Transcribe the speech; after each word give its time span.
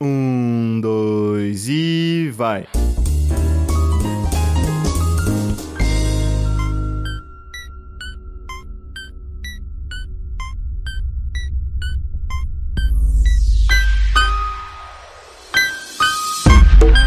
Um, 0.00 0.80
dois 0.80 1.68
e 1.68 2.28
vai. 2.34 2.66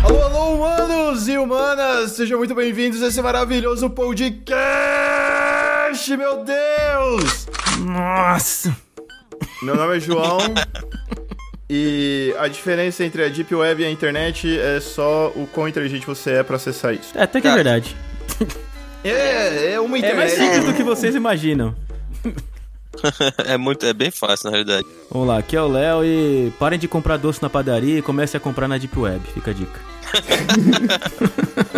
Alô, 0.05 0.23
alô, 0.23 0.55
humanos 0.55 1.27
e 1.27 1.38
humanas! 1.38 2.11
Sejam 2.11 2.38
muito 2.38 2.55
bem-vindos 2.55 3.04
a 3.04 3.07
esse 3.07 3.21
maravilhoso 3.21 3.89
podcast, 3.89 4.55
meu 6.15 6.45
Deus! 6.45 7.47
Nossa! 7.85 8.73
Meu 9.61 9.75
nome 9.75 9.97
é 9.97 9.99
João 9.99 10.38
e 11.70 12.34
a 12.39 12.47
diferença 12.47 13.04
entre 13.04 13.23
a 13.23 13.29
Deep 13.29 13.54
Web 13.54 13.81
e 13.81 13.86
a 13.86 13.91
internet 13.91 14.57
é 14.60 14.79
só 14.79 15.32
o 15.36 15.47
quão 15.51 15.68
inteligente 15.68 16.05
você 16.07 16.32
é 16.32 16.43
pra 16.43 16.55
acessar 16.55 16.93
isso. 16.93 17.11
É, 17.18 17.24
até 17.24 17.41
que 17.41 17.47
é 17.47 17.54
verdade. 17.54 17.96
É, 19.04 19.74
é 19.74 19.79
uma 19.79 19.97
É 19.97 20.14
mais 20.14 20.33
internet. 20.33 20.54
simples 20.55 20.65
do 20.65 20.74
que 20.77 20.83
vocês 20.83 21.14
imaginam. 21.15 21.75
é 23.46 23.57
muito, 23.57 23.86
é 23.86 23.93
bem 23.93 24.10
fácil, 24.11 24.46
na 24.46 24.51
realidade. 24.51 24.88
Vamos 25.11 25.27
lá, 25.27 25.38
aqui 25.38 25.55
é 25.55 25.61
o 25.61 25.68
Léo 25.68 26.04
e 26.04 26.51
parem 26.60 26.79
de 26.79 26.88
comprar 26.88 27.18
doce 27.18 27.41
na 27.41 27.50
padaria 27.50 27.99
e 27.99 28.02
comecem 28.02 28.38
a 28.38 28.41
comprar 28.41 28.68
na 28.68 28.77
Deep 28.77 28.97
Web. 28.97 29.21
Fica 29.33 29.52
a 29.52 29.54
dica. 29.54 29.79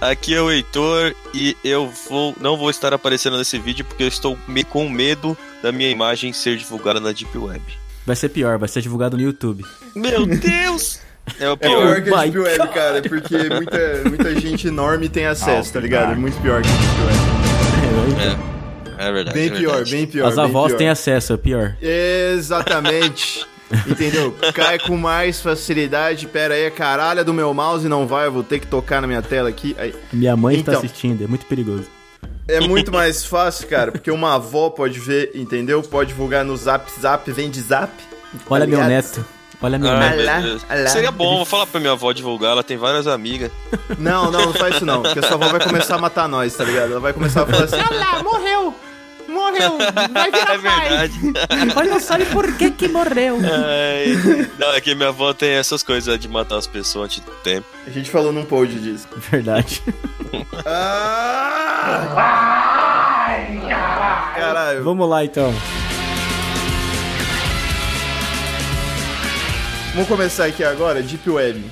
Aqui 0.00 0.34
é 0.34 0.40
o 0.42 0.50
Heitor 0.50 1.14
e 1.32 1.56
eu 1.62 1.88
vou, 2.08 2.34
não 2.40 2.56
vou 2.56 2.68
estar 2.70 2.92
aparecendo 2.92 3.38
nesse 3.38 3.56
vídeo 3.56 3.84
porque 3.84 4.02
eu 4.02 4.08
estou 4.08 4.36
me- 4.48 4.64
com 4.64 4.88
medo 4.88 5.38
da 5.62 5.70
minha 5.70 5.88
imagem 5.88 6.32
ser 6.32 6.56
divulgada 6.56 6.98
na 6.98 7.12
Deep 7.12 7.38
Web. 7.38 7.62
Vai 8.06 8.16
ser 8.16 8.28
pior, 8.30 8.58
vai 8.58 8.68
ser 8.68 8.80
divulgado 8.82 9.16
no 9.16 9.22
YouTube. 9.22 9.64
Meu 9.94 10.26
Deus! 10.26 10.98
É 11.38 11.48
o 11.48 11.52
É 11.52 11.56
pior. 11.56 11.78
pior 12.00 12.02
que 12.02 12.12
a 12.14 12.22
Deep 12.24 12.38
Web, 12.38 12.58
God. 12.58 12.68
cara, 12.74 13.02
porque 13.02 13.36
muita, 13.48 14.02
muita 14.08 14.40
gente 14.40 14.66
enorme 14.66 15.08
tem 15.08 15.26
acesso, 15.26 15.72
tá 15.72 15.78
ligado? 15.80 16.12
É 16.12 16.16
muito 16.16 16.40
pior 16.42 16.62
que 16.62 16.68
a 16.68 16.72
Deep 16.72 17.00
Web. 18.16 18.42
É, 18.98 19.08
é 19.08 19.12
verdade. 19.12 19.38
Bem 19.38 19.46
é 19.46 19.50
pior, 19.50 19.70
verdade. 19.74 19.90
bem 19.92 20.06
pior. 20.06 20.26
As 20.28 20.34
bem 20.34 20.44
avós 20.44 20.66
pior. 20.68 20.78
têm 20.78 20.88
acesso, 20.88 21.32
é 21.32 21.36
pior. 21.36 21.76
Exatamente. 21.80 23.46
Entendeu? 23.86 24.36
Cai 24.52 24.78
com 24.80 24.96
mais 24.96 25.40
facilidade. 25.40 26.26
Pera 26.26 26.54
aí, 26.54 26.66
a 26.66 26.70
caralha 26.70 27.24
do 27.24 27.32
meu 27.32 27.54
mouse 27.54 27.88
não 27.88 28.06
vai, 28.06 28.26
eu 28.26 28.32
vou 28.32 28.42
ter 28.42 28.58
que 28.58 28.66
tocar 28.66 29.00
na 29.00 29.06
minha 29.06 29.22
tela 29.22 29.48
aqui. 29.48 29.74
Aí. 29.78 29.94
Minha 30.12 30.36
mãe 30.36 30.58
está 30.58 30.72
Então. 30.72 30.84
assistindo, 30.84 31.24
é 31.24 31.26
muito 31.28 31.46
perigoso. 31.46 31.84
É 32.48 32.60
muito 32.60 32.90
mais 32.92 33.24
fácil, 33.24 33.68
cara, 33.68 33.92
porque 33.92 34.10
uma 34.10 34.34
avó 34.34 34.68
pode 34.70 34.98
ver, 34.98 35.30
entendeu? 35.34 35.82
Pode 35.82 36.08
divulgar 36.08 36.44
no 36.44 36.56
zap, 36.56 36.90
zap, 37.00 37.30
vem 37.30 37.50
de 37.50 37.60
zap. 37.60 37.92
Olha 38.48 38.64
tá 38.64 38.70
meu 38.70 38.84
neto. 38.84 39.24
Olha 39.60 39.78
meu 39.78 39.90
Ai, 39.90 40.16
neto. 40.16 40.28
Alá, 40.28 40.60
alá. 40.68 40.88
Seria 40.88 41.12
bom, 41.12 41.36
vou 41.36 41.44
falar 41.44 41.66
pra 41.66 41.78
minha 41.80 41.92
avó 41.92 42.12
divulgar, 42.12 42.52
ela 42.52 42.64
tem 42.64 42.76
várias 42.76 43.06
amigas. 43.06 43.50
Não, 43.96 44.30
não, 44.30 44.46
não 44.46 44.52
faz 44.52 44.76
isso 44.76 44.84
não, 44.84 45.02
porque 45.02 45.22
sua 45.22 45.34
avó 45.34 45.48
vai 45.48 45.60
começar 45.60 45.94
a 45.94 45.98
matar 45.98 46.28
nós, 46.28 46.54
tá 46.56 46.64
ligado? 46.64 46.90
Ela 46.92 47.00
vai 47.00 47.12
começar 47.12 47.42
a 47.42 47.46
falar 47.46 47.64
assim, 47.64 47.76
olha 47.76 47.98
lá, 47.98 48.22
morreu, 48.24 48.74
morreu, 49.32 49.78
vai 50.12 50.30
virar 50.30 50.54
É 50.54 50.58
verdade. 50.58 51.18
Olha 51.76 51.98
só 52.00 52.18
e 52.18 52.26
por 52.26 52.56
que 52.56 52.70
que 52.70 52.88
morreu. 52.88 53.38
Ai, 53.42 54.48
não, 54.58 54.72
é 54.72 54.80
que 54.80 54.94
minha 54.94 55.08
avó 55.08 55.32
tem 55.32 55.50
essas 55.50 55.82
coisas 55.82 56.18
de 56.18 56.28
matar 56.28 56.58
as 56.58 56.66
pessoas 56.66 57.06
antes 57.06 57.20
do 57.20 57.32
tempo. 57.42 57.66
A 57.86 57.90
gente 57.90 58.10
falou 58.10 58.32
num 58.32 58.44
pod 58.44 58.72
disso. 58.78 59.08
Verdade. 59.30 59.82
Ah! 60.64 61.92
Caralho. 64.36 64.84
Vamos 64.84 65.08
lá 65.08 65.24
então. 65.24 65.52
Vamos 69.94 70.08
começar 70.08 70.46
aqui 70.46 70.64
agora, 70.64 71.02
Deep 71.02 71.28
Web. 71.28 71.62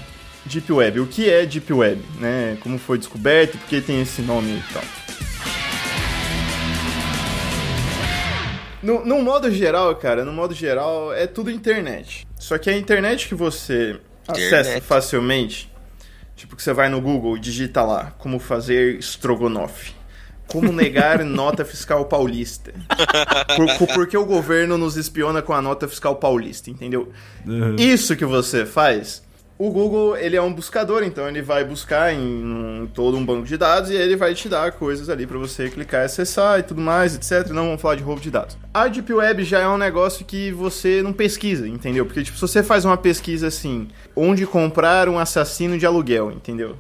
Deep 0.45 0.73
Web, 0.73 1.01
o 1.01 1.07
que 1.07 1.31
é 1.31 1.47
Deep 1.47 1.73
Web, 1.73 2.03
né? 2.19 2.59
Como 2.61 2.79
foi 2.79 2.99
descoberto, 2.99 3.57
por 3.57 3.67
que 3.69 3.81
tem 3.81 4.01
esse 4.03 4.21
nome 4.23 4.59
e 4.59 4.73
tal. 4.73 4.83
No, 8.83 9.05
no 9.05 9.21
modo 9.23 9.51
geral, 9.51 9.95
cara, 9.97 10.25
no 10.25 10.33
modo 10.33 10.55
geral, 10.55 11.13
é 11.13 11.27
tudo 11.27 11.51
internet. 11.51 12.27
Só 12.39 12.57
que 12.59 12.71
a 12.71 12.77
internet 12.77 13.29
que 13.29 13.35
você 13.35 13.99
acessa 14.27 14.61
Internet. 14.61 14.81
facilmente, 14.83 15.73
tipo 16.37 16.57
que 16.57 16.63
você 16.63 16.73
vai 16.73 16.89
no 16.89 17.01
Google 17.01 17.37
e 17.37 17.41
digita 17.41 17.83
lá, 17.83 18.13
como 18.19 18.39
fazer 18.39 18.99
estrogonofe. 18.99 19.93
Como 20.47 20.73
negar 20.73 21.23
nota 21.25 21.65
fiscal 21.65 22.07
paulista. 22.07 22.73
Por, 23.57 23.77
por- 23.79 23.95
porque 23.95 24.17
o 24.17 24.25
governo 24.25 24.77
nos 24.79 24.97
espiona 24.97 25.41
com 25.43 25.53
a 25.53 25.63
nota 25.63 25.87
fiscal 25.87 26.17
paulista, 26.17 26.71
entendeu? 26.71 27.13
Uhum. 27.47 27.77
Isso 27.77 28.17
que 28.17 28.25
você 28.25 28.67
faz, 28.67 29.23
o 29.61 29.71
Google 29.71 30.17
ele 30.17 30.37
é 30.37 30.41
um 30.41 30.51
buscador, 30.51 31.03
então 31.03 31.29
ele 31.29 31.43
vai 31.43 31.63
buscar 31.63 32.15
em, 32.15 32.89
todo 32.95 33.15
um 33.19 33.23
banco 33.23 33.45
de 33.47 33.59
dados 33.59 33.91
e 33.91 33.95
ele 33.95 34.17
vai 34.17 34.33
te 34.33 34.49
dar 34.49 34.73
coisas 34.73 35.11
ali 35.11 35.27
pra 35.27 35.37
você 35.37 35.69
clicar 35.69 36.01
e 36.01 36.05
acessar 36.07 36.59
e 36.59 36.63
tudo 36.63 36.81
mais, 36.81 37.15
etc. 37.15 37.51
Não 37.51 37.67
vamos 37.67 37.83
falar 37.83 37.97
de 37.97 38.03
roubo 38.03 38.23
de 38.23 38.31
dados. 38.31 38.57
A 38.73 38.89
Deep 38.89 39.13
Web 39.13 39.45
já 39.45 39.61
é 39.61 39.69
um 39.69 39.77
negócio 39.77 40.25
que 40.25 40.51
você 40.51 41.03
não 41.03 41.13
pesquisa, 41.13 41.69
entendeu? 41.69 42.07
Porque 42.07 42.23
tipo, 42.23 42.39
se 42.39 42.41
você 42.41 42.63
faz 42.63 42.87
uma 42.87 42.97
pesquisa 42.97 43.49
assim, 43.49 43.89
onde 44.17 44.47
comprar 44.47 45.11
um 45.11 45.19
assassino 45.19 45.77
de 45.77 45.85
aluguel, 45.85 46.33
entendeu? 46.33 46.79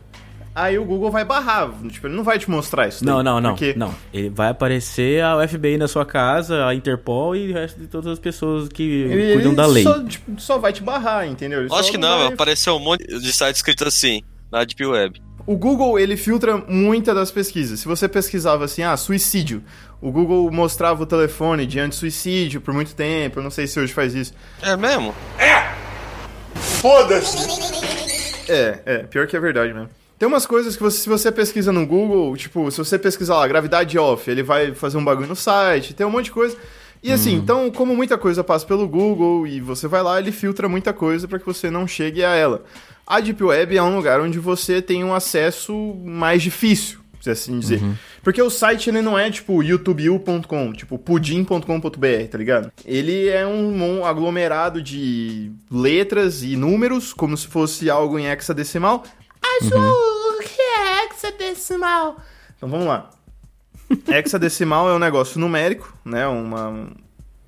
Aí 0.52 0.78
o 0.78 0.84
Google 0.84 1.10
vai 1.12 1.24
barrar, 1.24 1.70
tipo, 1.90 2.08
ele 2.08 2.16
não 2.16 2.24
vai 2.24 2.36
te 2.38 2.50
mostrar 2.50 2.88
isso. 2.88 3.04
Não, 3.04 3.16
daí, 3.16 3.24
não, 3.24 3.40
não. 3.40 3.50
Porque 3.50 3.72
Não. 3.76 3.94
Ele 4.12 4.28
vai 4.28 4.48
aparecer 4.48 5.22
a 5.22 5.46
FBI 5.46 5.78
na 5.78 5.86
sua 5.86 6.04
casa, 6.04 6.66
a 6.66 6.74
Interpol 6.74 7.36
e 7.36 7.50
o 7.52 7.54
resto 7.54 7.78
de 7.78 7.86
todas 7.86 8.12
as 8.12 8.18
pessoas 8.18 8.68
que 8.68 8.82
ele, 8.82 9.34
cuidam 9.34 9.54
da 9.54 9.64
lei. 9.66 9.84
Só, 9.84 10.02
tipo, 10.02 10.40
só 10.40 10.58
vai 10.58 10.72
te 10.72 10.82
barrar, 10.82 11.26
entendeu? 11.26 11.60
Ele 11.60 11.68
Acho 11.72 11.84
só 11.84 11.90
que 11.92 11.98
não, 11.98 12.18
vai- 12.18 12.32
apareceu 12.32 12.74
um 12.74 12.80
monte 12.80 13.06
de 13.06 13.32
sites 13.32 13.58
escritos 13.58 13.86
assim, 13.86 14.22
na 14.50 14.64
Deep 14.64 14.84
Web. 14.84 15.22
O 15.46 15.56
Google, 15.56 15.98
ele 15.98 16.16
filtra 16.16 16.56
muita 16.56 17.14
das 17.14 17.30
pesquisas. 17.30 17.80
Se 17.80 17.86
você 17.88 18.08
pesquisava 18.08 18.64
assim, 18.64 18.82
ah, 18.82 18.96
suicídio, 18.96 19.62
o 20.00 20.10
Google 20.10 20.50
mostrava 20.50 21.02
o 21.02 21.06
telefone 21.06 21.64
de 21.64 21.78
anti-suicídio 21.78 22.60
por 22.60 22.74
muito 22.74 22.94
tempo. 22.94 23.38
Eu 23.38 23.42
não 23.44 23.50
sei 23.50 23.66
se 23.66 23.78
hoje 23.78 23.92
faz 23.92 24.14
isso. 24.14 24.32
É 24.62 24.76
mesmo? 24.76 25.14
É, 28.48 28.80
é, 28.84 28.98
pior 28.98 29.26
que 29.26 29.36
é 29.36 29.40
verdade 29.40 29.72
mesmo. 29.72 29.88
Tem 30.20 30.28
umas 30.28 30.44
coisas 30.44 30.76
que 30.76 30.82
você, 30.82 30.98
se 30.98 31.08
você 31.08 31.32
pesquisa 31.32 31.72
no 31.72 31.86
Google, 31.86 32.36
tipo, 32.36 32.70
se 32.70 32.76
você 32.76 32.98
pesquisar 32.98 33.36
lá, 33.36 33.48
gravidade 33.48 33.98
off, 33.98 34.30
ele 34.30 34.42
vai 34.42 34.74
fazer 34.74 34.98
um 34.98 35.02
bagulho 35.02 35.26
no 35.26 35.34
site, 35.34 35.94
tem 35.94 36.06
um 36.06 36.10
monte 36.10 36.26
de 36.26 36.32
coisa. 36.32 36.58
E 37.02 37.10
assim, 37.10 37.32
então, 37.32 37.70
como 37.70 37.96
muita 37.96 38.18
coisa 38.18 38.44
passa 38.44 38.66
pelo 38.66 38.86
Google 38.86 39.46
e 39.46 39.62
você 39.62 39.88
vai 39.88 40.02
lá, 40.02 40.18
ele 40.18 40.30
filtra 40.30 40.68
muita 40.68 40.92
coisa 40.92 41.26
para 41.26 41.38
que 41.38 41.46
você 41.46 41.70
não 41.70 41.86
chegue 41.88 42.22
a 42.22 42.34
ela. 42.34 42.62
A 43.06 43.18
Deep 43.18 43.42
Web 43.42 43.74
é 43.74 43.82
um 43.82 43.96
lugar 43.96 44.20
onde 44.20 44.38
você 44.38 44.82
tem 44.82 45.02
um 45.02 45.14
acesso 45.14 45.74
mais 46.04 46.42
difícil, 46.42 46.98
se 47.18 47.30
assim 47.30 47.58
dizer. 47.58 47.80
Porque 48.22 48.42
o 48.42 48.50
site 48.50 48.90
ele 48.90 49.00
não 49.00 49.18
é 49.18 49.30
tipo 49.30 49.62
youtubeu.com, 49.62 50.74
tipo 50.74 50.98
pudim.com.br, 50.98 52.28
tá 52.30 52.36
ligado? 52.36 52.70
Ele 52.84 53.26
é 53.28 53.46
um, 53.46 54.00
um 54.00 54.04
aglomerado 54.04 54.82
de 54.82 55.50
letras 55.72 56.42
e 56.42 56.56
números, 56.56 57.14
como 57.14 57.34
se 57.38 57.46
fosse 57.46 57.88
algo 57.88 58.18
em 58.18 58.26
hexadecimal. 58.26 59.02
Acho 59.42 60.54
que 60.54 60.60
é 60.60 61.06
hexadecimal. 61.06 62.16
Então 62.56 62.68
vamos 62.68 62.86
lá. 62.86 63.10
hexadecimal 64.08 64.88
é 64.88 64.94
um 64.94 64.98
negócio 64.98 65.40
numérico, 65.40 65.96
né? 66.04 66.26
Uma, 66.26 66.88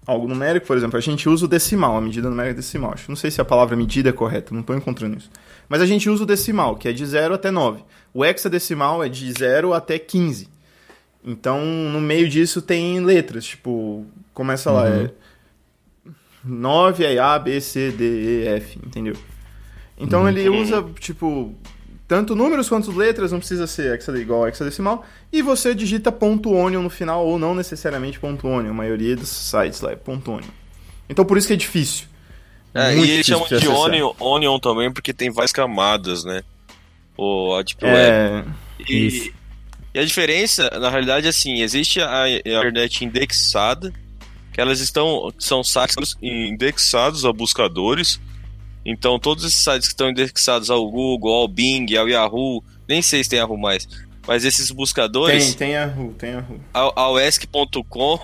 algo 0.07 0.27
numérico, 0.27 0.67
por 0.67 0.77
exemplo. 0.77 0.97
A 0.97 1.01
gente 1.01 1.29
usa 1.29 1.45
o 1.45 1.49
decimal, 1.49 1.97
a 1.97 2.01
medida 2.01 2.29
numérica 2.29 2.57
decimal. 2.57 2.93
Acho, 2.95 3.11
não 3.11 3.17
sei 3.17 3.31
se 3.31 3.41
a 3.41 3.45
palavra 3.45 3.77
medida 3.77 4.11
é 4.11 4.13
correta, 4.13 4.53
não 4.53 4.61
estou 4.61 4.77
encontrando 4.77 5.17
isso. 5.17 5.31
Mas 5.69 5.81
a 5.81 5.87
gente 5.87 6.09
usa 6.09 6.25
o 6.25 6.27
decimal, 6.27 6.77
que 6.77 6.89
é 6.89 6.93
de 6.93 7.05
0 7.05 7.35
até 7.35 7.51
9. 7.51 7.83
O 8.13 8.25
hexadecimal 8.25 9.03
é 9.03 9.09
de 9.09 9.33
0 9.33 9.73
até 9.73 9.99
15. 9.99 10.49
Então, 11.25 11.65
no 11.65 12.01
meio 12.01 12.29
disso 12.29 12.61
tem 12.61 13.01
letras, 13.01 13.45
tipo, 13.45 14.05
começa 14.35 14.73
lá, 14.73 14.89
é 14.89 15.11
9 16.45 17.05
é 17.05 17.19
A, 17.19 17.39
B, 17.39 17.61
C, 17.61 17.93
D, 17.93 18.05
E, 18.05 18.49
F, 18.49 18.79
entendeu? 18.85 19.15
Então 19.97 20.29
ele 20.29 20.49
usa, 20.49 20.85
tipo, 20.99 21.55
tanto 22.13 22.37
números 22.37 22.69
quanto 22.69 22.93
letras, 22.93 23.33
não 23.33 23.39
precisa 23.39 23.67
ser 23.67 23.99
igual 24.17 24.47
hexadecimal, 24.47 25.03
e 25.33 25.41
você 25.41 25.75
digita 25.75 26.13
ponto 26.13 26.53
.onion 26.53 26.83
no 26.83 26.91
final, 26.91 27.27
ou 27.27 27.39
não 27.39 27.55
necessariamente 27.55 28.21
ponto 28.21 28.47
.onion, 28.47 28.71
a 28.71 28.75
maioria 28.75 29.17
dos 29.17 29.31
sites 29.31 29.81
lá 29.81 29.93
é 29.93 29.97
ponto 29.97 30.31
.onion. 30.31 30.51
Então 31.09 31.25
por 31.25 31.39
isso 31.39 31.47
que 31.47 31.55
é 31.55 31.57
difícil. 31.57 32.05
É, 32.75 32.95
Muito 32.95 33.09
e 33.09 33.11
eles 33.13 33.27
chamam 33.27 33.49
de. 33.49 33.67
Onion, 33.67 34.13
Onion 34.21 34.59
também 34.59 34.93
porque 34.93 35.15
tem 35.15 35.31
várias 35.31 35.53
camadas, 35.53 36.23
né? 36.23 36.43
O, 37.17 37.55
a 37.55 37.63
Deep 37.63 37.83
Web. 37.83 37.97
É, 37.97 38.45
Isso. 38.93 39.29
E, 39.29 39.35
e 39.95 39.99
a 39.99 40.05
diferença, 40.05 40.69
na 40.79 40.91
realidade, 40.91 41.27
é 41.27 41.31
assim, 41.31 41.63
existe 41.63 41.99
a, 42.03 42.25
a 42.25 42.31
internet 42.31 43.07
indexada, 43.07 43.91
que 44.53 44.61
elas 44.61 44.81
estão, 44.81 45.33
são 45.39 45.65
sites 45.65 46.15
indexados 46.21 47.25
a 47.25 47.33
buscadores, 47.33 48.21
então 48.85 49.19
todos 49.19 49.45
esses 49.45 49.63
sites 49.63 49.89
que 49.89 49.95
estão 49.95 50.11
indexados 50.11 50.71
ao 50.71 50.89
Google, 50.91 51.33
ao 51.33 51.49
Bing, 51.49 51.97
ao 51.97 52.09
Yahoo, 52.09 52.63
nem 52.89 53.03
sei 53.03 53.23
se 53.23 53.31
tem 53.31 53.39
Yahoo 53.39 53.59
mais, 53.59 53.89
mas 54.27 54.45
esses 54.45 54.71
buscadores, 54.71 55.55
tem, 55.55 55.69
tem 55.69 55.77
a 55.77 55.87
Ru, 55.87 56.15
tem 56.19 56.35
a 56.35 56.41
Ru. 56.41 56.61
ao, 56.73 56.93
ao 56.97 57.21
ESC.com, 57.21 58.19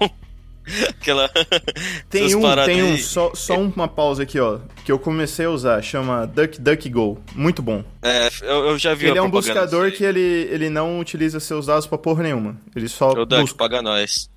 Aquela. 0.88 1.30
Tem 2.10 2.34
um, 2.34 2.42
tem 2.64 2.82
um, 2.82 2.98
só, 2.98 3.32
só 3.34 3.58
uma 3.58 3.88
pausa 3.88 4.22
aqui, 4.22 4.38
ó, 4.38 4.58
que 4.84 4.92
eu 4.92 4.98
comecei 4.98 5.46
a 5.46 5.50
usar, 5.50 5.82
chama 5.82 6.26
DuckDuckGo. 6.26 7.18
Muito 7.34 7.62
bom. 7.62 7.82
É, 8.02 8.28
eu, 8.42 8.70
eu 8.70 8.78
já 8.78 8.94
vi 8.94 9.06
Ele 9.06 9.18
é 9.18 9.22
um 9.22 9.30
buscador 9.30 9.90
que 9.92 10.04
ele, 10.04 10.20
ele 10.20 10.68
não 10.68 11.00
utiliza 11.00 11.40
seus 11.40 11.66
dados 11.66 11.86
pra 11.86 11.98
porra 11.98 12.22
nenhuma. 12.22 12.56
Ele 12.74 12.88
só 12.88 13.10
aí. 13.10 13.18
O 13.18 13.26
Duck, 13.26 13.40
busca. 13.42 13.58
paga 13.58 13.82
nós. 13.82 14.30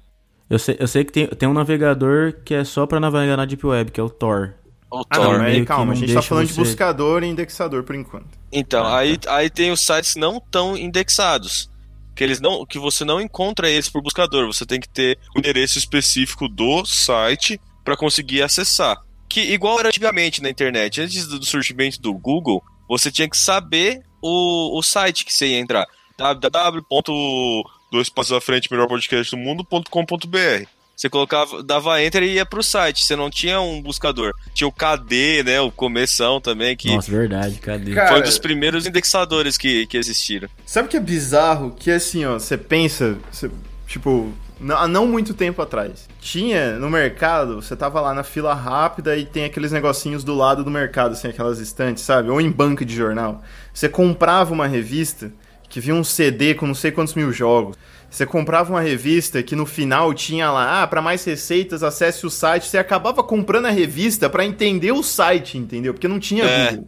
Eu 0.50 0.60
sei, 0.60 0.76
eu 0.80 0.88
sei 0.88 1.06
que 1.06 1.12
tem, 1.12 1.28
tem 1.28 1.48
um 1.48 1.54
navegador 1.54 2.34
que 2.44 2.54
é 2.54 2.64
só 2.64 2.86
pra 2.86 3.00
navegar 3.00 3.38
na 3.38 3.46
Deep 3.46 3.66
Web, 3.66 3.92
que 3.92 4.00
é 4.00 4.04
o 4.04 4.10
Tor. 4.10 4.54
O 4.92 5.04
Ah, 5.10 5.16
Tor. 5.16 5.38
não, 5.40 5.46
que 5.46 5.66
calma, 5.66 5.86
não 5.86 5.92
a 5.94 5.96
gente 5.96 6.14
tá 6.14 6.22
falando 6.22 6.48
de 6.48 6.54
você- 6.54 6.62
buscador 6.62 7.24
e 7.24 7.28
indexador 7.28 7.84
por 7.84 7.96
enquanto. 7.96 8.38
Então, 8.52 8.86
Ah, 8.86 8.98
aí, 8.98 9.18
aí 9.30 9.50
tem 9.50 9.72
os 9.72 9.80
sites 9.86 10.16
não 10.18 10.40
tão 10.52 10.78
indexados. 10.78 11.70
Que, 12.14 12.24
eles 12.26 12.42
não, 12.42 12.66
que 12.66 12.78
você 12.78 13.06
não 13.06 13.22
encontra 13.22 13.70
eles 13.70 13.88
por 13.90 14.02
buscador. 14.02 14.46
Você 14.48 14.66
tem 14.66 14.80
que 14.82 14.90
ter 14.90 15.18
o 15.34 15.40
endereço 15.40 15.78
específico 15.80 16.50
do 16.50 16.86
site 16.86 17.60
para 17.86 17.96
conseguir 17.96 18.44
acessar. 18.44 18.98
Que 19.30 19.40
igual 19.54 19.80
era 19.80 19.88
antigamente 19.88 20.42
na 20.42 20.50
internet. 20.50 21.00
Antes 21.00 21.26
do 21.26 21.44
surgimento 21.46 22.02
do 22.02 22.14
Google, 22.14 22.62
você 22.90 23.10
tinha 23.10 23.30
que 23.30 23.38
saber 23.38 24.02
o, 24.22 24.78
o 24.78 24.84
site 24.84 25.24
que 25.24 25.34
você 25.34 25.48
ia 25.48 25.60
entrar. 25.60 25.88
www. 26.18 27.64
dois 27.92 28.10
passos 28.10 28.34
à 28.34 28.42
frente, 28.42 28.68
melhor 28.70 28.88
podcast 28.90 29.32
do 29.34 29.38
mundo.com.br. 29.42 30.68
Você 31.02 31.10
colocava, 31.10 31.64
dava 31.64 32.00
enter 32.04 32.22
e 32.22 32.34
ia 32.34 32.46
pro 32.46 32.62
site. 32.62 33.04
Você 33.04 33.16
não 33.16 33.28
tinha 33.28 33.60
um 33.60 33.82
buscador. 33.82 34.36
Tinha 34.54 34.68
o 34.68 34.72
KD, 34.72 35.42
né? 35.44 35.60
O 35.60 35.72
começão 35.72 36.40
também, 36.40 36.78
que 36.78 36.96
Nossa, 36.96 37.10
verdade, 37.10 37.56
cadê? 37.56 37.96
Cara, 37.96 38.10
foi 38.10 38.20
um 38.20 38.24
dos 38.24 38.38
primeiros 38.38 38.86
indexadores 38.86 39.58
que, 39.58 39.88
que 39.88 39.98
existiram. 39.98 40.48
Sabe 40.64 40.88
o 40.88 40.92
que 40.92 40.98
é 40.98 41.00
bizarro? 41.00 41.72
Que 41.72 41.90
assim, 41.90 42.24
ó, 42.24 42.34
você 42.34 42.56
pensa, 42.56 43.18
você, 43.32 43.50
tipo, 43.88 44.32
não- 44.60 44.78
há 44.78 44.88
não 44.88 45.08
muito 45.08 45.34
tempo 45.34 45.60
atrás, 45.60 46.08
tinha 46.20 46.78
no 46.78 46.88
mercado, 46.88 47.56
você 47.56 47.76
tava 47.76 48.00
lá 48.00 48.14
na 48.14 48.22
fila 48.24 48.54
rápida 48.54 49.18
e 49.18 49.26
tem 49.26 49.46
aqueles 49.46 49.72
negocinhos 49.72 50.24
do 50.24 50.36
lado 50.36 50.64
do 50.64 50.70
mercado, 50.70 51.14
assim, 51.14 51.30
aquelas 51.30 51.58
estantes, 51.58 52.04
sabe? 52.04 52.30
Ou 52.30 52.40
em 52.40 52.52
banca 52.52 52.86
de 52.86 52.96
jornal. 52.96 53.44
Você 53.74 53.90
comprava 53.90 54.54
uma 54.54 54.68
revista 54.68 55.34
que 55.68 55.80
vinha 55.80 55.96
um 55.96 56.04
CD 56.04 56.54
com 56.54 56.68
não 56.68 56.76
sei 56.76 56.92
quantos 56.92 57.16
mil 57.16 57.34
jogos. 57.34 57.76
Você 58.12 58.26
comprava 58.26 58.74
uma 58.74 58.82
revista 58.82 59.42
que 59.42 59.56
no 59.56 59.66
final 59.66 60.14
tinha 60.14 60.52
lá, 60.52 60.84
ah, 60.84 60.88
para 60.88 61.02
mais 61.02 61.24
receitas, 61.24 61.82
acesse 61.82 62.26
o 62.26 62.30
site. 62.30 62.68
Você 62.68 62.78
acabava 62.78 63.24
comprando 63.24 63.68
a 63.68 63.72
revista 63.72 64.30
pra 64.30 64.44
entender 64.46 64.92
o 64.92 65.02
site, 65.02 65.58
entendeu? 65.58 65.94
Porque 65.94 66.10
não 66.10 66.20
tinha 66.20 66.44
É. 66.44 66.72
Google. 66.72 66.88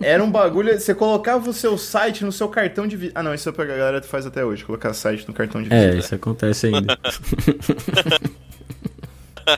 Era 0.00 0.22
um 0.22 0.30
bagulho. 0.30 0.78
Você 0.78 0.94
colocava 0.94 1.50
o 1.50 1.52
seu 1.52 1.76
site 1.76 2.24
no 2.24 2.30
seu 2.30 2.48
cartão 2.48 2.86
de 2.86 2.96
visita. 2.96 3.18
Ah, 3.18 3.22
não, 3.24 3.34
isso 3.34 3.48
é 3.48 3.52
pra 3.52 3.64
galera 3.64 4.00
que 4.00 4.06
faz 4.06 4.24
até 4.26 4.44
hoje, 4.44 4.64
colocar 4.64 4.94
site 4.94 5.26
no 5.26 5.34
cartão 5.34 5.60
de 5.60 5.68
visita. 5.70 5.96
É, 5.96 5.98
isso 5.98 6.14
acontece 6.14 6.66
ainda. 6.68 6.96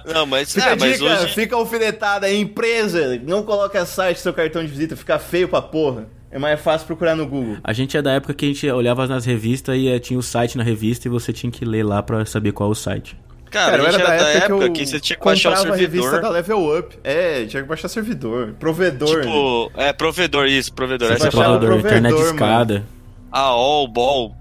Não, 0.05 0.27
mas, 0.27 0.53
Fica 0.53 0.67
é, 0.71 0.77
mas 0.77 0.99
dica, 0.99 1.05
hoje. 1.23 1.35
fica 1.35 1.57
alfinetada 1.57 2.27
aí, 2.27 2.39
empresa. 2.39 3.19
Não 3.25 3.43
coloca 3.43 3.85
site 3.87 4.19
no 4.19 4.23
seu 4.23 4.35
cartão 4.35 4.63
de 4.63 4.69
visita, 4.69 4.95
fica 4.95 5.19
feio 5.19 5.49
pra 5.49 5.63
porra. 5.63 6.07
É 6.31 6.39
mais 6.39 6.61
fácil 6.61 6.87
procurar 6.87 7.17
no 7.17 7.27
Google. 7.27 7.57
A 7.65 7.73
gente 7.73 7.97
é 7.97 8.03
da 8.03 8.13
época 8.13 8.35
que 8.35 8.45
a 8.45 8.49
gente 8.49 8.71
olhava 8.71 9.07
nas 9.07 9.25
revistas 9.25 9.77
e 9.77 9.89
eh, 9.89 9.99
tinha 9.99 10.19
o 10.19 10.23
site 10.23 10.59
na 10.59 10.65
revista 10.65 11.09
e 11.09 11.11
você 11.11 11.33
tinha 11.33 11.51
que 11.51 11.65
ler 11.65 11.85
lá 11.85 12.03
pra 12.03 12.25
saber 12.27 12.53
qual 12.53 12.69
é 12.69 12.73
o 12.73 12.75
site. 12.75 13.17
Cara, 13.51 13.83
a 13.83 13.91
gente 13.91 14.03
era 14.03 14.17
da 14.19 14.29
época 14.29 14.71
que, 14.71 14.83
eu 14.83 14.87
você 14.87 15.01
tinha 15.01 15.19
que 15.19 15.25
baixar 15.25 15.51
o 15.51 15.53
comprava 15.55 15.75
a 15.75 15.79
revista 15.79 16.11
servidor. 16.11 16.23
da 16.23 16.31
Level 16.31 16.79
Up. 16.79 16.99
É, 17.03 17.47
tinha 17.47 17.63
que 17.63 17.69
baixar 17.69 17.89
servidor. 17.89 18.55
Provedor. 18.59 19.17
né? 19.17 19.23
Tipo, 19.23 19.73
é, 19.75 19.93
provedor, 19.93 20.47
isso, 20.47 20.73
provedor. 20.73 21.09
Você 21.09 21.15
Essa 21.15 21.29
é 21.29 21.31
Provedor, 21.31 21.61
provedor, 21.61 21.79
internet 21.79 22.21
escada. 22.21 22.85
A 23.33 23.41
all, 23.41 23.89
ball. 23.89 24.35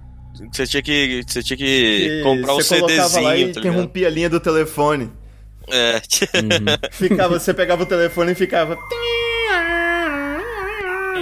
Você 0.52 0.68
tinha 0.68 0.84
que, 0.84 1.24
você 1.26 1.42
tinha 1.42 1.58
que 1.58 2.20
E 2.20 2.24
comprar 2.24 2.54
um 2.54 2.56
você 2.58 2.80
colocava 2.80 3.20
lá 3.22 3.36
e 3.36 3.40
CDzinho, 3.40 3.54
tá 3.54 3.60
interrompia 3.62 4.08
a 4.08 4.10
linha 4.10 4.30
do 4.30 4.40
telefone. 4.40 5.10
É. 5.70 5.96
Uhum. 5.96 6.78
Ficava, 6.92 7.40
você 7.40 7.54
pegava 7.54 7.84
o 7.84 7.86
telefone 7.86 8.34
e 8.34 8.36
ficava. 8.36 8.78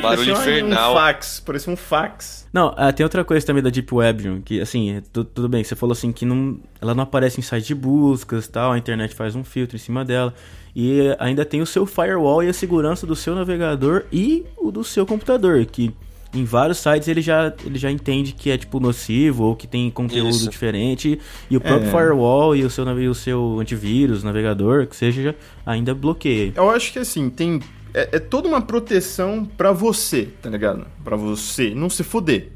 Barulho 0.01 0.35
um- 0.35 0.39
infernal. 0.39 0.91
Um 0.91 0.95
fax, 0.95 1.39
parecia 1.45 1.73
um 1.73 1.75
fax. 1.75 2.47
Não, 2.53 2.73
ah, 2.77 2.91
tem 2.93 3.03
outra 3.03 3.23
coisa 3.23 3.45
também 3.45 3.61
da 3.61 3.69
Deep 3.69 3.93
Web, 3.93 4.41
que 4.45 4.61
assim, 4.61 4.91
é 4.97 5.01
tu- 5.11 5.23
tudo 5.23 5.49
bem, 5.49 5.63
você 5.63 5.75
falou 5.75 5.93
assim 5.93 6.11
que 6.11 6.25
não, 6.25 6.57
ela 6.81 6.93
não 6.93 7.03
aparece 7.03 7.39
em 7.39 7.43
site 7.43 7.67
de 7.67 7.75
buscas 7.75 8.47
tal, 8.47 8.71
a 8.71 8.77
internet 8.77 9.13
faz 9.13 9.35
um 9.35 9.43
filtro 9.43 9.75
em 9.75 9.79
cima 9.79 10.05
dela. 10.05 10.33
E 10.75 11.15
ainda 11.19 11.45
tem 11.45 11.61
o 11.61 11.65
seu 11.65 11.85
firewall 11.85 12.43
e 12.43 12.47
a 12.49 12.53
segurança 12.53 13.07
do 13.07 13.15
seu 13.15 13.33
navegador 13.35 14.03
e 14.11 14.45
o 14.57 14.71
do 14.71 14.83
seu 14.83 15.05
computador, 15.05 15.63
que 15.65 15.93
em 16.33 16.43
vários 16.43 16.79
sites 16.79 17.07
ele 17.07 17.21
já, 17.21 17.53
ele 17.65 17.79
já 17.79 17.89
entende 17.89 18.33
que 18.33 18.51
é 18.51 18.57
tipo 18.57 18.77
nocivo 18.77 19.45
ou 19.45 19.55
que 19.55 19.67
tem 19.67 19.89
conteúdo 19.89 20.31
Isso. 20.31 20.49
diferente. 20.49 21.17
E 21.49 21.55
o 21.55 21.61
próprio 21.61 21.87
É. 21.87 21.91
firewall 21.91 22.53
e 22.53 22.65
o 22.65 22.69
seu, 22.69 22.83
nave- 22.83 23.07
o 23.07 23.15
seu 23.15 23.57
antivírus, 23.61 24.21
navegador, 24.21 24.85
que 24.85 24.97
seja, 24.97 25.33
ainda 25.65 25.95
bloqueia. 25.95 26.51
Eu 26.53 26.69
acho 26.69 26.91
que 26.91 26.99
assim, 26.99 27.29
tem. 27.29 27.61
É, 27.97 28.09
é 28.17 28.19
toda 28.19 28.47
uma 28.47 28.61
proteção 28.61 29.45
pra 29.57 29.71
você, 29.71 30.29
tá 30.41 30.49
ligado? 30.49 30.85
Pra 31.03 31.15
você 31.15 31.73
não 31.73 31.89
se 31.89 32.03
fuder. 32.03 32.49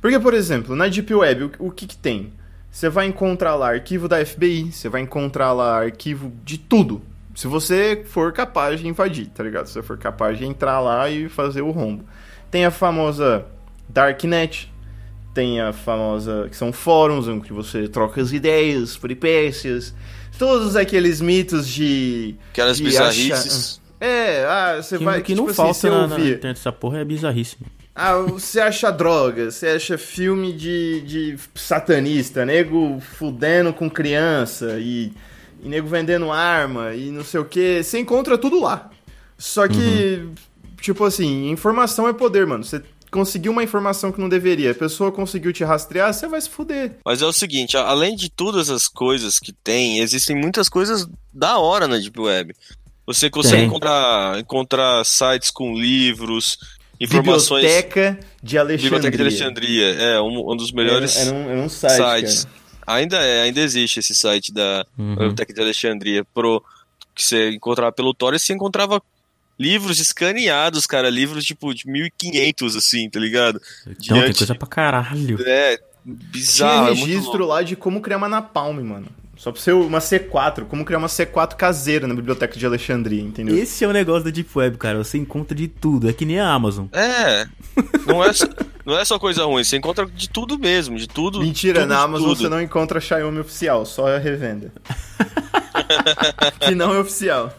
Porque, 0.00 0.18
por 0.18 0.34
exemplo, 0.34 0.76
na 0.76 0.86
Deep 0.88 1.14
Web, 1.14 1.44
o, 1.58 1.68
o 1.68 1.70
que 1.70 1.86
que 1.86 1.96
tem? 1.96 2.32
Você 2.70 2.88
vai 2.88 3.06
encontrar 3.06 3.54
lá 3.54 3.68
arquivo 3.70 4.06
da 4.08 4.24
FBI, 4.24 4.70
você 4.72 4.88
vai 4.88 5.00
encontrar 5.00 5.52
lá 5.52 5.78
arquivo 5.78 6.32
de 6.44 6.58
tudo. 6.58 7.00
Se 7.34 7.46
você 7.46 8.02
for 8.06 8.32
capaz 8.32 8.80
de 8.80 8.86
invadir, 8.88 9.28
tá 9.28 9.42
ligado? 9.42 9.66
Se 9.66 9.72
você 9.74 9.82
for 9.82 9.96
capaz 9.96 10.36
de 10.36 10.44
entrar 10.44 10.80
lá 10.80 11.08
e 11.08 11.28
fazer 11.28 11.62
o 11.62 11.70
rombo. 11.70 12.04
Tem 12.50 12.64
a 12.66 12.70
famosa 12.70 13.46
Darknet, 13.88 14.70
tem 15.34 15.60
a 15.60 15.72
famosa. 15.72 16.48
que 16.50 16.56
são 16.56 16.72
fóruns 16.72 17.28
onde 17.28 17.50
você 17.52 17.88
troca 17.88 18.20
as 18.20 18.32
ideias, 18.32 18.96
peripécias. 18.96 19.94
Todos 20.38 20.76
aqueles 20.76 21.20
mitos 21.20 21.68
de. 21.68 22.34
Aquelas 22.50 22.76
de 22.78 22.84
bizarrices. 22.84 23.30
achar- 23.78 23.81
É, 24.04 24.44
ah, 24.46 24.82
você 24.82 24.98
Que, 24.98 25.04
vai. 25.04 25.22
que 25.22 25.34
não 25.34 25.46
tipo 25.46 25.50
assim, 25.52 25.56
falta 25.56 25.74
você 25.74 25.90
na, 25.90 26.06
na 26.08 26.14
ouvir. 26.16 26.30
internet 26.32 26.56
dessa 26.56 26.72
porra 26.72 26.98
é 26.98 27.04
bizarríssimo. 27.04 27.64
Ah, 27.94 28.16
você 28.16 28.58
acha 28.58 28.90
droga, 28.90 29.50
você 29.50 29.68
acha 29.68 29.96
filme 29.96 30.52
de, 30.52 31.02
de 31.02 31.36
satanista, 31.54 32.44
nego 32.44 32.98
fudendo 33.00 33.72
com 33.72 33.88
criança 33.88 34.78
e, 34.80 35.12
e 35.62 35.68
nego 35.68 35.86
vendendo 35.86 36.32
arma 36.32 36.94
e 36.94 37.10
não 37.10 37.22
sei 37.22 37.38
o 37.40 37.44
que. 37.44 37.82
Você 37.82 37.98
encontra 38.00 38.36
tudo 38.36 38.60
lá. 38.60 38.90
Só 39.38 39.68
que, 39.68 40.26
tipo 40.80 41.04
assim, 41.04 41.50
informação 41.50 42.08
é 42.08 42.12
poder, 42.12 42.46
mano. 42.46 42.64
Você 42.64 42.82
conseguiu 43.10 43.52
uma 43.52 43.62
informação 43.62 44.10
que 44.10 44.20
não 44.20 44.28
deveria, 44.28 44.70
a 44.70 44.74
pessoa 44.74 45.12
conseguiu 45.12 45.52
te 45.52 45.62
rastrear, 45.62 46.14
você 46.14 46.26
vai 46.26 46.40
se 46.40 46.48
fuder. 46.48 46.96
Mas 47.04 47.20
é 47.20 47.26
o 47.26 47.32
seguinte, 47.32 47.76
além 47.76 48.16
de 48.16 48.30
todas 48.30 48.70
as 48.70 48.88
coisas 48.88 49.38
que 49.38 49.52
tem, 49.52 49.98
existem 49.98 50.34
muitas 50.34 50.68
coisas 50.68 51.06
da 51.32 51.58
hora 51.58 51.86
na 51.86 51.98
Deep 51.98 52.18
Web. 52.18 52.54
Você 53.12 53.28
consegue 53.30 53.56
Tem. 53.58 53.66
encontrar, 53.66 54.38
encontrar 54.38 55.04
sites 55.04 55.50
com 55.50 55.74
livros, 55.74 56.56
informações. 57.00 57.62
Biblioteca 57.64 58.18
de 58.42 58.58
Alexandria. 58.58 58.90
Biblioteca 58.90 59.16
de 59.16 59.22
Alexandria. 59.22 59.86
É, 59.94 60.20
um, 60.20 60.52
um 60.52 60.56
dos 60.56 60.72
melhores 60.72 61.16
Era, 61.16 61.28
era 61.30 61.36
um, 61.36 61.50
era 61.50 61.60
um 61.60 61.68
site, 61.68 61.96
sites. 61.96 62.44
cara. 62.44 62.62
Ainda 62.98 63.16
é, 63.18 63.42
ainda 63.42 63.60
existe 63.60 64.00
esse 64.00 64.14
site 64.14 64.52
da 64.52 64.84
Uhum. 64.98 65.10
Biblioteca 65.14 65.52
de 65.54 65.60
Alexandria 65.60 66.24
pro 66.34 66.62
que 67.14 67.22
você 67.24 67.50
encontrava 67.50 67.92
pelo 67.92 68.12
Tor 68.14 68.34
e 68.34 68.38
você 68.38 68.52
encontrava 68.54 69.00
livros 69.58 70.00
escaneados, 70.00 70.86
cara, 70.86 71.08
livros 71.10 71.44
tipo 71.44 71.72
de 71.74 71.86
1500 71.86 72.74
assim, 72.74 73.08
tá 73.10 73.20
ligado? 73.20 73.60
Então, 73.82 73.94
tem 73.94 74.22
Diante- 74.22 74.38
coisa 74.38 74.54
pra 74.54 74.66
caralho. 74.66 75.38
É, 75.46 75.76
Tinha 75.76 75.82
bizarro, 76.04 76.88
é 76.88 76.94
muito 76.94 77.06
registro 77.06 77.30
louco. 77.38 77.46
lá 77.46 77.62
de 77.62 77.76
como 77.76 78.00
criar 78.00 78.16
uma 78.16 78.28
napalm, 78.28 78.80
mano. 78.82 79.06
Só 79.42 79.50
pra 79.50 79.60
ser 79.60 79.72
uma 79.72 79.98
C4, 79.98 80.66
como 80.66 80.84
criar 80.84 80.98
uma 80.98 81.08
C4 81.08 81.56
caseira 81.56 82.06
na 82.06 82.14
biblioteca 82.14 82.56
de 82.56 82.64
Alexandria, 82.64 83.20
entendeu? 83.20 83.58
Esse 83.58 83.84
é 83.84 83.88
o 83.88 83.92
negócio 83.92 84.22
da 84.22 84.30
Deep 84.30 84.48
Web, 84.54 84.78
cara. 84.78 85.02
Você 85.02 85.18
encontra 85.18 85.52
de 85.52 85.66
tudo. 85.66 86.08
É 86.08 86.12
que 86.12 86.24
nem 86.24 86.38
a 86.38 86.48
Amazon. 86.48 86.86
É, 86.92 87.48
não 88.06 88.22
é, 88.22 88.32
só, 88.32 88.46
não 88.86 88.96
é 88.96 89.04
só 89.04 89.18
coisa 89.18 89.44
ruim, 89.44 89.64
você 89.64 89.76
encontra 89.76 90.06
de 90.06 90.30
tudo 90.30 90.56
mesmo, 90.56 90.96
de 90.96 91.08
tudo. 91.08 91.40
Mentira, 91.40 91.80
tudo 91.80 91.88
na 91.88 92.02
Amazon 92.02 92.28
tudo. 92.28 92.38
você 92.38 92.48
não 92.48 92.62
encontra 92.62 93.00
Xiaomi 93.00 93.40
oficial, 93.40 93.84
só 93.84 94.14
a 94.14 94.18
revenda. 94.18 94.72
que 96.60 96.72
não 96.76 96.94
é 96.94 97.00
oficial. 97.00 97.52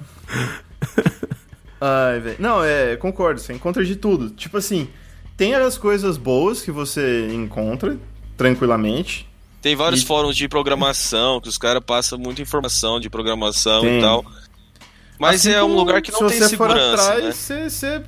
Ai, 1.82 2.18
velho. 2.22 2.38
Não, 2.40 2.64
é, 2.64 2.96
concordo, 2.96 3.42
você 3.42 3.52
encontra 3.52 3.84
de 3.84 3.98
tudo. 3.98 4.30
Tipo 4.30 4.56
assim, 4.56 4.88
tem 5.36 5.54
as 5.54 5.78
coisas 5.78 6.16
boas 6.16 6.62
que 6.62 6.72
você 6.72 7.28
encontra 7.34 7.98
tranquilamente. 8.38 9.33
Tem 9.64 9.76
vários 9.76 10.02
E- 10.02 10.06
fóruns 10.06 10.36
de 10.36 10.48
programação 10.50 11.40
que 11.42 11.48
os 11.48 11.58
caras 11.58 11.82
passam 11.84 12.20
muita 12.20 12.42
informação 12.42 13.00
de 13.00 13.10
programação 13.10 13.82
Tem. 13.82 13.98
e 13.98 14.02
tal. 14.02 14.24
Mas 15.18 15.36
Assim 15.38 15.52
é 15.56 15.64
um 15.64 15.74
lugar 15.74 16.02
que 16.02 16.12
não 16.12 16.20
se 16.20 16.28
tem 16.28 16.38
você 16.40 16.58
for 16.58 16.70
segurança. 16.70 17.02
atrás, 17.14 17.24
né? 17.24 17.32
você, 17.32 17.70
você 17.70 18.04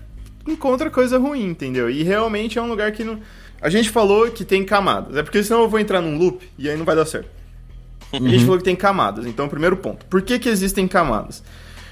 encontra 0.48 0.90
coisa 0.92 1.18
ruim, 1.18 1.46
entendeu? 1.46 1.90
E 1.90 2.04
realmente 2.04 2.60
é 2.60 2.62
um 2.62 2.68
lugar 2.68 2.92
que 2.92 3.04
não. 3.06 3.22
A 3.62 3.70
gente 3.70 3.90
falou 3.90 4.30
que 4.30 4.44
tem 4.44 4.66
camadas. 4.66 5.16
É 5.16 5.24
porque 5.24 5.42
senão 5.42 5.62
eu 5.62 5.70
vou 5.70 5.80
entrar 5.80 6.02
num 6.02 6.18
loop 6.18 6.48
e 6.58 6.70
aí 6.70 6.78
não 6.78 6.84
vai 6.86 6.96
dar 6.96 7.06
certo. 7.06 7.30
A 8.12 8.18
gente 8.18 8.44
falou 8.44 8.58
que 8.58 8.64
tem 8.66 8.76
camadas. 8.76 9.26
Então, 9.26 9.48
primeiro 9.48 9.78
ponto. 9.78 10.06
Por 10.08 10.22
que, 10.22 10.38
que 10.38 10.50
existem 10.50 10.88
camadas? 10.88 11.42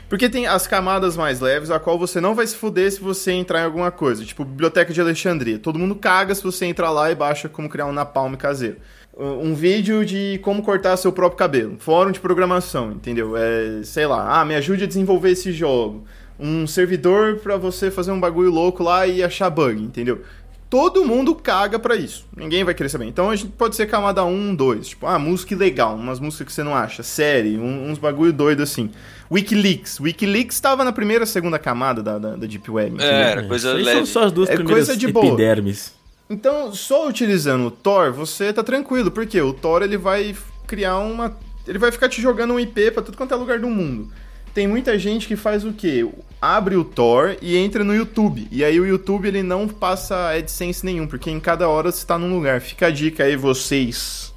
Porque 0.10 0.30
tem 0.30 0.46
as 0.46 0.68
camadas 0.68 1.16
mais 1.18 1.40
leves, 1.40 1.72
a 1.72 1.80
qual 1.80 1.98
você 1.98 2.20
não 2.22 2.36
vai 2.36 2.46
se 2.46 2.56
fuder 2.56 2.92
se 2.92 3.00
você 3.00 3.32
entrar 3.32 3.62
em 3.62 3.66
alguma 3.66 3.92
coisa. 3.92 4.24
Tipo, 4.24 4.44
Biblioteca 4.46 4.94
de 4.94 5.00
Alexandria. 5.02 5.58
Todo 5.58 5.80
mundo 5.80 5.96
caga 5.96 6.36
se 6.36 6.44
você 6.44 6.66
entrar 6.66 6.92
lá 6.92 7.10
e 7.10 7.16
baixa 7.16 7.48
como 7.50 7.70
criar 7.70 7.86
um 7.88 7.94
napalm 7.94 8.36
caseiro. 8.36 8.78
Um 9.18 9.54
vídeo 9.54 10.06
de 10.06 10.40
como 10.44 10.64
cortar 10.64 10.98
seu 10.98 11.12
próprio 11.12 11.38
cabelo, 11.38 11.76
fórum 11.80 12.12
de 12.12 12.20
programação, 12.20 12.92
entendeu? 12.92 13.36
É, 13.38 13.82
sei 13.84 14.06
lá, 14.08 14.40
ah, 14.40 14.46
me 14.46 14.56
ajude 14.56 14.84
a 14.84 14.88
desenvolver 14.88 15.32
esse 15.32 15.52
jogo. 15.52 16.04
Um 16.40 16.66
servidor 16.66 17.38
para 17.38 17.58
você 17.58 17.92
fazer 17.92 18.12
um 18.12 18.20
bagulho 18.20 18.50
louco 18.50 18.84
lá 18.84 19.06
e 19.06 19.22
achar 19.24 19.50
bug, 19.50 19.82
entendeu? 19.82 20.22
Todo 20.68 21.06
mundo 21.06 21.36
caga 21.36 21.78
pra 21.78 21.96
isso. 21.96 22.26
Ninguém 22.36 22.64
vai 22.64 22.74
querer 22.74 22.90
saber. 22.90 23.06
Então 23.06 23.30
a 23.30 23.36
gente 23.36 23.52
pode 23.52 23.76
ser 23.76 23.86
camada 23.86 24.26
1, 24.26 24.56
2. 24.56 24.88
Tipo, 24.88 25.06
ah, 25.06 25.20
música 25.20 25.56
legal, 25.56 25.96
umas 25.96 26.20
músicas 26.20 26.48
que 26.48 26.54
você 26.54 26.64
não 26.64 26.76
acha. 26.76 27.04
Série, 27.04 27.60
um, 27.60 27.92
uns 27.92 28.00
bagulho 28.00 28.34
doido 28.34 28.64
assim. 28.64 28.90
Wikileaks. 29.32 30.00
Wikileaks 30.00 30.56
estava 30.56 30.84
na 30.84 30.92
primeira 30.92 31.28
segunda 31.28 31.60
camada 31.60 32.02
da, 32.02 32.18
da, 32.18 32.36
da 32.36 32.48
Deep 32.48 32.70
Web. 32.72 32.98
É, 33.00 33.32
era 33.32 33.44
coisa 33.44 33.72
leve. 33.74 33.98
São 33.98 34.06
só 34.08 34.24
as 34.24 34.32
duas 34.32 34.50
É 34.50 34.56
primeiras 34.56 34.88
coisa 34.88 35.00
de 35.00 35.08
boa. 35.12 35.28
epidermes. 35.28 35.94
Então, 36.30 36.74
só 36.74 37.08
utilizando 37.08 37.68
o 37.68 37.72
Tor, 37.72 38.12
você 38.12 38.52
tá 38.54 38.64
tranquilo, 38.64 39.12
porque 39.12 39.40
o 39.42 39.54
Tor 39.54 39.82
ele 39.82 39.98
vai 39.98 40.36
criar 40.66 40.98
uma. 41.00 41.38
Ele 41.68 41.78
vai 41.78 41.92
ficar 41.92 42.10
te 42.10 42.22
jogando 42.22 42.54
um 42.54 42.60
IP 42.60 42.92
pra 42.92 43.04
tudo 43.04 43.18
quanto 43.18 43.34
é 43.34 43.38
lugar 43.38 43.60
do 43.60 43.70
mundo. 43.70 44.12
Tem 44.54 44.68
muita 44.68 44.98
gente 45.00 45.28
que 45.28 45.36
faz 45.36 45.66
o 45.66 45.74
quê? 45.74 46.08
Abre 46.42 46.76
o 46.76 46.84
Tor 46.84 47.38
e 47.42 47.56
entra 47.58 47.84
no 47.84 47.96
YouTube. 47.96 48.48
E 48.52 48.64
aí 48.64 48.80
o 48.80 48.86
YouTube 48.86 49.28
ele 49.28 49.42
não 49.42 49.68
passa 49.68 50.30
AdSense 50.30 50.86
nenhum, 50.86 51.08
porque 51.08 51.30
em 51.32 51.40
cada 51.40 51.68
hora 51.68 51.92
você 51.92 52.06
tá 52.06 52.20
num 52.20 52.34
lugar. 52.36 52.62
Fica 52.62 52.88
a 52.88 52.92
dica 52.92 53.24
aí, 53.24 53.36
vocês. 53.36 54.32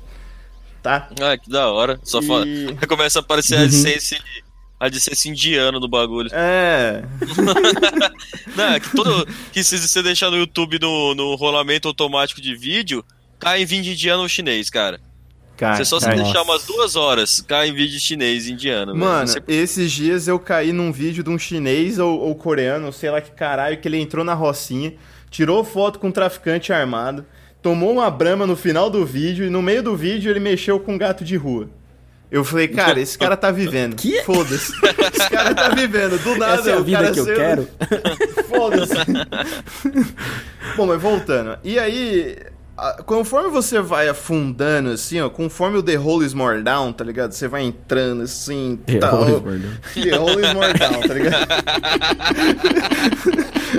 Tá? 0.83 1.09
Ah, 1.21 1.37
que 1.37 1.51
da 1.51 1.69
hora. 1.69 1.99
Só 2.03 2.21
E- 2.21 2.27
fala... 2.27 2.47
Começa 2.89 3.19
a 3.19 3.23
aparecer 3.23 3.57
a 3.59 3.63
AdSense, 3.63 4.17
a 4.79 4.87
AdSense 4.87 5.29
indiano 5.29 5.81
do 5.81 5.89
bagulho. 5.89 6.29
É. 6.33 7.03
Não, 8.57 8.65
é 8.75 8.81
que 8.81 8.91
todo. 8.95 9.27
Que 9.53 9.63
se 9.65 9.79
você 9.79 10.03
deixar 10.03 10.31
no 10.31 10.37
YouTube 10.37 10.79
no, 10.81 11.15
no 11.15 11.35
rolamento 11.35 11.89
automático 11.89 12.41
de 12.41 12.55
vídeo, 12.55 13.05
cai 13.39 13.63
em 13.63 13.67
vídeo 13.67 13.93
indiano 13.93 14.23
ou 14.23 14.29
chinês, 14.29 14.71
cara. 14.71 15.01
Cara, 15.57 15.77
Você 15.77 15.87
só 15.87 15.99
se 15.99 16.05
cara. 16.05 16.23
deixar 16.23 16.43
umas 16.43 16.67
duas 16.67 16.97
horas, 16.97 17.41
cai 17.41 17.69
em 17.71 17.73
vídeo 17.75 17.99
chinês 17.99 18.47
e 18.47 18.53
indiano. 18.53 18.95
Mano, 18.95 19.27
Você- 19.27 19.43
esses 19.49 19.91
dias 19.91 20.29
eu 20.29 20.39
caí 20.39 20.71
num 20.71 20.93
vídeo 20.93 21.25
de 21.25 21.31
um 21.31 21.39
chinês 21.39 21.99
ou, 21.99 22.21
ou 22.21 22.35
coreano, 22.35 22.93
sei 22.93 23.11
lá 23.11 23.23
que 23.23 23.31
caralho, 23.31 23.79
que 23.79 23.89
ele 23.89 23.99
entrou 23.99 24.23
na 24.23 24.35
rocinha, 24.35 24.93
tirou 25.31 25.65
foto 25.65 25.99
com 25.99 26.09
um 26.09 26.13
traficante 26.13 26.75
armado, 26.75 27.25
tomou 27.63 27.91
uma 27.91 28.11
brama 28.11 28.47
no 28.47 28.55
final 28.55 28.91
do 28.91 29.07
vídeo 29.07 29.47
e 29.47 29.51
no 29.51 29.63
meio 29.63 29.83
do 29.83 29.97
vídeo 29.97 30.31
ele 30.31 30.41
mexeu 30.41 30.79
com 30.79 30.93
um 30.95 30.99
gato 30.99 31.25
de 31.25 31.37
rua. 31.37 31.71
Eu 32.31 32.45
falei, 32.45 32.69
cara, 32.69 33.01
esse 33.01 33.17
cara 33.17 33.37
tá 33.37 33.51
vivendo. 33.51 33.97
Que? 33.97 34.23
Foda-se. 34.23 34.73
Esse 34.73 35.31
cara 35.31 35.55
tá 35.55 35.69
vivendo. 35.71 36.19
Do 36.23 36.37
nada, 36.37 36.55
Essa 36.61 36.71
é 36.71 36.75
a 36.75 36.79
o 36.79 36.85
vida 36.85 36.99
cara 36.99 37.13
que 37.13 37.21
eu 37.21 37.27
quero. 37.27 37.69
Foda-se. 38.49 38.95
Bom, 40.77 40.87
mas 40.87 41.01
voltando. 41.01 41.59
E 41.63 41.79
aí, 41.79 42.37
conforme 43.07 43.49
você 43.51 43.81
vai 43.81 44.09
afundando, 44.09 44.91
assim, 44.91 45.21
ó, 45.21 45.29
conforme 45.31 45.79
o 45.79 45.83
The 45.83 45.99
Hole 45.99 46.27
is 46.27 46.35
More 46.35 46.63
Down, 46.63 46.93
tá 46.93 47.05
ligado? 47.05 47.33
Você 47.33 47.49
vai 47.49 47.63
entrando 47.63 48.23
assim. 48.23 48.79
The 48.87 48.99
tal. 48.99 49.23
Hole 49.23 49.33
is 49.33 49.43
More 49.43 49.59
Down. 49.59 49.73
The 49.95 50.19
Hole 50.19 50.47
is 50.47 50.55
More 50.55 50.73
Down, 50.79 51.01
tá 51.01 51.15
ligado? 51.15 51.47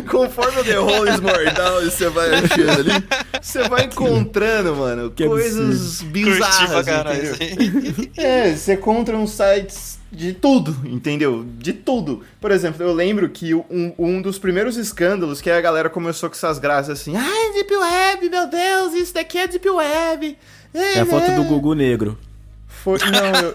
conforme 0.10 0.60
o 0.62 0.63
The 0.63 0.80
Hole 0.80 1.10
is 1.10 1.20
More 1.20 1.51
Down 1.51 1.82
e 1.82 1.92
você 1.92 2.10
vai 2.10 2.30
achando 2.34 2.72
ali, 2.72 3.08
você 3.42 3.68
vai 3.70 3.86
encontrando, 3.86 4.75
mano, 4.75 5.12
Que 5.12 5.25
coisas 5.27 6.00
Curti 6.01 6.12
pra 6.12 6.22
bizarras, 6.22 6.86
caralho. 6.86 7.36
entendeu? 7.36 7.92
assim. 7.92 8.12
É, 8.18 8.56
você 8.56 8.74
encontra 8.74 9.16
uns 9.18 9.32
sites 9.32 9.97
de 10.12 10.34
tudo, 10.34 10.76
entendeu? 10.86 11.46
De 11.58 11.74
tudo. 11.74 12.22
Por 12.40 12.52
exemplo, 12.52 12.84
eu 12.84 12.94
lembro 12.94 13.30
que 13.30 13.54
um, 13.54 13.94
um 13.98 14.22
dos 14.22 14.40
primeiros 14.40 14.78
escândalos 14.78 15.42
que 15.42 15.50
a 15.50 15.60
galera 15.60 15.90
começou 15.90 16.30
com 16.30 16.36
essas 16.36 16.60
graças 16.60 17.02
assim, 17.02 17.16
ai, 17.16 17.54
Deep 17.54 17.76
Web, 17.76 18.30
meu 18.30 18.48
Deus, 18.48 18.94
isso 18.94 19.14
daqui 19.14 19.38
é 19.38 19.48
Deep 19.48 19.70
Web. 19.70 20.38
É 20.74 21.00
a 21.00 21.06
foto 21.06 21.32
do 21.32 21.44
Gugu 21.44 21.74
negro. 21.74 22.18
Foi, 22.68 23.00
não, 23.00 23.42
eu... 23.42 23.54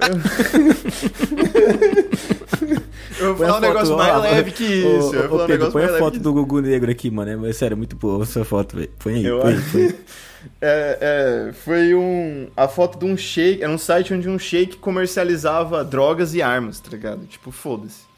Eu, 3.18 3.26
eu 3.28 3.34
vou 3.34 3.36
Põe 3.36 3.46
falar 3.46 3.54
a 3.54 3.56
um 3.56 3.60
negócio 3.60 3.88
foto, 3.88 3.98
mais 3.98 4.14
ó, 4.14 4.18
leve 4.18 4.50
que 4.50 4.64
isso. 4.64 5.10
Ô, 5.10 5.14
eu 5.14 5.28
vou 5.28 5.38
ô, 5.38 5.40
falar 5.40 5.44
um 5.44 5.48
negócio 5.48 5.72
põe 5.72 5.82
mais 5.82 5.90
a 5.90 5.94
leve 5.94 6.04
foto 6.04 6.12
que 6.14 6.20
do 6.20 6.32
Gugu 6.32 6.60
negro 6.60 6.90
aqui, 6.90 7.10
mano. 7.10 7.46
É, 7.46 7.52
sério, 7.52 7.74
é 7.74 7.76
muito 7.76 7.96
boa 7.96 8.24
a 8.24 8.26
sua 8.26 8.44
foto, 8.44 8.76
velho. 8.76 8.90
Põe 8.98 9.14
aí, 9.14 9.24
Eu 9.24 9.40
põe 9.40 9.52
aí, 9.52 9.58
acho. 9.58 9.70
põe 9.70 9.82
aí. 9.84 9.94
É, 10.60 11.48
é, 11.48 11.52
foi 11.52 11.94
um. 11.94 12.48
A 12.56 12.68
foto 12.68 12.98
de 12.98 13.04
um 13.04 13.16
shake. 13.16 13.62
Era 13.62 13.72
um 13.72 13.78
site 13.78 14.14
onde 14.14 14.28
um 14.28 14.38
shake 14.38 14.76
comercializava 14.76 15.84
drogas 15.84 16.34
e 16.34 16.42
armas, 16.42 16.80
tá 16.80 16.90
ligado? 16.90 17.26
Tipo, 17.26 17.50
foda-se. 17.50 18.10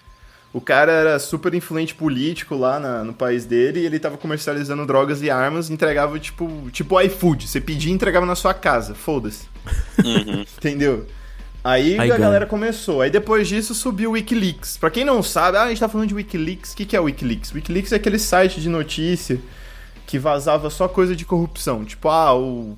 O 0.53 0.61
cara 0.61 0.93
era 0.93 1.19
super 1.19 1.53
influente 1.53 1.95
político 1.97 2.55
lá 2.55 2.79
na- 2.79 3.03
no 3.03 3.13
país 3.13 3.45
dele 3.45 3.81
e 3.81 3.87
ele 3.87 3.99
tava 3.99 4.17
comercializando 4.17 4.87
drogas 4.87 5.21
e 5.21 5.29
armas, 5.29 5.69
entregava 5.69 6.17
tipo, 6.21 6.69
tipo 6.71 7.01
iFood. 7.01 7.49
Você 7.49 7.61
pedia 7.61 7.91
e 7.91 7.95
entregava 7.95 8.25
na 8.25 8.37
sua 8.37 8.55
casa, 8.55 8.95
foda-se. 8.95 9.49
Uhum. 10.05 10.43
Entendeu? 10.57 11.07
Aí 11.65 11.99
Aí 11.99 12.13
a 12.13 12.17
galera 12.19 12.47
começou. 12.47 13.01
Aí 13.01 13.11
depois 13.11 13.49
disso 13.49 13.75
subiu 13.75 14.11
o 14.11 14.13
Wikileaks. 14.13 14.77
Pra 14.77 14.91
quem 14.91 15.05
não 15.05 15.23
sabe, 15.25 15.57
ah, 15.57 15.63
a 15.65 15.69
gente 15.71 15.81
tá 15.81 15.89
falando 15.89 16.09
de 16.09 16.15
Wikileaks. 16.15 16.73
O 16.73 16.77
que, 16.77 16.85
que 16.85 16.95
é 16.95 17.01
o 17.01 17.05
Wikileaks? 17.05 17.53
Wikileaks 17.53 17.91
é 17.93 17.97
aquele 17.97 18.19
site 18.19 18.61
de 18.61 18.69
notícia 18.69 19.41
que 20.07 20.19
vazava 20.19 20.71
só 20.71 20.89
coisa 20.89 21.15
de 21.15 21.25
corrupção. 21.25 21.85
Tipo, 21.85 22.09
ah, 22.09 22.37
o. 22.37 22.77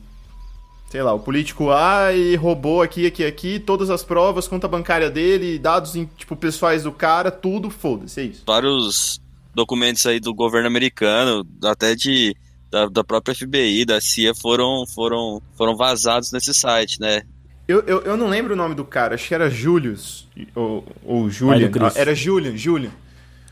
Sei 0.90 1.02
lá, 1.02 1.12
o 1.12 1.18
político 1.18 1.70
A 1.70 2.12
e 2.12 2.36
roubou 2.36 2.80
aqui, 2.80 3.06
aqui, 3.06 3.24
aqui, 3.24 3.58
todas 3.58 3.90
as 3.90 4.04
provas, 4.04 4.46
conta 4.46 4.68
bancária 4.68 5.10
dele, 5.10 5.58
dados, 5.58 5.96
em, 5.96 6.08
tipo, 6.16 6.36
pessoais 6.36 6.84
do 6.84 6.92
cara, 6.92 7.30
tudo, 7.30 7.70
foda-se, 7.70 8.20
é 8.20 8.24
isso. 8.24 8.44
Vários 8.46 9.20
documentos 9.52 10.06
aí 10.06 10.20
do 10.20 10.32
governo 10.32 10.68
americano, 10.68 11.44
até 11.64 11.94
de. 11.94 12.36
Da, 12.70 12.86
da 12.86 13.04
própria 13.04 13.34
FBI, 13.34 13.84
da 13.84 14.00
CIA, 14.00 14.34
foram, 14.34 14.84
foram, 14.92 15.40
foram 15.56 15.76
vazados 15.76 16.32
nesse 16.32 16.52
site, 16.52 17.00
né? 17.00 17.22
Eu, 17.68 17.80
eu, 17.80 18.02
eu 18.02 18.16
não 18.16 18.28
lembro 18.28 18.54
o 18.54 18.56
nome 18.56 18.74
do 18.74 18.84
cara, 18.84 19.14
acho 19.14 19.26
que 19.26 19.34
era 19.34 19.50
Julius, 19.50 20.28
ou, 20.54 20.84
ou 21.04 21.28
Julian. 21.28 21.70
Ah, 21.80 21.92
Era 21.96 22.14
Julian, 22.14 22.56
Julian. 22.56 22.90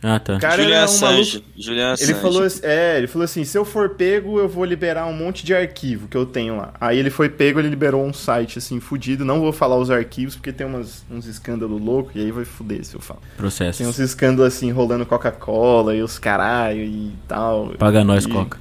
Ah, 0.06 0.20
tá. 0.20 0.34
O 0.34 0.38
cara 0.38 0.62
Julian 0.62 0.76
era 0.76 0.90
um 0.90 0.98
maluco. 1.00 1.20
Assange. 1.22 1.44
Julian 1.56 1.82
Ele 1.84 1.92
Assange. 1.92 2.14
falou, 2.14 2.42
assim- 2.42 2.60
é, 2.62 2.98
ele 2.98 3.06
falou 3.06 3.24
assim, 3.24 3.42
se 3.42 3.56
eu 3.56 3.64
for 3.64 3.88
pego, 3.90 4.38
eu 4.38 4.46
vou 4.46 4.64
liberar 4.66 5.06
um 5.06 5.14
monte 5.14 5.46
de 5.46 5.54
arquivo 5.54 6.06
que 6.08 6.16
eu 6.16 6.26
tenho 6.26 6.58
lá. 6.58 6.74
Aí 6.78 6.98
ele 6.98 7.08
foi 7.08 7.30
pego, 7.30 7.58
ele 7.58 7.68
liberou 7.70 8.04
um 8.04 8.12
site 8.12 8.58
assim 8.58 8.80
fudido, 8.80 9.24
não 9.24 9.40
vou 9.40 9.50
falar 9.50 9.76
os 9.78 9.90
arquivos 9.90 10.34
porque 10.36 10.52
tem 10.52 10.66
umas, 10.66 11.02
uns 11.10 11.24
escândalos 11.26 11.80
loucos 11.80 12.14
e 12.16 12.18
aí 12.20 12.30
vai 12.30 12.44
fuder 12.44 12.84
se 12.84 12.94
eu 12.94 13.00
falo. 13.00 13.20
Processo. 13.38 13.78
Tem 13.78 13.86
uns 13.86 13.98
escândalos 13.98 14.54
assim 14.54 14.70
rolando 14.70 15.06
Coca-Cola 15.06 15.94
e 15.96 16.02
os 16.02 16.18
caralho 16.18 16.82
e 16.84 17.12
tal. 17.26 17.68
Paga 17.78 18.04
nós, 18.04 18.26
e, 18.26 18.28
Coca. 18.28 18.58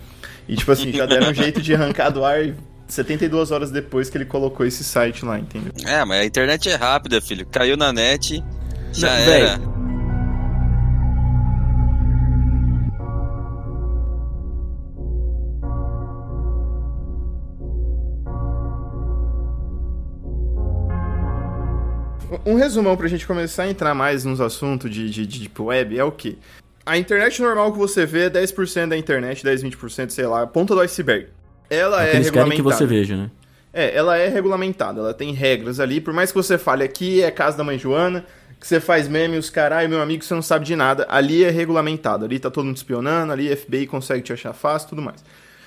E 0.47 0.55
tipo 0.55 0.71
assim, 0.71 0.93
já 0.93 1.05
deram 1.05 1.31
um 1.31 1.33
jeito 1.33 1.61
de 1.61 1.75
arrancar 1.75 2.09
do 2.09 2.23
ar 2.23 2.53
72 2.87 3.51
horas 3.51 3.71
depois 3.71 4.09
que 4.09 4.17
ele 4.17 4.25
colocou 4.25 4.65
esse 4.65 4.83
site 4.83 5.25
lá, 5.25 5.39
entendeu? 5.39 5.71
É, 5.85 6.05
mas 6.05 6.21
a 6.21 6.25
internet 6.25 6.69
é 6.69 6.75
rápida, 6.75 7.19
filho. 7.21 7.45
Caiu 7.47 7.75
na 7.75 7.91
net, 7.91 8.43
já 8.91 9.07
Não, 9.09 9.15
era. 9.33 9.59
Um 22.45 22.55
resumão 22.55 22.95
pra 22.97 23.07
gente 23.07 23.25
começar 23.25 23.63
a 23.63 23.69
entrar 23.69 23.93
mais 23.93 24.25
nos 24.25 24.41
assuntos 24.41 24.89
de, 24.89 25.09
de, 25.09 25.25
de 25.25 25.39
Deep 25.39 25.61
Web 25.61 25.97
é 25.97 26.03
o 26.03 26.11
quê? 26.11 26.37
A 26.85 26.97
internet 26.97 27.41
normal 27.41 27.71
que 27.71 27.77
você 27.77 28.05
vê 28.05 28.25
é 28.25 28.29
10% 28.29 28.89
da 28.89 28.97
internet, 28.97 29.43
10, 29.43 29.63
20%, 29.63 30.09
sei 30.09 30.25
lá, 30.27 30.45
ponta 30.45 30.75
do 30.75 30.81
iceberg. 30.81 31.27
Ela 31.69 32.03
É 32.03 32.07
é, 32.07 32.11
que 32.11 32.17
eles 32.17 32.29
querem 32.29 32.49
que 32.49 32.57
regulamentada. 32.57 32.75
você 32.77 32.85
veja, 32.85 33.15
né? 33.15 33.31
É, 33.73 33.95
ela 33.95 34.17
é 34.17 34.27
regulamentada, 34.27 34.99
ela 34.99 35.13
tem 35.13 35.33
regras 35.33 35.79
ali, 35.79 35.99
por 35.99 36.13
mais 36.13 36.31
que 36.31 36.35
você 36.35 36.57
fale 36.57 36.83
aqui 36.83 37.23
é 37.23 37.31
casa 37.31 37.57
da 37.57 37.63
mãe 37.63 37.79
Joana, 37.79 38.23
que 38.59 38.67
você 38.67 38.79
faz 38.79 39.07
meme, 39.07 39.37
os 39.37 39.49
caralho, 39.49 39.89
meu 39.89 40.01
amigo, 40.01 40.23
você 40.23 40.33
não 40.33 40.43
sabe 40.43 40.65
de 40.65 40.75
nada, 40.75 41.07
ali 41.09 41.43
é 41.43 41.49
regulamentado, 41.49 42.23
ali 42.23 42.37
tá 42.37 42.51
todo 42.51 42.65
mundo 42.65 42.77
espionando, 42.77 43.33
ali 43.33 43.51
a 43.51 43.57
FBI 43.57 43.87
consegue 43.87 44.21
te 44.21 44.31
achar 44.31 44.53
fácil, 44.53 44.89
tudo 44.89 45.01
mais. 45.01 45.23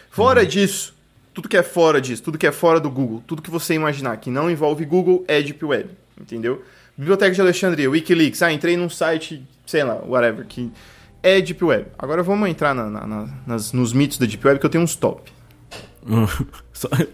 Fora 0.09 0.47
disso, 0.47 0.95
tudo 1.35 1.49
que 1.49 1.57
é 1.57 1.63
fora 1.63 2.01
disso, 2.01 2.23
tudo 2.23 2.39
que 2.39 2.47
é 2.47 2.53
fora 2.53 2.79
do 2.79 2.89
Google, 2.89 3.23
tudo 3.27 3.43
que 3.43 3.51
você 3.51 3.75
imaginar 3.75 4.17
que 4.19 4.31
não 4.31 4.51
envolve 4.51 4.85
Google 4.85 5.25
é 5.27 5.43
Deep 5.43 5.65
Web, 5.65 5.91
entendeu? 6.21 6.63
Biblioteca 6.97 7.33
de 7.35 7.41
Alexandria, 7.41 7.91
Wikileaks, 7.91 8.43
ah, 8.43 8.53
entrei 8.53 8.77
num 8.77 8.89
site, 8.89 9.47
sei 9.67 9.85
lá, 9.85 9.97
whatever, 10.07 10.47
que 10.47 10.71
é 11.23 11.41
Deep 11.41 11.63
Web. 11.65 11.87
Agora 11.99 12.23
vamos 12.23 12.49
entrar 12.49 12.75
na- 12.75 12.89
na- 12.89 13.07
na- 13.07 13.29
nas, 13.47 13.73
nos 13.73 13.93
mitos 13.93 14.17
da 14.19 14.27
Deep 14.27 14.47
Web, 14.47 14.61
que 14.61 14.67
eu 14.67 14.71
tenho 14.71 14.85
uns 14.85 14.95
top. 14.97 15.31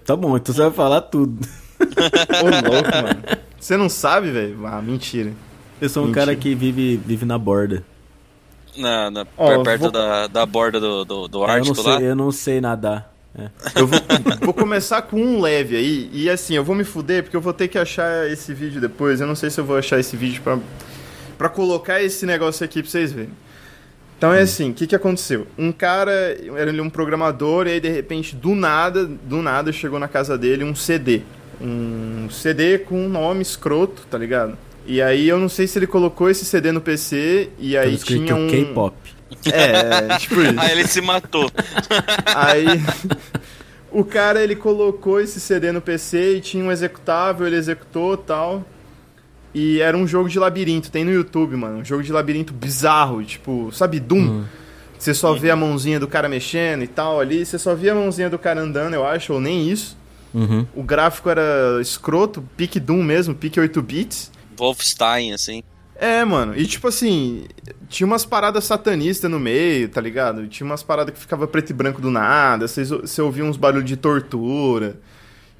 Tá 0.04 0.16
bom, 0.16 0.36
então 0.36 0.52
você 0.54 0.60
vai 0.62 0.70
falar 0.72 1.00
tudo. 1.02 1.46
Ô, 1.80 2.68
louco, 2.70 2.90
mano. 2.90 3.22
Você 3.58 3.76
não 3.76 3.88
sabe, 3.88 4.30
velho? 4.32 4.66
Ah, 4.66 4.82
mentira. 4.82 5.32
Eu 5.80 5.88
sou 5.88 6.02
um 6.02 6.06
Mentira. 6.06 6.26
cara 6.26 6.36
que 6.36 6.54
vive, 6.54 6.96
vive 6.96 7.24
na 7.24 7.38
borda. 7.38 7.84
Na, 8.76 9.10
na- 9.10 9.26
Ó, 9.36 9.62
perto 9.62 9.82
vou- 9.82 9.90
da, 9.92 10.26
da 10.26 10.44
borda 10.46 10.80
do, 10.80 11.04
do, 11.04 11.28
do 11.28 11.38
eu, 11.42 11.46
não 11.46 11.54
Ártico 11.54 11.82
lá. 11.82 11.96
sei, 11.98 12.08
eu 12.10 12.16
não 12.16 12.30
sei 12.32 12.60
nadar. 12.60 13.11
É. 13.38 13.48
Eu 13.76 13.86
vou, 13.86 14.00
vou 14.40 14.54
começar 14.54 15.02
com 15.02 15.20
um 15.20 15.40
leve 15.40 15.76
aí. 15.76 16.10
E 16.12 16.28
assim, 16.28 16.54
eu 16.54 16.64
vou 16.64 16.74
me 16.74 16.84
fuder 16.84 17.22
porque 17.22 17.36
eu 17.36 17.40
vou 17.40 17.52
ter 17.52 17.68
que 17.68 17.78
achar 17.78 18.30
esse 18.30 18.52
vídeo 18.52 18.80
depois. 18.80 19.20
Eu 19.20 19.26
não 19.26 19.34
sei 19.34 19.50
se 19.50 19.58
eu 19.58 19.64
vou 19.64 19.76
achar 19.76 19.98
esse 19.98 20.16
vídeo 20.16 20.42
pra, 20.42 20.58
pra 21.38 21.48
colocar 21.48 22.02
esse 22.02 22.26
negócio 22.26 22.64
aqui 22.64 22.82
pra 22.82 22.90
vocês 22.90 23.12
verem. 23.12 23.30
Então 24.18 24.32
é 24.32 24.42
assim, 24.42 24.70
o 24.70 24.74
que, 24.74 24.86
que 24.86 24.94
aconteceu? 24.94 25.48
Um 25.58 25.72
cara, 25.72 26.12
era 26.56 26.70
ele 26.70 26.80
um 26.80 26.88
programador, 26.88 27.66
e 27.66 27.72
aí 27.72 27.80
de 27.80 27.88
repente, 27.88 28.36
do 28.36 28.54
nada, 28.54 29.04
do 29.04 29.42
nada, 29.42 29.72
chegou 29.72 29.98
na 29.98 30.06
casa 30.06 30.38
dele 30.38 30.62
um 30.62 30.76
CD. 30.76 31.22
um 31.60 32.28
CD 32.30 32.78
com 32.78 33.04
um 33.04 33.08
nome 33.08 33.42
escroto, 33.42 34.06
tá 34.08 34.16
ligado? 34.16 34.56
E 34.86 35.02
aí 35.02 35.28
eu 35.28 35.38
não 35.38 35.48
sei 35.48 35.66
se 35.66 35.76
ele 35.76 35.88
colocou 35.88 36.30
esse 36.30 36.44
CD 36.44 36.70
no 36.70 36.80
PC 36.80 37.50
e 37.58 37.76
aí 37.76 37.96
tinha 37.96 38.36
um. 38.36 38.48
K-pop. 38.48 38.94
É, 39.46 40.18
tipo 40.18 40.40
isso. 40.40 40.58
Aí 40.58 40.72
ele 40.72 40.86
se 40.86 41.00
matou. 41.00 41.50
Aí 42.26 42.66
o 43.90 44.04
cara 44.04 44.42
ele 44.42 44.56
colocou 44.56 45.20
esse 45.20 45.40
CD 45.40 45.72
no 45.72 45.80
PC 45.80 46.36
e 46.36 46.40
tinha 46.40 46.64
um 46.64 46.72
executável, 46.72 47.46
ele 47.46 47.56
executou 47.56 48.16
tal. 48.16 48.64
E 49.54 49.80
era 49.80 49.96
um 49.96 50.06
jogo 50.06 50.28
de 50.28 50.38
labirinto, 50.38 50.90
tem 50.90 51.04
no 51.04 51.12
YouTube, 51.12 51.56
mano. 51.56 51.78
Um 51.78 51.84
jogo 51.84 52.02
de 52.02 52.10
labirinto 52.10 52.52
bizarro, 52.52 53.22
tipo, 53.22 53.70
sabe, 53.72 54.00
Doom? 54.00 54.18
Hum. 54.18 54.44
Você 54.98 55.12
só 55.12 55.34
vê 55.34 55.50
a 55.50 55.56
mãozinha 55.56 55.98
do 55.98 56.06
cara 56.06 56.28
mexendo 56.28 56.84
e 56.84 56.86
tal 56.86 57.20
ali. 57.20 57.44
Você 57.44 57.58
só 57.58 57.74
via 57.74 57.92
a 57.92 57.94
mãozinha 57.94 58.30
do 58.30 58.38
cara 58.38 58.60
andando, 58.60 58.94
eu 58.94 59.04
acho, 59.04 59.32
ou 59.32 59.40
nem 59.40 59.68
isso. 59.68 59.96
Uhum. 60.32 60.66
O 60.74 60.82
gráfico 60.82 61.28
era 61.28 61.78
escroto, 61.80 62.42
pique 62.56 62.80
Doom 62.80 63.02
mesmo, 63.02 63.34
pique 63.34 63.60
8 63.60 63.82
bits. 63.82 64.30
Wolfenstein, 64.56 65.32
assim. 65.32 65.62
É, 65.96 66.24
mano. 66.24 66.56
E 66.56 66.66
tipo 66.66 66.88
assim, 66.88 67.44
tinha 67.92 68.06
umas 68.06 68.24
paradas 68.24 68.64
satanistas 68.64 69.30
no 69.30 69.38
meio, 69.38 69.88
tá 69.88 70.00
ligado? 70.00 70.46
Tinha 70.48 70.64
umas 70.66 70.82
paradas 70.82 71.14
que 71.14 71.20
ficava 71.20 71.46
preto 71.46 71.70
e 71.70 71.72
branco 71.74 72.00
do 72.00 72.10
nada, 72.10 72.66
vocês- 72.66 72.88
você 72.88 73.20
ouvia 73.22 73.44
uns 73.44 73.56
barulhos 73.56 73.84
de 73.88 73.96
tortura. 73.96 74.96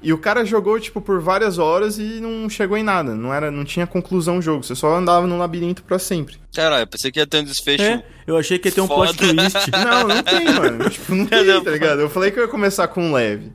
E 0.01 0.11
o 0.11 0.17
cara 0.17 0.43
jogou, 0.43 0.77
tipo, 0.81 0.99
por 0.99 1.21
várias 1.21 1.57
horas 1.57 1.97
e 1.97 2.19
não 2.19 2.49
chegou 2.49 2.75
em 2.75 2.83
nada. 2.83 3.15
Não, 3.15 3.33
era, 3.33 3.49
não 3.49 3.63
tinha 3.63 3.87
conclusão 3.87 4.39
o 4.39 4.41
jogo. 4.41 4.61
Você 4.61 4.75
só 4.75 4.93
andava 4.97 5.25
no 5.25 5.37
labirinto 5.37 5.81
pra 5.83 5.97
sempre. 5.97 6.35
Caralho, 6.53 6.83
eu 6.83 6.87
pensei 6.87 7.09
que 7.09 7.19
ia 7.19 7.25
ter 7.27 7.37
um 7.37 7.43
desfecho. 7.45 7.81
É, 7.83 8.03
eu 8.27 8.35
achei 8.35 8.59
que 8.59 8.67
ia 8.67 8.71
ter 8.73 8.81
um 8.81 8.87
plot 8.87 9.15
twist. 9.15 9.71
Não, 9.71 10.07
não 10.09 10.21
tem, 10.23 10.43
mano. 10.53 10.89
Tipo, 10.91 11.15
não 11.15 11.25
tem, 11.25 11.63
tá 11.63 11.71
ligado? 11.71 12.01
Eu 12.01 12.09
falei 12.09 12.31
que 12.31 12.37
eu 12.39 12.43
ia 12.43 12.49
começar 12.49 12.89
com 12.89 13.01
um 13.01 13.13
leve. 13.13 13.49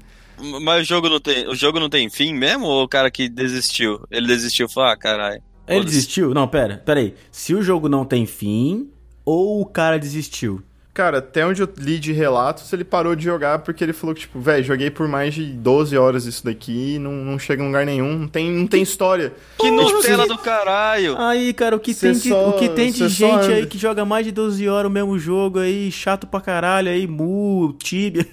Mas 0.62 0.82
o 0.82 0.85
jogo 0.85 1.08
não 1.11 1.20
tem. 1.20 1.47
O 1.49 1.54
jogo 1.54 1.78
não 1.80 1.90
tem 1.90 2.08
fim 2.08 2.32
mesmo? 2.32 2.64
Ou 2.64 2.85
o 2.85 2.88
cara 2.88 3.11
que 3.11 3.28
desistiu? 3.28 4.00
Ele 4.11 4.26
desistiu 4.28 4.66
e 4.66 4.73
falou, 4.73 4.88
ah, 4.90 4.97
caralho. 4.97 5.42
Ele 5.68 5.84
desistiu? 5.84 6.32
Não, 6.34 6.46
pera, 6.48 6.82
pera 6.84 7.00
aí. 7.00 7.14
Se 7.30 7.54
o 7.54 7.62
jogo 7.62 7.88
não 7.88 8.04
tem 8.04 8.26
fim, 8.26 8.88
ou 9.25 9.60
o 9.60 9.66
cara 9.66 9.98
desistiu? 9.98 10.62
Cara, 10.94 11.18
até 11.18 11.46
onde 11.46 11.62
eu 11.62 11.68
li 11.78 11.96
de 12.00 12.12
relatos, 12.12 12.72
ele 12.72 12.82
parou 12.82 13.14
de 13.14 13.22
jogar 13.22 13.60
porque 13.60 13.84
ele 13.84 13.92
falou 13.92 14.12
que, 14.16 14.22
tipo, 14.22 14.40
velho, 14.40 14.64
joguei 14.64 14.90
por 14.90 15.06
mais 15.06 15.32
de 15.32 15.44
12 15.44 15.96
horas 15.96 16.26
isso 16.26 16.44
daqui 16.44 16.94
e 16.94 16.98
não, 16.98 17.12
não 17.12 17.38
chega 17.38 17.62
em 17.62 17.66
lugar 17.66 17.87
nenhum. 17.87 18.18
Não 18.18 18.26
tem, 18.26 18.50
não 18.50 18.66
tem 18.66 18.82
história. 18.82 19.32
Que 19.60 19.70
Nutella 19.70 20.26
do 20.26 20.37
caralho! 20.38 21.16
Aí, 21.16 21.52
cara, 21.52 21.76
o 21.76 21.78
que 21.78 21.94
Cê 21.94 22.10
tem 22.10 22.18
de, 22.20 22.28
só- 22.30 22.48
o 22.48 22.52
que 22.54 22.68
tem 22.70 22.90
de 22.90 22.98
só 22.98 23.08
gente 23.08 23.52
aí 23.52 23.64
que 23.66 23.78
joga 23.78 24.04
mais 24.04 24.26
de 24.26 24.32
12 24.32 24.68
horas 24.68 24.90
o 24.90 24.92
mesmo 24.92 25.16
jogo 25.20 25.60
aí, 25.60 25.88
chato 25.92 26.26
pra 26.26 26.40
caralho 26.40 26.88
aí, 26.90 27.06
mu, 27.06 27.76
tibia. 27.78 28.26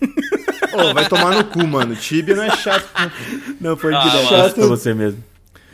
Ô, 0.73 0.91
vai 0.91 1.07
tomar 1.07 1.35
no 1.35 1.43
cu, 1.45 1.67
mano. 1.67 1.95
Tibia 1.95 2.35
não 2.35 2.43
é 2.43 2.55
chato. 2.57 2.89
Não, 3.61 3.77
foi 3.77 3.93
Ah, 3.93 4.03
mano. 4.31 4.53
pra 4.55 4.65
você 4.65 4.91
mesmo. 4.91 5.23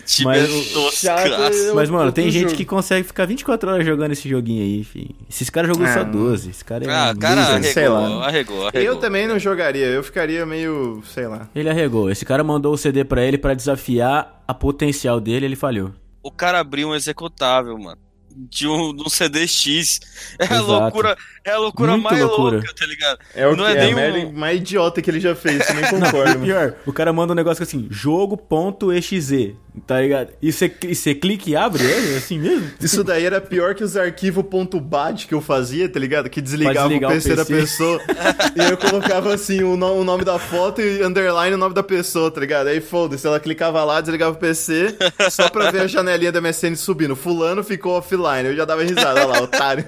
Time 0.05 0.25
Mas- 0.25 0.49
é 0.49 0.91
Chato, 0.91 1.75
Mas, 1.75 1.89
mano, 1.89 2.11
tem 2.11 2.29
gente 2.29 2.43
jogo. 2.49 2.55
que 2.57 2.65
consegue 2.65 3.05
ficar 3.07 3.25
24 3.25 3.69
horas 3.71 3.85
jogando 3.85 4.11
esse 4.11 4.27
joguinho 4.27 4.61
aí, 4.63 4.83
filho. 4.83 5.15
Esses 5.29 5.49
caras 5.49 5.69
jogam 5.69 5.85
Ah, 5.87 5.93
só 5.93 6.03
não. 6.03 6.11
12. 6.11 6.49
Esse 6.49 6.63
cara 6.65 6.85
é 6.85 6.89
Ah, 6.89 7.13
um 7.15 7.19
cara, 7.19 7.35
loser. 7.41 7.53
arregou, 7.55 7.73
sei 7.73 7.87
lá. 7.89 8.27
arregou, 8.27 8.67
arregou. 8.67 8.81
Eu 8.93 8.95
também 8.97 9.27
não 9.27 9.37
jogaria. 9.39 9.85
Eu 9.85 10.03
ficaria 10.03 10.45
meio, 10.45 11.01
sei 11.13 11.27
lá. 11.27 11.47
Ele 11.55 11.69
arregou. 11.69 12.09
Esse 12.09 12.25
cara 12.25 12.43
mandou 12.43 12.73
o 12.73 12.77
CD 12.77 13.03
pra 13.03 13.23
ele 13.23 13.37
pra 13.37 13.53
desafiar 13.53 14.43
a 14.47 14.53
potencial 14.53 15.19
dele, 15.19 15.45
ele 15.45 15.55
falhou. 15.55 15.91
O 16.23 16.31
cara 16.31 16.59
abriu 16.59 16.89
um 16.89 16.95
executável, 16.95 17.77
mano. 17.77 17.97
De 18.33 18.65
um, 18.65 18.95
de 18.95 19.01
um 19.03 19.09
CDX. 19.09 19.99
É 20.39 20.43
a 20.45 20.55
Exato. 20.55 20.63
loucura, 20.65 21.17
é 21.43 21.51
a 21.51 21.57
loucura 21.57 21.91
Muito 21.91 22.03
mais 22.05 22.19
loucura. 22.21 22.57
louca, 22.57 22.73
tá 22.73 22.85
ligado? 22.85 23.19
É 23.35 23.45
o 23.45 23.57
Não 23.57 23.65
que 23.65 23.71
é 23.71 23.75
é, 23.75 23.79
nem 23.81 23.89
a 23.89 23.91
um- 23.91 23.95
merda 23.99 24.39
mais 24.39 24.57
idiota 24.57 25.01
que 25.01 25.09
ele 25.11 25.19
já 25.19 25.35
fez. 25.35 25.67
Eu 25.67 25.75
nem 25.75 25.83
concordo, 25.91 26.29
mano. 26.39 26.45
Pior, 26.45 26.75
o 26.85 26.93
cara 26.93 27.11
manda 27.11 27.33
um 27.33 27.35
negócio 27.35 27.61
assim, 27.61 27.87
jogo.exe, 27.91 29.55
tá 29.87 30.01
ligado? 30.01 30.29
E 30.41 30.51
você 30.51 30.69
clica 31.15 31.49
e 31.49 31.55
abre 31.55 31.83
ele, 31.83 32.17
assim 32.17 32.37
mesmo? 32.39 32.69
Isso 32.81 33.03
daí 33.03 33.23
era 33.25 33.39
pior 33.39 33.73
que 33.73 33.83
os 33.83 33.95
arquivos 33.95 34.43
.bat 34.81 35.27
que 35.27 35.33
eu 35.33 35.39
fazia, 35.41 35.87
tá 35.87 35.99
ligado? 35.99 36.29
Que 36.29 36.41
desligava 36.41 36.87
o 36.87 36.89
desligar 36.89 37.11
o 37.11 37.13
PC, 37.13 37.35
da 37.35 37.45
PC. 37.45 37.61
pessoa. 37.61 38.01
e 38.55 38.71
eu 38.71 38.77
colocava 38.77 39.33
assim 39.33 39.63
o, 39.63 39.77
no- 39.77 39.93
o 39.99 40.03
nome 40.03 40.25
da 40.25 40.37
foto 40.37 40.81
e 40.81 41.03
underline 41.03 41.55
o 41.55 41.57
nome 41.57 41.73
da 41.73 41.83
pessoa, 41.83 42.29
tá 42.29 42.41
ligado? 42.41 42.67
Aí 42.67 42.81
foda-se, 42.81 43.25
ela 43.25 43.39
clicava 43.39 43.83
lá, 43.83 44.01
desligava 44.01 44.35
o 44.35 44.39
PC, 44.39 44.95
só 45.29 45.49
pra 45.49 45.71
ver 45.71 45.81
a 45.81 45.87
janelinha 45.87 46.31
da 46.31 46.41
MSN 46.41 46.75
subindo. 46.75 47.15
Fulano 47.15 47.63
ficou 47.63 47.97
offline. 47.97 48.49
Eu 48.49 48.55
já 48.55 48.65
dava 48.65 48.83
risada, 48.83 49.21
olha 49.21 49.27
lá, 49.27 49.41
otário. 49.41 49.85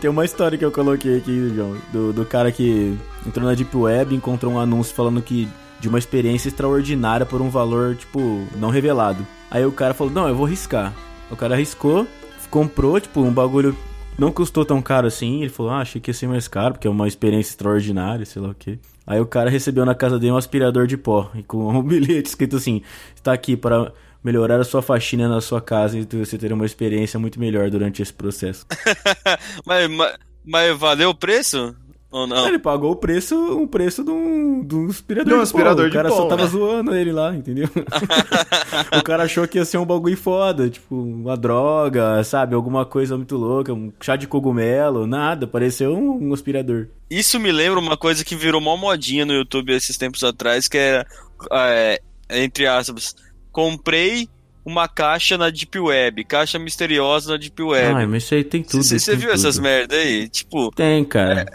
Tenho 0.00 0.12
uma 0.12 0.24
história 0.24 0.58
que 0.58 0.64
eu 0.64 0.72
coloquei 0.72 1.18
aqui, 1.18 1.52
João, 1.54 1.76
do, 1.92 2.12
do 2.12 2.24
cara 2.24 2.50
que 2.50 2.96
entrou 3.24 3.46
na 3.46 3.54
Deep 3.54 3.74
Web 3.76 4.12
e 4.12 4.16
encontrou 4.16 4.52
um 4.52 4.58
anúncio 4.58 4.94
falando 4.94 5.22
que 5.22 5.48
de 5.80 5.88
uma 5.88 5.98
experiência 5.98 6.48
extraordinária 6.48 7.26
por 7.26 7.40
um 7.40 7.50
valor, 7.50 7.96
tipo, 7.96 8.46
não 8.56 8.70
revelado. 8.70 9.26
Aí 9.50 9.64
o 9.64 9.72
cara 9.72 9.94
falou, 9.94 10.12
não, 10.12 10.28
eu 10.28 10.34
vou 10.34 10.46
riscar. 10.46 10.92
O 11.30 11.36
cara 11.36 11.54
arriscou, 11.54 12.06
comprou, 12.50 13.00
tipo, 13.00 13.20
um 13.20 13.32
bagulho 13.32 13.76
não 14.18 14.32
custou 14.32 14.64
tão 14.64 14.80
caro 14.80 15.06
assim. 15.06 15.42
Ele 15.42 15.50
falou, 15.50 15.72
ah, 15.72 15.80
achei 15.80 16.00
que 16.00 16.10
ia 16.10 16.14
ser 16.14 16.28
mais 16.28 16.48
caro, 16.48 16.74
porque 16.74 16.86
é 16.86 16.90
uma 16.90 17.08
experiência 17.08 17.50
extraordinária, 17.50 18.24
sei 18.24 18.40
lá 18.40 18.48
o 18.48 18.54
quê. 18.54 18.78
Aí 19.06 19.20
o 19.20 19.26
cara 19.26 19.50
recebeu 19.50 19.84
na 19.84 19.94
casa 19.94 20.18
dele 20.18 20.32
um 20.32 20.36
aspirador 20.36 20.86
de 20.86 20.96
pó, 20.96 21.30
e 21.34 21.42
com 21.42 21.68
um 21.68 21.82
bilhete 21.82 22.28
escrito 22.28 22.56
assim, 22.56 22.82
está 23.14 23.32
aqui 23.32 23.56
para 23.56 23.92
melhorar 24.24 24.58
a 24.58 24.64
sua 24.64 24.82
faxina 24.82 25.28
na 25.28 25.40
sua 25.40 25.60
casa 25.60 25.96
e 25.96 26.04
você 26.04 26.36
ter 26.36 26.52
uma 26.52 26.66
experiência 26.66 27.18
muito 27.18 27.38
melhor 27.38 27.70
durante 27.70 28.02
esse 28.02 28.12
processo. 28.12 28.66
Mas, 29.64 29.88
mas, 29.88 30.16
mas 30.44 30.78
valeu 30.78 31.10
o 31.10 31.14
preço? 31.14 31.74
Ou 32.16 32.26
não? 32.26 32.48
Ele 32.48 32.58
pagou 32.58 32.92
o 32.92 32.96
preço, 32.96 33.36
um 33.36 33.66
preço 33.66 34.02
de 34.02 34.10
um, 34.10 34.64
de 34.64 34.74
um 34.74 34.86
aspirador 34.86 35.28
De 35.28 35.34
um 35.34 35.36
de, 35.36 35.42
aspirador 35.42 35.84
pó. 35.84 35.90
de 35.90 35.90
O 35.90 35.92
cara 35.92 36.08
pó, 36.08 36.16
só 36.16 36.28
tava 36.28 36.44
né? 36.44 36.48
zoando 36.48 36.96
ele 36.96 37.12
lá, 37.12 37.34
entendeu? 37.34 37.68
o 38.98 39.02
cara 39.02 39.24
achou 39.24 39.46
que 39.46 39.58
ia 39.58 39.66
ser 39.66 39.76
um 39.76 39.84
bagulho 39.84 40.16
foda, 40.16 40.70
tipo, 40.70 40.96
uma 40.96 41.36
droga, 41.36 42.24
sabe? 42.24 42.54
Alguma 42.54 42.86
coisa 42.86 43.18
muito 43.18 43.36
louca, 43.36 43.74
um 43.74 43.92
chá 44.00 44.16
de 44.16 44.26
cogumelo, 44.26 45.06
nada, 45.06 45.46
pareceu 45.46 45.94
um, 45.94 46.30
um 46.30 46.32
aspirador. 46.32 46.88
Isso 47.10 47.38
me 47.38 47.52
lembra 47.52 47.78
uma 47.78 47.98
coisa 47.98 48.24
que 48.24 48.34
virou 48.34 48.62
mó 48.62 48.78
modinha 48.78 49.26
no 49.26 49.34
YouTube 49.34 49.74
esses 49.74 49.98
tempos 49.98 50.24
atrás, 50.24 50.68
que 50.68 50.78
era, 50.78 51.06
é, 51.52 52.00
entre 52.30 52.66
aspas, 52.66 53.14
comprei 53.52 54.26
uma 54.66 54.88
caixa 54.88 55.38
na 55.38 55.48
Deep 55.48 55.78
Web, 55.78 56.24
caixa 56.24 56.58
misteriosa 56.58 57.30
na 57.30 57.36
Deep 57.38 57.62
Web. 57.62 57.94
Ai, 57.94 58.06
mas 58.06 58.24
isso 58.24 58.34
aí 58.34 58.42
tem 58.42 58.64
tudo. 58.64 58.82
Você 58.82 59.14
viu 59.14 59.30
essas 59.30 59.54
tudo. 59.54 59.62
merda 59.62 59.94
aí? 59.94 60.28
Tipo, 60.28 60.72
Tem, 60.72 61.04
cara. 61.04 61.46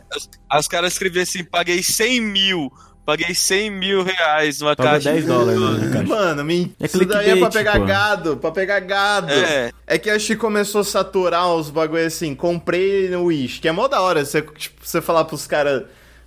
as 0.50 0.66
caras 0.66 0.94
escreviam 0.94 1.22
assim, 1.22 1.44
paguei 1.44 1.84
100 1.84 2.22
mil, 2.22 2.72
paguei 3.06 3.36
100 3.36 3.70
mil 3.70 4.02
reais 4.02 4.62
numa 4.62 4.78
Paga 4.78 4.92
caixa. 4.92 5.12
10 5.12 5.26
dólares 5.26 5.60
né. 5.90 6.04
Mano, 6.04 6.46
me... 6.46 6.74
É 6.80 6.86
isso 6.86 7.06
daí 7.06 7.32
é 7.32 7.36
pra 7.36 7.50
pegar 7.50 7.80
pô. 7.80 7.86
gado, 7.86 8.38
pra 8.38 8.52
pegar 8.52 8.80
gado. 8.80 9.34
É. 9.34 9.74
É 9.86 9.98
que 9.98 10.10
acho 10.10 10.28
que 10.28 10.36
começou 10.38 10.80
a 10.80 10.86
saturar 10.86 11.54
os 11.54 11.70
bagulho 11.70 12.06
assim, 12.06 12.34
comprei 12.34 13.10
no 13.10 13.26
Wish, 13.26 13.60
que 13.60 13.68
é 13.68 13.74
mó 13.74 13.90
da 13.90 14.00
hora 14.00 14.24
você, 14.24 14.42
tipo, 14.42 14.88
você 14.88 15.02
falar 15.02 15.26
pros 15.26 15.46
caras 15.46 15.84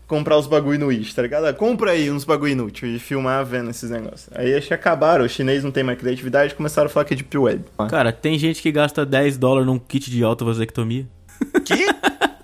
comprar 0.07 0.37
os 0.37 0.47
bagulho 0.47 0.79
no 0.79 0.87
Wish, 0.87 1.15
tá 1.15 1.23
ligado? 1.23 1.53
Compra 1.57 1.93
aí 1.93 2.11
uns 2.11 2.25
bagulho 2.25 2.53
inútil 2.53 2.89
e 2.89 2.99
filmar 2.99 3.45
vendo 3.45 3.71
esses 3.71 3.91
negócios. 3.91 4.29
Aí 4.35 4.55
acho 4.55 4.69
que 4.69 4.75
acabaram, 4.75 5.25
os 5.25 5.33
chinês 5.33 5.65
não 5.65 5.71
tem 5.71 5.83
mais 5.83 5.99
criatividade 5.99 6.53
e 6.53 6.57
começaram 6.57 6.87
a 6.87 6.91
falar 6.91 7.05
que 7.05 7.15
é 7.15 7.17
Deep 7.17 7.37
Web. 7.37 7.65
Cara, 7.89 8.13
tem 8.13 8.39
gente 8.39 8.61
que 8.63 8.71
gasta 8.71 9.05
10 9.05 9.39
dólares 9.39 9.67
num 9.67 9.79
kit 9.79 10.11
de 10.11 10.23
autovasectomia. 10.23 11.07
Que? 11.65 11.87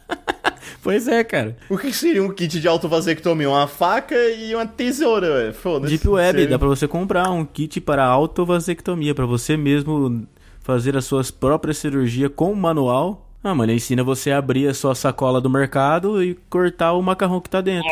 Pois 0.82 1.06
é, 1.06 1.22
cara. 1.22 1.56
O 1.68 1.76
que 1.76 1.92
seria 1.92 2.22
um 2.22 2.30
kit 2.32 2.58
de 2.58 2.66
autovasectomia? 2.66 3.50
Uma 3.50 3.66
faca 3.66 4.14
e 4.14 4.54
uma 4.54 4.66
tesoura. 4.66 5.52
Foda-se. 5.52 5.92
Deep 5.92 6.08
Web, 6.08 6.46
dá 6.46 6.58
pra 6.58 6.68
você 6.68 6.88
comprar 6.88 7.30
um 7.30 7.44
kit 7.44 7.80
para 7.82 8.04
autovasectomia, 8.06 9.14
pra 9.14 9.26
você 9.26 9.58
mesmo 9.58 10.26
fazer 10.60 10.96
as 10.96 11.04
suas 11.04 11.30
próprias 11.30 11.78
cirurgias 11.78 12.30
com 12.34 12.52
o 12.52 12.56
manual. 12.56 13.29
Ah, 13.42 13.54
mano, 13.54 13.72
ensina 13.72 14.04
você 14.04 14.30
a 14.30 14.38
abrir 14.38 14.68
a 14.68 14.74
sua 14.74 14.94
sacola 14.94 15.40
do 15.40 15.48
mercado 15.48 16.22
e 16.22 16.38
cortar 16.50 16.92
o 16.92 17.02
macarrão 17.02 17.40
que 17.40 17.48
tá 17.48 17.62
dentro. 17.62 17.88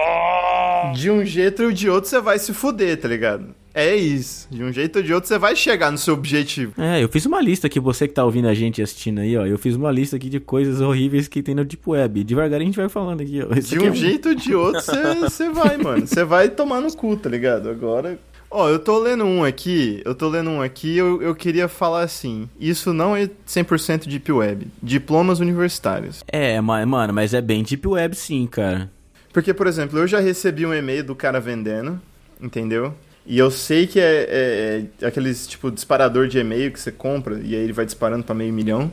De 0.94 1.10
um 1.10 1.24
jeito 1.24 1.64
ou 1.64 1.72
de 1.72 1.88
outro 1.88 2.08
você 2.08 2.20
vai 2.20 2.38
se 2.38 2.52
fuder, 2.52 3.00
tá 3.00 3.08
ligado? 3.08 3.54
É 3.74 3.94
isso. 3.96 4.46
De 4.50 4.62
um 4.62 4.72
jeito 4.72 4.96
ou 4.96 5.02
de 5.02 5.14
outro 5.14 5.28
você 5.28 5.38
vai 5.38 5.56
chegar 5.56 5.90
no 5.90 5.96
seu 5.96 6.12
objetivo. 6.14 6.74
É, 6.76 7.02
eu 7.02 7.08
fiz 7.08 7.24
uma 7.24 7.40
lista 7.40 7.66
aqui, 7.66 7.80
você 7.80 8.06
que 8.06 8.14
tá 8.14 8.24
ouvindo 8.24 8.48
a 8.48 8.54
gente 8.54 8.78
e 8.78 8.82
assistindo 8.82 9.20
aí, 9.20 9.36
ó. 9.36 9.46
Eu 9.46 9.56
fiz 9.56 9.74
uma 9.74 9.90
lista 9.90 10.16
aqui 10.16 10.28
de 10.28 10.38
coisas 10.38 10.80
horríveis 10.80 11.28
que 11.28 11.42
tem 11.42 11.54
no 11.54 11.64
Deep 11.64 11.88
Web. 11.88 12.24
Devagarinho 12.24 12.68
a 12.68 12.72
gente 12.72 12.80
vai 12.80 12.88
falando 12.88 13.22
aqui, 13.22 13.40
ó. 13.42 13.54
Esse 13.56 13.70
De 13.70 13.76
aqui 13.76 13.86
é 13.86 13.90
um 13.90 13.94
jeito 13.94 14.28
ou 14.30 14.34
de 14.34 14.54
outro 14.54 14.82
você 15.20 15.48
vai, 15.48 15.76
mano. 15.78 16.06
Você 16.06 16.24
vai 16.24 16.48
tomar 16.48 16.80
no 16.80 16.92
cu, 16.94 17.16
tá 17.16 17.30
ligado? 17.30 17.70
Agora. 17.70 18.18
Ó, 18.50 18.68
eu 18.70 18.78
tô 18.78 18.98
lendo 18.98 19.24
um 19.24 19.44
aqui, 19.44 20.00
eu 20.06 20.14
tô 20.14 20.26
lendo 20.28 20.48
um 20.48 20.62
aqui, 20.62 20.96
eu, 20.96 21.20
eu 21.20 21.34
queria 21.34 21.68
falar 21.68 22.00
assim. 22.02 22.48
Isso 22.58 22.94
não 22.94 23.14
é 23.14 23.28
100% 23.46 24.06
Deep 24.08 24.32
Web. 24.32 24.68
Diplomas 24.82 25.38
universitários. 25.38 26.24
É, 26.26 26.58
ma- 26.60 26.84
mano, 26.86 27.12
mas 27.12 27.34
é 27.34 27.42
bem 27.42 27.62
Deep 27.62 27.86
Web 27.86 28.16
sim, 28.16 28.46
cara. 28.46 28.90
Porque, 29.34 29.52
por 29.52 29.66
exemplo, 29.66 29.98
eu 29.98 30.06
já 30.06 30.18
recebi 30.18 30.64
um 30.64 30.72
e-mail 30.72 31.04
do 31.04 31.14
cara 31.14 31.38
vendendo, 31.38 32.00
entendeu? 32.40 32.94
E 33.26 33.36
eu 33.38 33.50
sei 33.50 33.86
que 33.86 34.00
é, 34.00 34.26
é- 34.30 34.84
é 35.02 35.06
aqueles, 35.06 35.46
tipo, 35.46 35.70
disparador 35.70 36.26
de 36.26 36.38
e-mail 36.38 36.72
que 36.72 36.80
você 36.80 36.90
compra 36.90 37.34
e 37.44 37.54
aí 37.54 37.60
ele 37.62 37.74
vai 37.74 37.84
disparando 37.84 38.24
pra 38.24 38.34
meio 38.34 38.52
milhão 38.52 38.90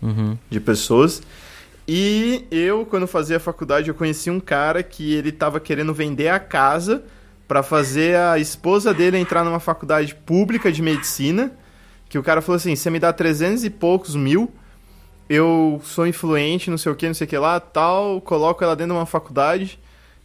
Uhum. 0.00 0.38
de 0.48 0.60
pessoas. 0.60 1.20
E 1.88 2.44
eu, 2.52 2.86
quando 2.86 3.08
fazia 3.08 3.40
faculdade, 3.40 3.88
eu 3.88 3.94
conheci 3.94 4.30
um 4.30 4.38
cara 4.38 4.80
que 4.84 5.12
ele 5.14 5.32
tava 5.32 5.58
querendo 5.58 5.92
vender 5.92 6.28
a 6.28 6.38
casa 6.38 7.02
pra 7.52 7.62
fazer 7.62 8.16
a 8.16 8.38
esposa 8.38 8.94
dele 8.94 9.18
entrar 9.18 9.44
numa 9.44 9.60
faculdade 9.60 10.14
pública 10.14 10.72
de 10.72 10.80
medicina. 10.80 11.52
Que 12.08 12.16
o 12.18 12.22
cara 12.22 12.40
falou 12.40 12.56
assim: 12.56 12.74
você 12.74 12.88
me 12.88 12.98
dá 12.98 13.12
300 13.12 13.62
e 13.62 13.68
poucos 13.68 14.16
mil, 14.16 14.50
eu 15.28 15.78
sou 15.84 16.06
influente, 16.06 16.70
não 16.70 16.78
sei 16.78 16.90
o 16.90 16.94
que, 16.94 17.06
não 17.06 17.12
sei 17.12 17.26
o 17.26 17.28
que 17.28 17.36
lá, 17.36 17.60
tal, 17.60 18.22
coloco 18.22 18.64
ela 18.64 18.74
dentro 18.74 18.94
de 18.94 18.98
uma 18.98 19.04
faculdade 19.04 19.78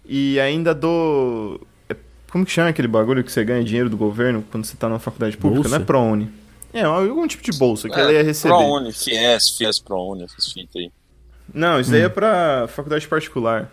e 0.06 0.40
ainda 0.40 0.74
dou. 0.74 1.60
é, 1.90 1.96
Como 2.32 2.46
que 2.46 2.52
chama 2.52 2.70
aquele 2.70 2.88
bagulho 2.88 3.22
que 3.26 3.32
você 3.32 3.44
ganha 3.44 3.62
dinheiro 3.62 3.90
do 3.90 3.98
governo 3.98 4.42
quando 4.50 4.64
você 4.64 4.78
tá 4.78 4.88
numa 4.88 5.00
faculdade 5.00 5.36
pública? 5.36 5.64
Bolsa? 5.64 5.78
Não 5.78 5.84
é 5.84 5.86
ProUni. 5.86 6.32
É, 6.74 6.84
algum 6.84 7.28
tipo 7.28 7.44
de 7.44 7.58
bolsa 7.58 7.90
que 7.90 8.00
ela 8.00 8.14
ia 8.14 8.24
receber. 8.24 8.56
ProUni, 8.56 8.94
FIES, 8.94 9.50
FIES 9.58 9.80
ProUni, 9.80 10.24
essas 10.24 10.50
fitas 10.54 10.76
aí. 10.78 10.90
Não, 11.54 11.78
isso 11.78 11.92
daí 11.92 12.02
é 12.04 12.10
pra 12.10 12.70
faculdade 12.70 13.06
particular. 13.06 13.70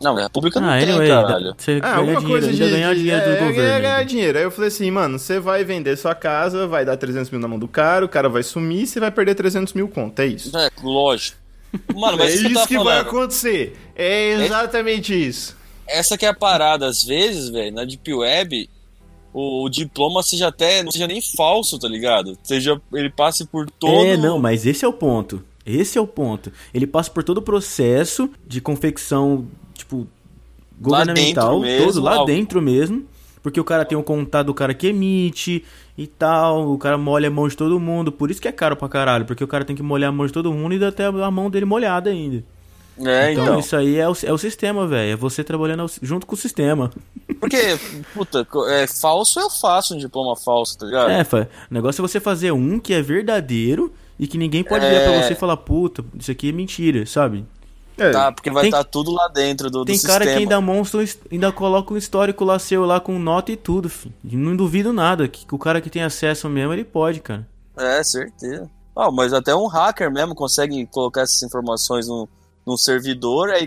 Não, 0.00 0.16
a 0.18 0.28
pública 0.28 0.60
não 0.60 0.68
Ah, 0.68 0.78
tem, 0.78 0.90
anyway, 0.90 1.08
caralho. 1.08 1.54
você 1.56 1.72
Ah, 1.72 1.80
ganha 1.80 1.96
alguma 1.96 2.20
dinheiro, 2.20 2.28
coisa 2.46 2.52
de. 2.52 2.70
ganhar 2.70 2.94
dinheiro 2.94 3.20
é, 3.20 3.24
do 3.24 3.30
é, 3.34 3.38
governo. 3.46 3.62
é 3.62 3.80
ganhar 3.80 4.04
dinheiro. 4.04 4.38
Aí 4.38 4.44
eu 4.44 4.50
falei 4.50 4.68
assim, 4.68 4.90
mano, 4.90 5.18
você 5.18 5.40
vai 5.40 5.64
vender 5.64 5.96
sua 5.96 6.14
casa, 6.14 6.66
vai 6.66 6.84
dar 6.84 6.96
300 6.96 7.30
mil 7.30 7.40
na 7.40 7.48
mão 7.48 7.58
do 7.58 7.66
cara, 7.66 8.04
o 8.04 8.08
cara 8.08 8.28
vai 8.28 8.42
sumir, 8.42 8.86
você 8.86 9.00
vai 9.00 9.10
perder 9.10 9.34
300 9.34 9.72
mil 9.72 9.88
conto. 9.88 10.20
É 10.20 10.26
isso. 10.26 10.56
É, 10.56 10.70
lógico. 10.82 11.38
Mano, 11.94 12.14
é 12.14 12.24
mas 12.24 12.34
isso 12.34 12.46
isso 12.46 12.54
tá 12.54 12.66
que 12.66 12.78
vai 12.78 12.98
acontecer. 13.00 13.76
É 13.94 14.32
exatamente 14.44 15.14
isso. 15.14 15.56
Essa 15.88 16.16
que 16.18 16.26
é 16.26 16.28
a 16.28 16.34
parada. 16.34 16.86
Às 16.86 17.02
vezes, 17.02 17.48
velho, 17.48 17.74
na 17.74 17.84
Deep 17.84 18.12
Web, 18.12 18.68
o, 19.32 19.64
o 19.64 19.68
diploma 19.70 20.22
seja 20.22 20.48
até, 20.48 20.82
não 20.82 20.92
seja 20.92 21.06
nem 21.06 21.20
falso, 21.22 21.78
tá 21.78 21.88
ligado? 21.88 22.36
Seja, 22.42 22.80
ele 22.92 23.08
passe 23.10 23.46
por 23.46 23.68
todo... 23.70 24.04
É, 24.06 24.16
não, 24.16 24.38
mas 24.38 24.66
esse 24.66 24.84
é 24.84 24.88
o 24.88 24.92
ponto. 24.92 25.42
Esse 25.64 25.98
é 25.98 26.00
o 26.00 26.06
ponto. 26.06 26.52
Ele 26.72 26.86
passa 26.86 27.10
por 27.10 27.24
todo 27.24 27.38
o 27.38 27.42
processo 27.42 28.30
de 28.46 28.60
confecção, 28.60 29.46
governamental, 30.80 31.60
mesmo, 31.60 31.86
todo 31.86 32.02
lá 32.02 32.14
algo. 32.14 32.26
dentro 32.26 32.60
mesmo. 32.62 33.04
Porque 33.42 33.60
o 33.60 33.64
cara 33.64 33.84
tem 33.84 33.96
o 33.96 34.02
contato 34.02 34.46
do 34.48 34.54
cara 34.54 34.74
que 34.74 34.88
emite 34.88 35.64
e 35.96 36.06
tal, 36.06 36.68
o 36.72 36.76
cara 36.78 36.98
molha 36.98 37.28
a 37.28 37.30
mão 37.30 37.46
de 37.46 37.56
todo 37.56 37.78
mundo. 37.78 38.10
Por 38.10 38.28
isso 38.30 38.42
que 38.42 38.48
é 38.48 38.52
caro 38.52 38.74
pra 38.76 38.88
caralho, 38.88 39.24
porque 39.24 39.44
o 39.44 39.46
cara 39.46 39.64
tem 39.64 39.76
que 39.76 39.82
molhar 39.84 40.08
a 40.08 40.12
mão 40.12 40.26
de 40.26 40.32
todo 40.32 40.52
mundo 40.52 40.74
e 40.74 40.78
dá 40.80 40.88
até 40.88 41.04
a 41.06 41.30
mão 41.30 41.48
dele 41.48 41.64
molhada 41.64 42.10
ainda. 42.10 42.42
É, 42.98 43.32
Então, 43.32 43.44
então. 43.44 43.58
isso 43.60 43.76
aí 43.76 43.96
é 43.98 44.08
o, 44.08 44.16
é 44.24 44.32
o 44.32 44.38
sistema, 44.38 44.86
velho. 44.86 45.12
É 45.12 45.16
você 45.16 45.44
trabalhando 45.44 45.80
ao- 45.80 45.90
junto 46.02 46.26
com 46.26 46.34
o 46.34 46.38
sistema. 46.38 46.90
Porque, 47.38 47.58
puta, 48.14 48.44
é 48.68 48.86
falso 48.86 49.38
eu 49.38 49.50
faço 49.50 49.94
um 49.94 49.98
diploma 49.98 50.34
falso, 50.34 50.76
tá 50.78 50.86
ligado? 50.86 51.10
É, 51.10 51.22
fa- 51.22 51.46
o 51.70 51.74
negócio 51.74 52.00
é 52.00 52.08
você 52.08 52.18
fazer 52.18 52.50
um 52.52 52.78
que 52.80 52.94
é 52.94 53.00
verdadeiro 53.02 53.92
e 54.18 54.26
que 54.26 54.38
ninguém 54.38 54.64
pode 54.64 54.84
É. 54.84 54.88
virar 54.90 55.04
pra 55.12 55.22
você 55.22 55.34
e 55.34 55.36
falar, 55.36 55.58
puta, 55.58 56.02
isso 56.18 56.30
aqui 56.32 56.48
é 56.48 56.52
mentira, 56.52 57.04
sabe? 57.06 57.44
É, 57.98 58.10
Tá, 58.10 58.30
porque 58.30 58.50
vai 58.50 58.62
Tem- 58.64 58.70
estar 58.70 58.84
tudo 58.84 59.10
lá 59.10 59.26
dentro 59.28 59.70
do, 59.70 59.78
do 59.80 59.84
Tem 59.86 59.94
sistema. 59.94 60.18
cara 60.18 60.30
que 60.30 60.38
ainda 60.38 60.60
monstra, 60.60 61.02
ainda 61.32 61.50
coloca 61.50 61.94
um 61.94 61.96
histórico 61.96 62.44
lá 62.44 62.58
seu 62.58 62.84
lá 62.84 63.00
com 63.00 63.18
nota 63.18 63.50
e 63.52 63.56
tudo, 63.56 63.88
filho. 63.88 64.14
Não 64.22 64.54
duvido 64.54 64.92
nada, 64.92 65.26
que, 65.28 65.46
que 65.46 65.54
o 65.54 65.58
cara 65.58 65.80
que 65.80 65.88
tem 65.90 66.02
acesso 66.02 66.48
mesmo, 66.48 66.72
ele 66.72 66.84
pode, 66.84 67.20
cara. 67.20 67.46
É, 67.76 68.02
certeza. 68.04 68.70
Ah, 68.94 69.10
mas 69.10 69.32
até 69.32 69.54
um 69.54 69.66
hacker 69.66 70.10
mesmo 70.10 70.34
consegue 70.34 70.86
colocar 70.86 71.22
essas 71.22 71.42
informações 71.42 72.06
num, 72.08 72.26
num 72.66 72.76
servidor, 72.76 73.50
aí 73.50 73.66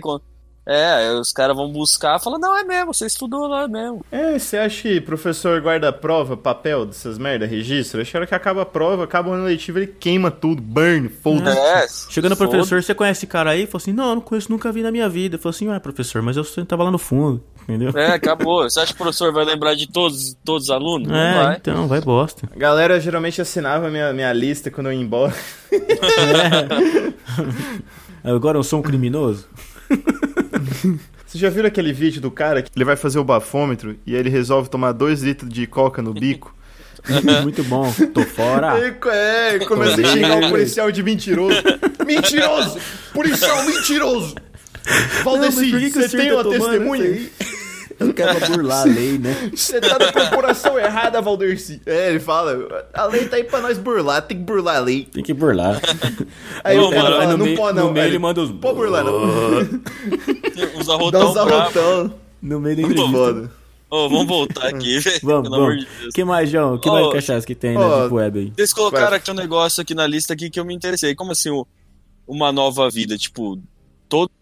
é, 0.66 0.84
aí 0.92 1.14
os 1.14 1.32
caras 1.32 1.56
vão 1.56 1.72
buscar 1.72 2.18
e 2.18 2.22
falam, 2.22 2.38
não, 2.38 2.56
é 2.56 2.62
mesmo, 2.62 2.92
você 2.94 3.06
estudou 3.06 3.46
lá 3.48 3.66
mesmo. 3.66 4.04
É, 4.12 4.38
você 4.38 4.58
acha 4.58 4.82
que 4.82 5.00
professor 5.00 5.60
guarda 5.60 5.92
prova, 5.92 6.36
papel 6.36 6.86
dessas 6.86 7.18
merda, 7.18 7.46
registro? 7.46 8.00
Acho 8.00 8.10
que 8.10 8.16
a 8.16 8.20
hora 8.20 8.26
que 8.26 8.34
acaba 8.34 8.62
a 8.62 8.66
prova, 8.66 9.04
acaba 9.04 9.30
o 9.30 9.32
ano 9.32 9.44
letivo, 9.44 9.78
ele 9.78 9.86
queima 9.88 10.30
tudo, 10.30 10.62
burn, 10.62 11.08
foda-se. 11.08 11.58
É, 11.58 11.86
Chegando 12.12 12.30
no 12.30 12.36
foda- 12.36 12.50
professor, 12.50 12.82
você 12.82 12.94
conhece 12.94 13.20
esse 13.20 13.26
cara 13.26 13.50
aí? 13.50 13.66
Falou 13.66 13.78
assim, 13.82 13.92
não, 13.92 14.10
eu 14.10 14.14
não 14.16 14.22
conheço, 14.22 14.50
nunca 14.50 14.70
vi 14.70 14.82
na 14.82 14.92
minha 14.92 15.08
vida. 15.08 15.38
Falou 15.38 15.50
assim, 15.50 15.68
ué, 15.68 15.78
professor, 15.80 16.22
mas 16.22 16.36
eu 16.36 16.44
tava 16.66 16.84
lá 16.84 16.90
no 16.90 16.98
fundo, 16.98 17.42
entendeu? 17.62 17.90
É, 17.96 18.12
acabou. 18.12 18.62
Você 18.62 18.78
acha 18.80 18.92
que 18.94 19.00
o 19.00 19.02
professor 19.02 19.32
vai 19.32 19.44
lembrar 19.44 19.74
de 19.74 19.88
todos, 19.90 20.36
todos 20.44 20.64
os 20.64 20.70
alunos? 20.70 21.08
Não 21.08 21.16
É, 21.16 21.42
vai. 21.44 21.56
então, 21.56 21.88
vai 21.88 22.00
bosta. 22.00 22.48
A 22.54 22.58
galera 22.58 23.00
geralmente 23.00 23.40
assinava 23.40 23.88
minha, 23.90 24.12
minha 24.12 24.32
lista 24.32 24.70
quando 24.70 24.86
eu 24.88 24.92
ia 24.92 25.00
embora. 25.00 25.34
Agora 28.22 28.58
eu 28.58 28.62
sou 28.62 28.80
um 28.80 28.82
criminoso? 28.82 29.46
Vocês 31.26 31.40
já 31.40 31.48
viram 31.48 31.68
aquele 31.68 31.92
vídeo 31.92 32.20
do 32.20 32.30
cara 32.30 32.60
que 32.60 32.70
ele 32.74 32.84
vai 32.84 32.96
fazer 32.96 33.18
o 33.18 33.24
bafômetro 33.24 33.96
e 34.04 34.14
aí 34.14 34.20
ele 34.20 34.30
resolve 34.30 34.68
tomar 34.68 34.92
2 34.92 35.22
litros 35.22 35.52
de 35.52 35.66
coca 35.66 36.02
no 36.02 36.12
bico? 36.12 36.54
Muito 37.42 37.62
bom, 37.64 37.90
tô 38.12 38.22
fora. 38.22 38.78
É, 38.78 39.58
começa 39.60 40.00
a 40.00 40.04
xingar 40.04 40.38
o 40.38 40.48
policial 40.50 40.90
de 40.90 41.02
mentiroso. 41.02 41.62
mentiroso! 42.04 42.78
Policial 43.14 43.64
mentiroso! 43.64 44.34
Valdeci, 45.22 45.90
você 45.90 46.08
tem 46.08 46.28
tá 46.30 46.34
uma 46.34 46.50
testemunha? 46.50 47.04
isso 47.04 47.59
Eu 48.00 48.14
quero 48.14 48.40
burlar 48.48 48.80
a 48.80 48.84
lei, 48.84 49.18
né? 49.18 49.50
Você 49.54 49.80
tá 49.80 49.98
na 49.98 50.10
corporação 50.12 50.78
errada, 50.78 51.20
Valdeci. 51.20 51.80
É, 51.84 52.08
ele 52.10 52.18
fala, 52.20 52.56
a 52.94 53.04
lei 53.04 53.28
tá 53.28 53.36
aí 53.36 53.44
pra 53.44 53.60
nós 53.60 53.76
burlar, 53.78 54.22
tem 54.22 54.38
que 54.38 54.42
burlar 54.42 54.76
a 54.76 54.80
lei. 54.80 55.04
Tem 55.12 55.22
que 55.22 55.34
burlar. 55.34 55.80
Aí 56.64 56.78
Ô, 56.78 56.88
o 56.88 56.90
cara 56.90 57.02
mano, 57.04 57.16
fala, 57.16 57.32
no 57.32 57.38
não 57.38 57.44
meio- 57.44 57.56
pode 57.56 57.78
no 57.78 57.84
não. 57.84 57.92
meio 57.92 58.04
Aí 58.04 58.10
ele 58.10 58.18
manda 58.18 58.40
os- 58.40 58.50
Pode 58.52 58.76
burlar 58.76 59.04
não. 59.04 59.20
Os 60.80 60.86
Dá 60.86 60.94
arrotão 60.94 61.28
uns 61.28 61.34
bravo. 61.34 61.54
arrotão. 61.54 62.14
No 62.42 62.60
meio 62.60 62.76
da 62.76 62.82
entrevista. 62.82 63.10
foda. 63.12 63.52
Ô, 63.90 64.08
vamos 64.08 64.26
voltar 64.26 64.66
aqui, 64.68 64.98
velho. 65.00 65.20
Vamos, 65.22 65.42
Pelo 65.42 65.54
amor 65.56 65.68
vamos. 65.76 65.84
de 65.84 65.96
Deus. 66.00 66.14
que 66.14 66.24
mais, 66.24 66.50
João? 66.50 66.78
que 66.78 66.88
mais 66.90 67.12
cachaça 67.12 67.46
que 67.46 67.54
tem 67.54 67.76
ó, 67.76 67.80
na 67.88 68.02
Deep 68.02 68.14
Web 68.14 68.38
aí? 68.38 68.52
Vocês 68.56 68.72
colocaram 68.72 69.16
aqui 69.16 69.30
um 69.30 69.34
negócio 69.34 69.82
aqui 69.82 69.94
na 69.94 70.06
lista 70.06 70.32
aqui 70.32 70.48
que 70.48 70.58
eu 70.60 70.64
me 70.64 70.74
interessei. 70.74 71.14
Como 71.14 71.32
assim, 71.32 71.50
o- 71.50 71.66
uma 72.26 72.52
nova 72.52 72.88
vida? 72.88 73.18
Tipo, 73.18 73.58
todos 74.08 74.34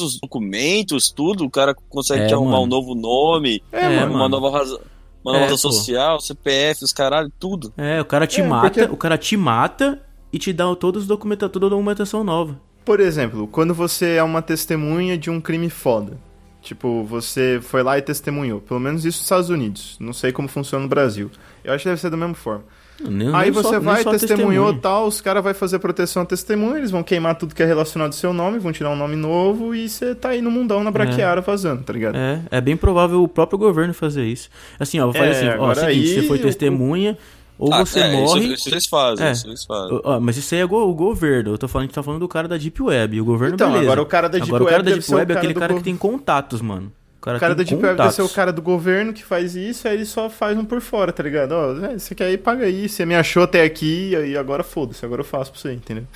os 0.00 0.18
documentos, 0.20 1.10
tudo, 1.10 1.44
o 1.44 1.50
cara 1.50 1.74
consegue 1.88 2.24
É, 2.24 2.26
te 2.26 2.34
arrumar 2.34 2.52
mano. 2.52 2.64
um 2.64 2.66
novo 2.66 2.94
nome, 2.94 3.62
É, 3.72 3.80
É, 3.80 4.00
mano. 4.00 4.12
uma 4.12 4.18
mano. 4.28 4.40
nova 4.40 4.58
razão. 4.58 4.80
Uma 5.24 5.32
nova 5.32 5.44
É, 5.46 5.48
razão 5.48 5.70
social, 5.72 6.20
CPF, 6.20 6.84
os 6.84 6.92
caralho, 6.92 7.32
tudo. 7.38 7.72
É, 7.76 8.00
o 8.00 8.04
cara 8.04 8.26
te 8.26 8.40
É, 8.40 8.46
mata, 8.46 8.70
porque- 8.80 8.92
o 8.92 8.96
cara 8.96 9.16
te 9.16 9.36
mata 9.36 10.02
e 10.32 10.38
te 10.38 10.52
dá 10.52 10.74
todos 10.76 11.02
os 11.02 11.08
documenta 11.08 11.48
toda 11.48 11.66
a 11.66 11.68
documentação 11.70 12.22
nova. 12.22 12.60
Por 12.84 13.00
exemplo, 13.00 13.46
quando 13.48 13.72
você 13.72 14.16
é 14.16 14.22
uma 14.22 14.42
testemunha 14.42 15.16
de 15.16 15.30
um 15.30 15.40
crime 15.40 15.70
foda. 15.70 16.18
Tipo, 16.60 17.04
você 17.04 17.58
foi 17.62 17.82
lá 17.82 17.98
e 17.98 18.02
testemunhou. 18.02 18.58
Pelo 18.60 18.80
menos 18.80 19.04
isso 19.04 19.18
nos 19.18 19.24
Estados 19.24 19.50
Unidos. 19.50 19.96
Não 20.00 20.12
sei 20.14 20.32
como 20.32 20.48
funciona 20.48 20.82
no 20.82 20.88
Brasil. 20.88 21.30
Eu 21.62 21.72
acho 21.74 21.82
que 21.82 21.88
deve 21.90 22.00
ser 22.00 22.08
da 22.10 22.16
mesma 22.16 22.34
forma. 22.34 22.64
Nem- 23.00 23.34
Aí 23.34 23.44
nem 23.44 23.52
você 23.52 23.68
só- 23.68 23.80
vai, 23.80 24.04
testemunhou 24.04 24.72
tal, 24.78 25.06
os 25.06 25.20
caras 25.20 25.42
vão 25.42 25.52
fazer 25.52 25.78
proteção 25.80 26.22
à 26.22 26.26
testemunha, 26.26 26.78
eles 26.78 26.90
vão 26.90 27.02
queimar 27.02 27.34
tudo 27.36 27.54
que 27.54 27.62
é 27.62 27.66
relacionado 27.66 28.08
ao 28.08 28.12
seu 28.12 28.32
nome, 28.32 28.58
vão 28.58 28.72
tirar 28.72 28.90
um 28.90 28.96
nome 28.96 29.16
novo 29.16 29.74
e 29.74 29.88
você 29.88 30.14
tá 30.14 30.28
aí 30.30 30.40
no 30.40 30.50
mundão 30.50 30.82
na 30.84 30.90
braquiara 30.90 31.40
vazando, 31.40 31.82
tá 31.82 31.92
ligado? 31.92 32.16
É, 32.16 32.40
é 32.50 32.60
bem 32.60 32.76
provável 32.76 33.22
o 33.22 33.28
próprio 33.28 33.58
governo 33.58 33.92
fazer 33.92 34.24
isso. 34.24 34.48
Assim, 34.78 35.00
ó, 35.00 35.08
eu 35.08 35.12
falei 35.12 35.30
É, 35.30 35.32
assim, 35.32 35.58
ó, 35.58 35.74
seguinte, 35.74 35.86
aí 35.88 36.06
você 36.06 36.22
foi 36.22 36.38
testemunha, 36.38 37.18
ou 37.58 37.72
Ah, 37.74 37.84
você 37.84 38.00
é, 38.00 38.12
morre... 38.12 38.40
Isso, 38.44 38.54
isso 38.54 38.68
eles 38.70 38.86
fazem, 38.86 39.26
É. 39.26 39.32
isso 39.32 39.46
eles 39.48 39.64
fazem. 39.64 40.00
Ó, 40.04 40.20
mas 40.20 40.36
isso 40.36 40.54
aí 40.54 40.60
é 40.60 40.66
go- 40.66 40.88
o 40.88 40.94
governo. 40.94 41.50
Eu 41.52 41.58
tô 41.58 41.66
falando, 41.68 41.84
a 41.84 41.86
gente 41.86 41.94
tá 41.94 42.02
falando 42.02 42.20
do 42.20 42.28
cara 42.28 42.46
da 42.48 42.56
Deep 42.56 42.80
Web. 42.82 43.20
O 43.20 43.24
governo, 43.24 43.54
Então, 43.54 43.68
beleza. 43.68 43.84
agora 43.86 44.02
o 44.02 44.06
cara 44.06 44.28
da 44.28 44.38
Deep 44.38 44.48
Agora, 44.48 44.62
o 44.62 44.66
cara 44.66 44.78
Web 44.78 44.90
da 44.90 44.96
Deep 44.96 45.14
Web 45.14 45.32
é 45.32 45.36
aquele 45.36 45.54
cara 45.54 45.74
que 45.74 45.82
tem 45.82 45.96
contatos, 45.96 46.60
mano. 46.60 46.92
O 47.24 47.38
cara, 47.38 47.38
O 47.38 47.40
cara 47.40 47.54
da 47.54 47.62
Deep 47.62 47.82
Web 47.82 47.96
deve 47.96 48.12
ser 48.12 48.22
o 48.22 48.28
cara 48.28 48.52
do 48.52 48.60
governo 48.60 49.12
que 49.12 49.24
faz 49.24 49.56
isso, 49.56 49.88
aí 49.88 49.94
ele 49.94 50.04
só 50.04 50.28
faz 50.28 50.58
um 50.58 50.64
por 50.64 50.80
fora, 50.82 51.10
tá 51.10 51.22
ligado? 51.22 51.52
Ó, 51.52 51.86
é, 51.86 51.98
você 51.98 52.14
quer 52.14 52.30
ir, 52.30 52.38
paga 52.38 52.66
aí, 52.66 52.86
você 52.86 53.06
me 53.06 53.14
achou 53.14 53.44
até 53.44 53.62
aqui, 53.62 54.10
e 54.10 54.36
agora 54.36 54.62
foda-se, 54.62 55.04
agora 55.06 55.22
eu 55.22 55.24
faço 55.24 55.50
pra 55.50 55.60
você, 55.60 55.72
entendeu? 55.72 56.06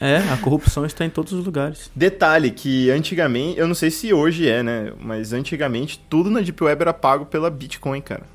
É, 0.00 0.18
a 0.32 0.36
corrupção 0.36 0.84
está 0.84 1.04
em 1.04 1.08
todos 1.08 1.32
os 1.32 1.44
lugares. 1.46 1.88
Detalhe 1.94 2.50
que 2.50 2.90
antigamente, 2.90 3.58
eu 3.58 3.68
não 3.68 3.76
sei 3.76 3.92
se 3.92 4.12
hoje 4.12 4.48
é, 4.48 4.60
né? 4.60 4.92
Mas 5.00 5.32
antigamente 5.32 6.04
tudo 6.10 6.28
na 6.28 6.40
Deep 6.40 6.62
Web 6.62 6.82
era 6.82 6.92
pago 6.92 7.26
pela 7.26 7.48
Bitcoin, 7.48 8.00
cara. 8.00 8.33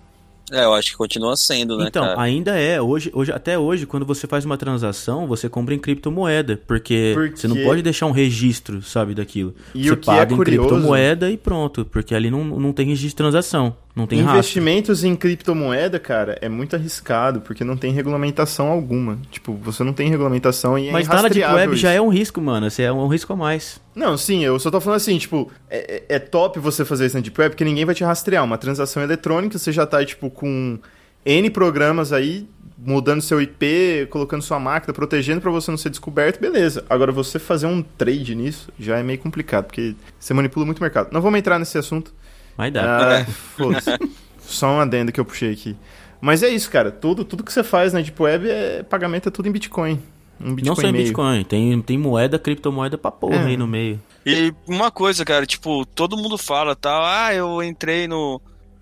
É, 0.52 0.64
eu 0.64 0.74
acho 0.74 0.92
que 0.92 0.98
continua 0.98 1.36
sendo, 1.36 1.78
né, 1.78 1.86
Então, 1.88 2.04
cara? 2.04 2.22
ainda 2.22 2.58
é. 2.58 2.82
Hoje, 2.82 3.12
hoje, 3.14 3.32
até 3.32 3.58
hoje, 3.58 3.86
quando 3.86 4.06
você 4.06 4.26
faz 4.28 4.46
uma 4.46 4.58
transação, 4.58 5.28
você 5.28 5.48
compra 5.50 5.74
em 5.76 5.80
criptomoeda. 5.80 6.60
Porque, 6.68 7.12
Porque- 7.14 7.38
você 7.38 7.48
não 7.48 7.58
pode 7.64 7.82
deixar 7.82 8.06
um 8.08 8.12
registro, 8.12 8.82
sabe, 8.82 9.14
daquilo. 9.14 9.54
E 9.76 9.84
você 9.84 9.94
o 9.94 9.98
que 9.98 10.10
é 10.10 10.16
paga 10.16 10.34
em 10.34 10.38
curioso- 10.38 10.70
criptomoeda 10.70 11.30
e 11.30 11.38
pronto. 11.38 11.86
Porque 11.86 12.16
ali 12.16 12.30
não, 12.32 12.44
não 12.44 12.72
tem 12.74 12.86
registro 12.88 13.10
de 13.10 13.16
transação. 13.16 13.76
Não 14.00 14.08
tem 14.08 14.20
rastro. 14.20 14.38
Investimentos 14.40 15.04
em 15.04 15.16
criptomoeda, 15.16 16.00
cara, 16.00 16.38
é 16.42 16.48
muito 16.48 16.76
arriscado, 16.76 17.42
porque 17.42 17.64
não 17.64 17.76
tem 17.76 17.92
regulamentação 17.92 18.68
alguma. 18.68 19.20
Tipo, 19.30 19.54
você 19.54 19.84
não 19.84 19.92
tem 19.94 20.10
regulamentação 20.10 20.80
e 20.80 20.88
é 20.88 20.92
Mas 20.92 21.08
na 21.08 21.16
Deep 21.16 21.38
irrastreável 21.38 21.58
Web 21.72 21.76
já 21.76 21.90
isso. 21.90 21.98
é 21.98 22.02
um 22.02 22.10
risco, 22.10 22.42
mano. 22.42 22.68
Esse 22.68 22.82
é 22.82 22.92
um 22.92 23.08
risco 23.08 23.34
a 23.34 23.36
mais. 23.36 23.80
Não, 23.94 24.18
sim, 24.18 24.44
eu 24.44 24.58
só 24.60 24.72
tô 24.72 24.80
falando 24.80 24.98
assim, 24.98 25.18
tipo, 25.18 25.52
é, 25.70 26.04
é- 26.10 26.16
é 26.16 26.20
top 26.20 26.60
você 26.60 26.86
fazer 26.86 27.06
isso 27.08 27.16
na 27.18 27.22
Deep 27.22 27.40
Web, 27.40 27.52
porque 27.54 27.66
ninguém 27.66 27.84
vai 27.86 27.94
te 27.94 28.04
rastrear. 28.04 28.44
Uma 28.44 28.58
transação 28.58 29.04
eletrônica, 29.04 29.58
você 29.58 29.72
já 29.72 29.86
tá, 29.86 30.04
tipo, 30.06 30.30
com 30.30 30.80
N 31.26 31.50
programas 31.50 32.14
aí, 32.14 32.48
mudando 32.82 33.22
seu 33.22 33.42
IP, 33.42 34.08
colocando 34.10 34.42
sua 34.42 34.58
máquina, 34.58 34.94
protegendo 34.94 35.42
pra 35.42 35.52
você 35.52 35.70
não 35.70 35.78
ser 35.78 35.90
descoberto, 35.90 36.40
beleza. 36.40 36.86
Agora, 36.90 37.12
você 37.12 37.38
fazer 37.38 37.66
um 37.68 37.82
trade 37.82 38.34
nisso 38.36 38.70
já 38.80 38.98
é 38.98 39.04
meio 39.04 39.20
complicado, 39.20 39.66
porque 39.66 39.96
você 40.18 40.34
manipula 40.34 40.66
muito 40.66 40.78
o 40.80 40.82
mercado. 40.82 41.10
Não 41.12 41.22
vamos 41.22 41.38
entrar 41.40 41.60
nesse 41.60 41.78
assunto. 41.78 42.14
Mas 42.60 42.74
dá. 42.74 43.19
Ah, 43.22 43.26
foda-se. 43.26 43.89
Só 44.41 44.67
um 44.67 44.80
adendo 44.80 45.12
que 45.12 45.19
eu 45.19 45.26
puxei 45.26 45.52
aqui. 45.54 45.76
Mas 46.19 46.43
é 46.43 46.50
isso, 46.50 46.69
cara. 46.69 46.91
Tudo, 46.91 47.24
tudo 47.24 47.43
que 47.43 47.54
você 47.54 47.63
faz 47.63 47.93
na 47.93 48.02
Deep 48.02 48.22
Web 48.22 48.50
é 48.50 48.84
pagamento 48.84 49.30
é 49.30 49.32
tudo 49.32 49.48
em 49.48 49.52
Bitcoin. 49.52 50.02
Um 50.41 50.54
Bitcoin 50.56 50.67
Não 50.67 50.76
só 50.76 50.88
em 50.88 50.91
meio. 50.91 51.06
Bitcoin, 51.06 51.43
tem, 51.45 51.82
tem 51.82 51.98
moeda, 51.98 52.38
criptomoeda 52.38 52.98
pra 52.98 53.12
porra 53.12 53.36
É. 53.38 53.45
aí 53.45 53.56
no 53.58 53.65
meio. 53.67 54.02
E 54.26 54.54
uma 54.67 54.91
coisa, 54.91 55.24
cara, 55.24 55.45
tipo, 55.45 55.86
todo 55.86 56.17
mundo 56.17 56.38
fala 56.38 56.76
tal, 56.76 57.04
ah, 57.06 57.34
eu 57.34 57.63
entrei 57.63 58.08
no 58.08 58.41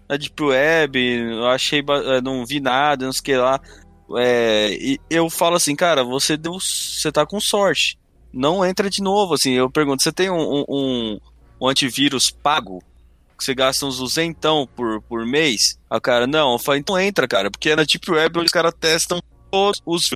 na 0.09 0.17
Deep 0.17 0.41
Web, 0.41 0.97
eu 0.99 1.47
achei, 1.47 1.79
eh, 1.81 2.21
não 2.21 2.45
vi 2.45 2.59
nada, 2.59 3.05
não 3.05 3.11
sei 3.13 3.19
o 3.19 3.23
que 3.23 3.35
lá. 3.35 3.59
É, 4.17 4.69
e 4.79 4.99
eu 5.09 5.29
falo 5.29 5.55
assim, 5.57 5.75
cara, 5.75 6.03
você 6.03 6.37
deu, 6.37 6.53
você 6.59 7.11
tá 7.11 7.25
com 7.25 7.39
sorte. 7.39 7.99
Não 8.33 8.65
entra 8.65 8.89
de 8.89 9.01
novo, 9.03 9.33
assim. 9.33 9.51
Eu 9.51 9.69
pergunto, 9.69 10.01
você 10.01 10.11
tem 10.11 10.29
um, 10.29 10.39
um, 10.39 10.65
um- 10.69 11.19
um 11.61 11.67
antivírus 11.67 12.29
pago? 12.31 12.81
Que 13.37 13.43
você 13.43 13.53
gasta 13.53 13.85
uns 13.85 13.97
duzentão 13.97 14.67
por, 14.75 15.01
por 15.03 15.25
mês? 15.25 15.77
A 15.89 15.99
cara, 15.99 16.25
não, 16.25 16.53
eu 16.53 16.59
falo, 16.59 16.77
então 16.77 16.99
entra, 16.99 17.27
cara, 17.27 17.51
porque 17.51 17.69
é 17.69 17.75
na 17.75 17.83
Deep 17.83 18.09
Web 18.09 18.39
os 18.39 18.51
caras 18.51 18.73
testam 18.79 19.21
todos 19.51 19.81
os 19.85 20.09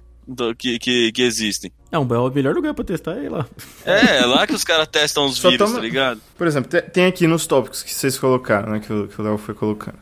que, 0.58 0.80
que, 0.80 1.12
que 1.12 1.22
existem. 1.22 1.72
É 1.92 2.00
um 2.00 2.06
o 2.30 2.34
melhor 2.34 2.56
lugar 2.56 2.74
pra 2.74 2.84
testar 2.86 3.18
é 3.18 3.30
lá. 3.30 3.46
É, 3.86 4.18
é 4.20 4.26
lá 4.26 4.48
que 4.48 4.54
os 4.54 4.64
caras 4.64 4.88
testam 4.88 5.26
os 5.26 5.38
Só 5.38 5.50
vírus, 5.50 5.68
toma- 5.68 5.80
tá 5.80 5.84
ligado? 5.84 6.22
Por 6.38 6.48
exemplo, 6.48 6.70
te- 6.70 6.82
tem 6.82 7.06
aqui 7.06 7.28
nos 7.28 7.46
tópicos 7.46 7.84
que 7.84 7.94
vocês 7.94 8.18
colocaram, 8.18 8.72
né? 8.72 8.80
Que 8.80 8.94
o 8.94 9.08
que 9.08 9.20
o 9.20 9.24
Léo 9.24 9.38
foi 9.38 9.54
colocando. 9.54 9.98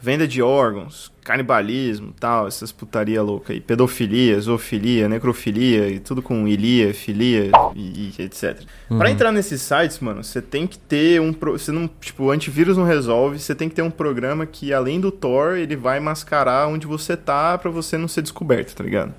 Venda 0.00 0.28
de 0.28 0.40
órgãos, 0.40 1.12
canibalismo, 1.24 2.14
tal, 2.18 2.46
essas 2.46 2.70
putaria 2.70 3.20
louca 3.20 3.52
aí. 3.52 3.60
Pedofilia, 3.60 4.40
zoofilia, 4.40 5.08
necrofilia, 5.08 5.88
e 5.88 5.98
tudo 5.98 6.22
com 6.22 6.46
ilia, 6.46 6.94
filia 6.94 7.50
e, 7.74 8.12
e 8.18 8.22
etc. 8.22 8.62
Pra 8.86 9.10
entrar 9.10 9.32
nesses 9.32 9.60
sites, 9.60 9.98
mano, 9.98 10.22
você 10.22 10.40
tem 10.40 10.66
que 10.66 10.78
ter 10.78 11.20
um... 11.20 11.32
Você 11.32 11.72
não, 11.72 11.90
tipo, 12.00 12.24
o 12.24 12.30
antivírus 12.30 12.76
não 12.76 12.84
resolve, 12.84 13.38
você 13.38 13.54
tem 13.54 13.68
que 13.68 13.74
ter 13.74 13.82
um 13.82 13.90
programa 13.90 14.46
que, 14.46 14.72
além 14.72 15.00
do 15.00 15.10
Tor, 15.10 15.56
ele 15.56 15.74
vai 15.74 15.98
mascarar 15.98 16.68
onde 16.68 16.86
você 16.86 17.16
tá 17.16 17.58
pra 17.58 17.70
você 17.70 17.98
não 17.98 18.06
ser 18.06 18.22
descoberto, 18.22 18.74
tá 18.74 18.84
ligado? 18.84 19.12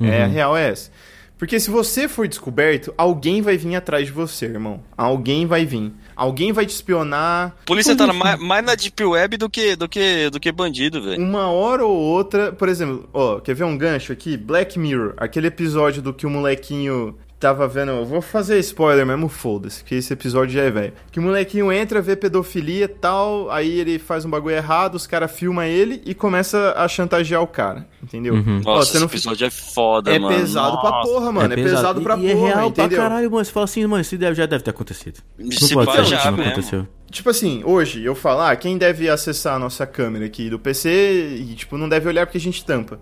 É, 0.00 0.24
a 0.24 0.26
real 0.26 0.56
é 0.56 0.70
essa. 0.70 0.90
Porque 1.38 1.58
se 1.58 1.70
você 1.70 2.08
for 2.08 2.26
descoberto, 2.26 2.94
alguém 2.96 3.42
vai 3.42 3.56
vir 3.56 3.74
atrás 3.74 4.06
de 4.06 4.12
você, 4.12 4.46
irmão. 4.46 4.80
Alguém 4.96 5.46
vai 5.46 5.66
vir. 5.66 5.92
Alguém 6.16 6.52
vai 6.52 6.66
te 6.66 6.70
espionar. 6.70 7.56
Polícia 7.64 7.96
tá 7.96 8.12
mais, 8.12 8.38
mais 8.38 8.64
na 8.64 8.74
Deep 8.74 9.04
Web 9.04 9.36
do 9.36 9.48
que, 9.48 9.76
do 9.76 9.88
que, 9.88 10.30
do 10.30 10.40
que 10.40 10.52
bandido, 10.52 11.02
velho. 11.02 11.22
Uma 11.22 11.50
hora 11.50 11.84
ou 11.84 11.96
outra, 11.96 12.52
por 12.52 12.68
exemplo, 12.68 13.08
ó, 13.12 13.40
quer 13.40 13.54
ver 13.54 13.64
um 13.64 13.76
gancho 13.76 14.12
aqui? 14.12 14.36
Black 14.36 14.78
Mirror, 14.78 15.14
aquele 15.16 15.48
episódio 15.48 16.02
do 16.02 16.12
que 16.12 16.26
o 16.26 16.30
molequinho 16.30 17.16
tava 17.48 17.68
vendo. 17.68 17.90
Eu 17.92 18.04
vou 18.06 18.22
fazer 18.22 18.58
spoiler 18.60 19.04
mesmo, 19.04 19.28
foda-se, 19.28 19.84
que 19.84 19.94
esse 19.94 20.12
episódio 20.12 20.54
já 20.54 20.62
é 20.62 20.70
velho. 20.70 20.92
Que 21.12 21.18
o 21.18 21.22
molequinho 21.22 21.70
entra, 21.70 22.00
vê 22.00 22.16
pedofilia 22.16 22.86
e 22.86 22.88
tal, 22.88 23.50
aí 23.50 23.78
ele 23.80 23.98
faz 23.98 24.24
um 24.24 24.30
bagulho 24.30 24.54
errado, 24.56 24.94
os 24.94 25.06
caras 25.06 25.30
filmam 25.30 25.64
ele 25.64 26.00
e 26.06 26.14
começa 26.14 26.72
a 26.76 26.88
chantagear 26.88 27.42
o 27.42 27.46
cara, 27.46 27.86
entendeu? 28.02 28.34
Uhum. 28.34 28.62
Ó, 28.64 28.76
Nossa, 28.76 28.86
você 28.86 28.90
esse 28.92 29.00
não 29.00 29.06
episódio 29.06 29.46
é 29.46 29.50
foda, 29.50 30.10
É 30.14 30.18
mano. 30.18 30.34
pesado 30.36 30.80
pra 30.80 30.90
Nossa. 30.90 31.08
porra, 31.12 31.32
mano. 31.32 31.52
É, 31.52 31.56
pesado, 31.56 32.00
pra 32.00 32.14
e, 32.16 32.20
porra, 32.20 32.26
e 32.26 32.30
é 32.30 32.34
real 32.54 32.68
entendeu? 32.68 32.88
pra 32.98 33.08
caralho, 33.08 33.30
mano. 33.30 33.44
Você 33.44 33.52
fala 33.52 33.64
assim, 33.64 33.86
mano, 33.86 34.00
isso 34.00 34.16
deve- 34.16 34.34
já 34.36 34.46
deve 34.46 34.64
ter 34.64 34.70
acontecido. 34.70 35.18
Se 35.50 35.74
não 35.74 35.84
pode 35.84 36.04
já 36.08 36.30
não 36.30 36.40
aconteceu. 36.42 36.86
Tipo 37.10 37.28
assim, 37.30 37.62
hoje 37.64 38.02
eu 38.02 38.14
falar, 38.14 38.50
ah, 38.52 38.56
quem 38.56 38.76
deve 38.78 39.08
acessar 39.08 39.54
a 39.54 39.58
nossa 39.58 39.86
câmera 39.86 40.24
aqui 40.24 40.48
do 40.50 40.58
PC 40.58 41.36
e, 41.38 41.54
tipo, 41.54 41.76
não 41.76 41.88
deve 41.88 42.08
olhar 42.08 42.26
porque 42.26 42.38
a 42.38 42.40
gente 42.40 42.64
tampa. 42.64 42.98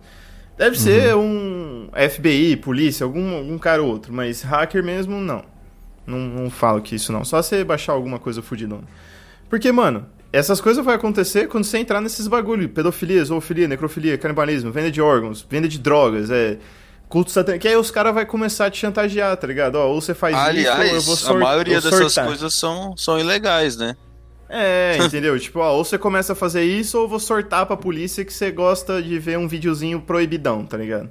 Deve 0.56 0.78
ser 0.78 1.14
um 1.16 1.88
FBI, 2.10 2.56
polícia, 2.56 3.04
algum, 3.04 3.36
algum 3.36 3.58
cara 3.58 3.82
ou 3.82 3.88
outro, 3.88 4.12
mas 4.12 4.42
hacker 4.42 4.82
mesmo, 4.84 5.20
não. 5.20 5.44
Não, 6.06 6.18
não 6.18 6.50
falo 6.50 6.80
que 6.80 6.94
isso 6.96 7.12
não. 7.12 7.24
Só 7.24 7.42
você 7.42 7.64
baixar 7.64 7.92
alguma 7.92 8.18
coisa 8.18 8.42
fudidona. 8.42 8.84
Porque, 9.48 9.70
mano, 9.72 10.06
essas 10.32 10.60
coisas 10.60 10.84
vão 10.84 10.94
acontecer 10.94 11.48
quando 11.48 11.64
você 11.64 11.78
entrar 11.78 12.00
nesses 12.00 12.26
bagulho. 12.26 12.68
Pedofilia, 12.68 13.24
zoofilia, 13.24 13.68
necrofilia, 13.68 14.18
canibalismo, 14.18 14.70
venda 14.72 14.90
de 14.90 15.00
órgãos, 15.00 15.46
venda 15.48 15.68
de 15.68 15.78
drogas, 15.78 16.30
é... 16.30 16.58
Culto 17.08 17.30
satânico. 17.30 17.60
Que 17.62 17.68
aí 17.68 17.76
os 17.76 17.90
caras 17.90 18.14
vão 18.14 18.24
começar 18.24 18.66
a 18.66 18.70
te 18.70 18.78
chantagear, 18.78 19.36
tá 19.36 19.46
ligado? 19.46 19.74
Ó, 19.76 19.86
ou 19.88 20.00
você 20.00 20.14
faz 20.14 20.34
isso, 20.34 20.42
ou 20.46 20.48
eu 20.64 20.72
Aliás, 20.72 21.04
vou 21.04 21.14
a 21.14 21.16
sor- 21.18 21.38
maioria 21.40 21.78
dessas 21.78 22.14
coisas 22.14 22.54
são, 22.54 22.96
são 22.96 23.18
ilegais, 23.18 23.76
né? 23.76 23.94
É, 24.54 24.98
entendeu? 25.00 25.38
tipo, 25.40 25.60
ó, 25.60 25.72
ou 25.72 25.82
você 25.84 25.96
começa 25.96 26.34
a 26.34 26.36
fazer 26.36 26.62
isso, 26.62 26.98
ou 26.98 27.04
eu 27.04 27.08
vou 27.08 27.18
sortar 27.18 27.64
pra 27.64 27.74
polícia 27.76 28.22
que 28.22 28.32
você 28.32 28.50
gosta 28.50 29.02
de 29.02 29.18
ver 29.18 29.38
um 29.38 29.48
videozinho 29.48 29.98
proibidão, 30.00 30.64
tá 30.66 30.76
ligado? 30.76 31.08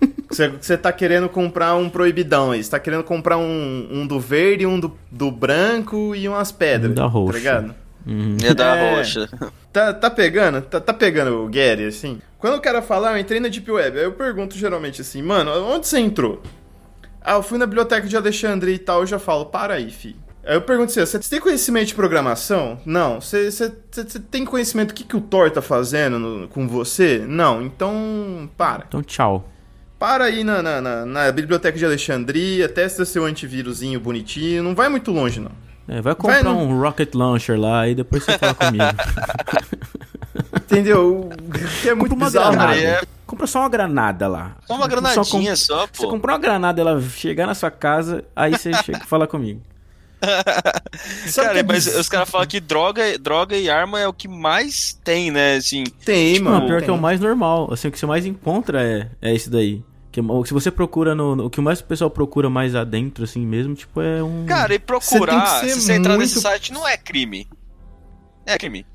Você, 0.28 0.48
você 0.48 0.76
tá 0.76 0.92
querendo 0.92 1.28
comprar 1.28 1.74
um 1.76 1.88
proibidão 1.88 2.50
aí. 2.50 2.62
Você 2.62 2.70
tá 2.70 2.80
querendo 2.80 3.04
comprar 3.04 3.38
um, 3.38 3.88
um 3.90 4.06
do 4.06 4.18
verde, 4.18 4.66
um 4.66 4.78
do, 4.78 4.92
do 5.10 5.30
branco 5.30 6.14
e 6.16 6.28
umas 6.28 6.50
pedras. 6.50 6.90
Um 6.90 6.94
da 6.94 7.06
roxa. 7.06 7.32
Tá 7.32 7.38
ligado? 7.38 7.74
Uhum. 8.06 8.36
É 8.44 8.52
da 8.52 8.76
É. 8.76 8.96
roxa. 8.96 9.28
Tá, 9.72 9.94
tá 9.94 10.10
pegando? 10.10 10.60
Tá, 10.62 10.80
tá 10.80 10.92
pegando 10.92 11.44
o 11.44 11.48
Gary, 11.48 11.84
assim? 11.86 12.20
Quando 12.38 12.56
o 12.56 12.60
cara 12.60 12.82
fala, 12.82 13.10
ah, 13.10 13.12
eu 13.12 13.18
entrei 13.18 13.38
na 13.40 13.48
Deep 13.48 13.70
Web, 13.70 13.98
aí 13.98 14.04
eu 14.04 14.12
pergunto 14.12 14.56
geralmente 14.56 15.00
assim, 15.00 15.22
mano, 15.22 15.50
onde 15.72 15.86
você 15.86 15.98
entrou? 16.00 16.42
Ah, 17.22 17.34
eu 17.34 17.42
fui 17.42 17.56
na 17.56 17.64
biblioteca 17.64 18.06
de 18.06 18.16
Alexandria 18.16 18.74
e 18.74 18.78
tal, 18.78 19.00
eu 19.00 19.06
já 19.06 19.18
falo, 19.20 19.46
para 19.46 19.74
aí, 19.74 19.90
fi. 19.90 20.16
Aí 20.46 20.54
eu 20.54 20.60
pergunto 20.62 20.90
assim, 20.90 21.00
você 21.00 21.18
tem 21.28 21.40
conhecimento 21.40 21.88
de 21.88 21.94
programação? 21.94 22.78
Não. 22.86 23.20
Você, 23.20 23.50
você, 23.50 23.72
você- 23.90 24.04
você 24.04 24.20
tem 24.20 24.44
conhecimento 24.44 24.88
do 24.88 24.94
que, 24.94 25.02
que 25.04 25.16
o 25.16 25.20
Thor 25.20 25.50
tá 25.50 25.60
fazendo 25.60 26.18
no- 26.18 26.48
com 26.48 26.68
você? 26.68 27.24
Não. 27.26 27.60
Então, 27.62 28.48
para. 28.56 28.84
Então, 28.86 29.02
tchau. 29.02 29.48
Para 29.98 30.24
aí 30.24 30.44
na, 30.44 30.62
na, 30.62 30.80
na- 30.80 31.06
na 31.06 31.32
biblioteca 31.32 31.76
de 31.76 31.84
Alexandria, 31.84 32.68
testa 32.68 33.04
seu 33.04 33.24
antivírusinho 33.24 33.98
bonitinho, 33.98 34.62
não 34.62 34.74
vai 34.74 34.88
muito 34.88 35.10
longe, 35.10 35.40
não. 35.40 35.50
É, 35.88 36.00
vai 36.02 36.14
comprar 36.14 36.44
no- 36.44 36.58
um 36.58 36.80
rocket 36.80 37.14
launcher 37.14 37.58
lá 37.58 37.88
e 37.88 37.94
depois 37.94 38.22
você 38.22 38.36
fala 38.38 38.54
comigo. 38.54 38.84
Entendeu? 40.56 41.30
Que 41.82 41.88
é 41.90 41.94
muito 41.94 42.10
Compra 42.10 42.24
uma 42.24 42.26
bizarro. 42.26 42.50
granada. 42.52 42.74
Cara, 42.74 42.86
é- 43.02 43.02
Compra 43.26 43.46
só 43.48 43.58
uma 43.60 43.68
granada 43.68 44.28
lá. 44.28 44.56
Só 44.66 44.74
uma 44.74 44.82
Só 44.84 44.88
granadinha 44.88 45.56
só, 45.56 45.86
Você 45.92 46.02
pô. 46.04 46.08
comprou 46.10 46.32
uma 46.32 46.40
granada, 46.40 46.80
ela 46.80 47.00
chegar 47.00 47.44
na 47.46 47.54
sua 47.54 47.72
casa, 47.72 48.22
aí 48.36 48.52
você 48.56 48.72
chega 48.84 49.00
e 49.02 49.06
fala 49.06 49.26
comigo. 49.26 49.60
Cara, 51.34 51.52
que 51.54 51.58
é 51.58 51.62
mas 51.62 51.86
os 51.86 52.08
caras 52.08 52.28
falam 52.28 52.46
que 52.46 52.58
droga, 52.60 53.18
droga 53.18 53.56
e 53.56 53.68
arma 53.68 54.00
é 54.00 54.08
o 54.08 54.12
que 54.12 54.26
mais 54.28 54.98
tem, 55.04 55.30
né? 55.30 55.56
Assim, 55.56 55.84
Tem, 56.04 56.34
Tipo, 56.34 56.46
mano. 56.46 56.66
pior 56.66 56.78
tem. 56.78 56.84
que 56.86 56.90
é 56.90 56.94
o 56.94 56.98
mais 57.00 57.20
normal. 57.20 57.68
Assim, 57.72 57.88
o 57.88 57.92
que 57.92 57.98
você 57.98 58.06
mais 58.06 58.24
encontra 58.26 58.82
é, 58.82 59.10
é 59.20 59.34
esse 59.34 59.50
daí. 59.50 59.82
Que, 60.10 60.20
o- 60.20 60.44
se 60.46 60.54
você 60.54 60.70
procura 60.70 61.14
no, 61.14 61.36
no- 61.36 61.44
O 61.46 61.50
que 61.50 61.60
mais 61.60 61.80
o 61.80 61.84
pessoal 61.84 62.10
procura 62.10 62.48
mais 62.48 62.74
adentro, 62.74 63.24
assim 63.24 63.44
mesmo, 63.46 63.74
tipo, 63.74 64.00
é 64.00 64.22
um. 64.22 64.46
cara, 64.46 64.74
e 64.74 64.78
procurar, 64.78 65.46
Você 65.60 65.66
que 65.66 65.72
se 65.74 65.80
você 65.82 65.92
entrar 65.94 66.14
muito- 66.16 66.20
nesse 66.28 66.40
site, 66.40 66.72
não 66.72 66.88
é 66.88 66.96
crime. 66.96 67.46
É 68.46 68.56
crime. 68.56 68.86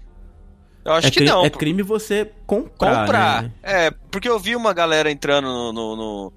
Eu 0.83 0.93
acho 0.93 1.07
é, 1.07 1.11
que 1.11 1.17
cri- 1.19 1.27
não. 1.29 1.45
é 1.45 1.49
crime 1.51 1.83
você 1.83 2.31
comprar. 2.47 3.01
comprar. 3.05 3.43
né? 3.43 3.51
É, 3.61 3.91
porque 4.09 4.27
eu 4.27 4.39
vi 4.39 4.55
uma 4.55 4.73
galera 4.73 5.11
entrando 5.11 5.45
no, 5.47 5.71
no, 5.71 5.95
no- 5.95 6.33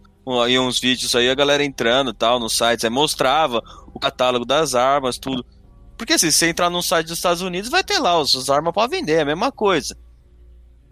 em 0.49 0.59
uns 0.59 0.81
vídeos 0.81 1.15
aí, 1.15 1.29
a 1.29 1.35
galera 1.35 1.65
entrando 1.65 2.11
e 2.11 2.15
tal, 2.15 2.39
nos 2.41 2.57
sites, 2.57 2.85
aí 2.85 2.91
mostrava 2.91 3.63
o 3.93 3.99
catálogo 4.01 4.45
das 4.45 4.75
armas, 4.75 5.19
tudo. 5.19 5.45
Porque 5.97 6.15
assim, 6.15 6.31
se 6.31 6.39
você 6.39 6.49
entrar 6.49 6.71
num 6.71 6.83
site 6.83 7.07
dos 7.09 7.19
Estados 7.19 7.43
Unidos, 7.43 7.71
vai 7.71 7.85
ter 7.85 7.99
lá 7.99 8.21
as 8.21 8.35
as 8.35 8.49
armas 8.51 8.73
pra 8.73 8.87
vender, 8.87 9.13
é 9.19 9.21
a 9.23 9.25
mesma 9.27 9.53
coisa. 9.53 9.97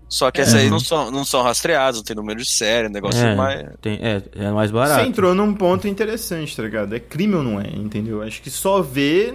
Só 0.08 0.30
que 0.30 0.42
essas 0.42 0.56
aí 0.56 0.68
não 0.68 0.78
são, 0.78 1.10
não 1.10 1.24
são 1.24 1.42
rastreadas, 1.42 1.96
não 1.96 2.04
tem 2.04 2.14
número 2.14 2.38
de 2.42 2.50
série, 2.50 2.86
o 2.88 2.90
negócio 2.90 3.18
É, 3.24 3.34
mais. 3.34 3.66
tem- 3.80 3.98
é, 4.02 4.22
é 4.34 4.50
mais 4.50 4.70
barato. 4.70 5.00
Você 5.02 5.08
entrou 5.08 5.34
num 5.34 5.54
ponto 5.54 5.88
interessante, 5.88 6.54
tá 6.54 6.62
ligado? 6.62 6.94
É 6.94 7.00
crime 7.00 7.34
ou 7.34 7.42
não 7.42 7.58
é, 7.58 7.66
entendeu? 7.70 8.22
Acho 8.22 8.42
que 8.42 8.50
só 8.50 8.82
ver, 8.82 9.32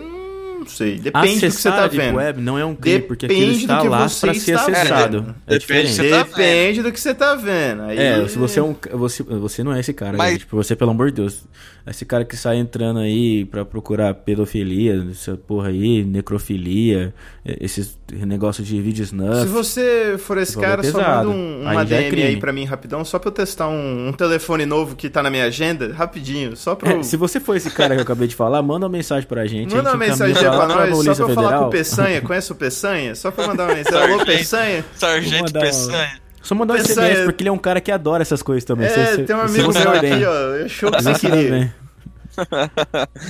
não 0.59 0.67
sei. 0.67 0.97
Depende 0.97 1.27
do 1.27 1.33
que 1.33 1.39
você 1.39 1.45
Acessar 1.47 1.73
tá 1.73 1.83
a 1.83 1.87
Deep 1.87 2.05
vendo. 2.05 2.15
Web 2.17 2.41
não 2.41 2.57
é 2.59 2.65
um 2.65 2.75
crime, 2.75 3.01
porque 3.01 3.25
aquilo 3.25 3.39
Depende 3.41 3.57
do 3.59 3.61
está 3.63 3.81
que 3.81 3.87
lá 3.87 4.09
você 4.09 4.25
para 4.27 4.33
ser 4.33 4.51
está 4.55 4.61
acessado. 4.71 5.21
vendo. 5.21 5.35
É 5.47 5.57
Depende 5.57 5.59
diferente. 5.59 5.93
Você 5.93 6.09
tá 6.09 6.23
Depende 6.23 6.81
do 6.83 6.91
que 6.91 6.99
você 6.99 7.13
tá 7.13 7.35
vendo. 7.35 7.81
Aí... 7.83 7.97
É, 7.97 8.27
se 8.27 8.37
você 8.37 8.59
é 8.59 8.63
um. 8.63 8.75
Você, 8.93 9.23
você 9.23 9.63
não 9.63 9.73
é 9.73 9.79
esse 9.79 9.93
cara, 9.93 10.17
Mas- 10.17 10.33
né? 10.33 10.39
Tipo, 10.39 10.55
você, 10.55 10.75
pelo 10.75 10.91
amor 10.91 11.09
de 11.11 11.15
Deus. 11.17 11.43
Esse 11.89 12.05
cara 12.05 12.25
que 12.25 12.35
sai 12.35 12.57
entrando 12.57 12.99
aí 12.99 13.45
pra 13.45 13.63
procurar 13.65 14.13
pedofilia, 14.13 15.05
essa 15.11 15.35
porra 15.37 15.69
aí, 15.69 16.03
necrofilia, 16.03 17.13
é, 17.45 17.57
esses 17.61 17.97
negócios 18.11 18.67
de 18.67 18.81
vídeo 18.81 19.03
snuff. 19.03 19.41
Se 19.41 19.47
você 19.47 20.15
for 20.17 20.37
esse 20.37 20.57
cara, 20.57 20.85
é 20.85 20.91
só 20.91 20.97
manda 21.01 21.29
um- 21.29 21.67
Aí 21.67 21.75
uma 21.75 21.81
é 21.81 21.85
DM 21.85 22.09
crime. 22.09 22.27
aí 22.27 22.37
pra 22.37 22.51
mim 22.53 22.65
rapidão, 22.65 23.03
só 23.05 23.17
pra 23.19 23.29
eu 23.29 23.33
testar 23.33 23.67
um, 23.67 24.09
um 24.09 24.13
telefone 24.13 24.65
novo 24.65 24.95
que 24.95 25.09
tá 25.09 25.21
na 25.23 25.29
minha 25.29 25.45
agenda, 25.45 25.93
rapidinho, 25.93 26.55
só 26.55 26.75
pra 26.75 26.91
eu... 26.91 26.99
É, 26.99 27.03
se 27.03 27.15
você 27.17 27.39
for 27.39 27.55
esse 27.55 27.69
cara 27.71 27.95
que 27.95 27.99
eu 27.99 28.03
acabei 28.03 28.27
de 28.27 28.35
falar, 28.35 28.61
manda 28.61 28.85
uma 28.85 28.91
mensagem 28.91 29.27
pra 29.27 29.45
gente. 29.45 29.73
Manda 29.75 29.89
a 29.89 29.93
uma 29.93 30.05
gente 30.05 30.11
mensagem 30.19 30.35
pra 30.35 30.67
nós, 30.67 31.05
só 31.05 31.13
pra 31.15 31.23
eu 31.23 31.29
falar 31.29 31.33
com 31.33 31.41
Federal. 31.41 31.67
o 31.67 31.69
Peçanha. 31.69 32.21
Conhece 32.21 32.51
o 32.51 32.55
Peçanha? 32.55 33.15
Só 33.15 33.31
pra 33.31 33.43
eu 33.43 33.47
mandar 33.49 33.65
uma 33.69 33.75
mensagem. 33.75 33.97
Alô, 33.99 34.17
Sargento. 34.17 34.25
Peçanha? 34.25 34.85
Sargento 34.95 35.53
Peçanha. 35.53 36.26
Só 36.47 36.55
mandar 36.55 36.75
um 36.75 36.77
Peçanha. 36.77 37.09
SMS, 37.11 37.25
porque 37.25 37.41
ele 37.43 37.49
é 37.49 37.51
um 37.51 37.57
cara 37.57 37.81
que 37.81 37.91
adora 37.91 38.21
essas 38.21 38.41
coisas 38.41 38.63
também. 38.63 38.87
É, 38.87 38.89
Você- 39.15 39.23
tem 39.23 39.35
um 39.35 39.41
amigo 39.41 39.73
meu 39.73 39.91
aqui, 39.91 39.99
bem. 39.99 40.25
ó. 40.25 40.65
Achou 40.65 40.89
que 40.91 41.03
Você 41.03 41.13
queria. 41.19 41.75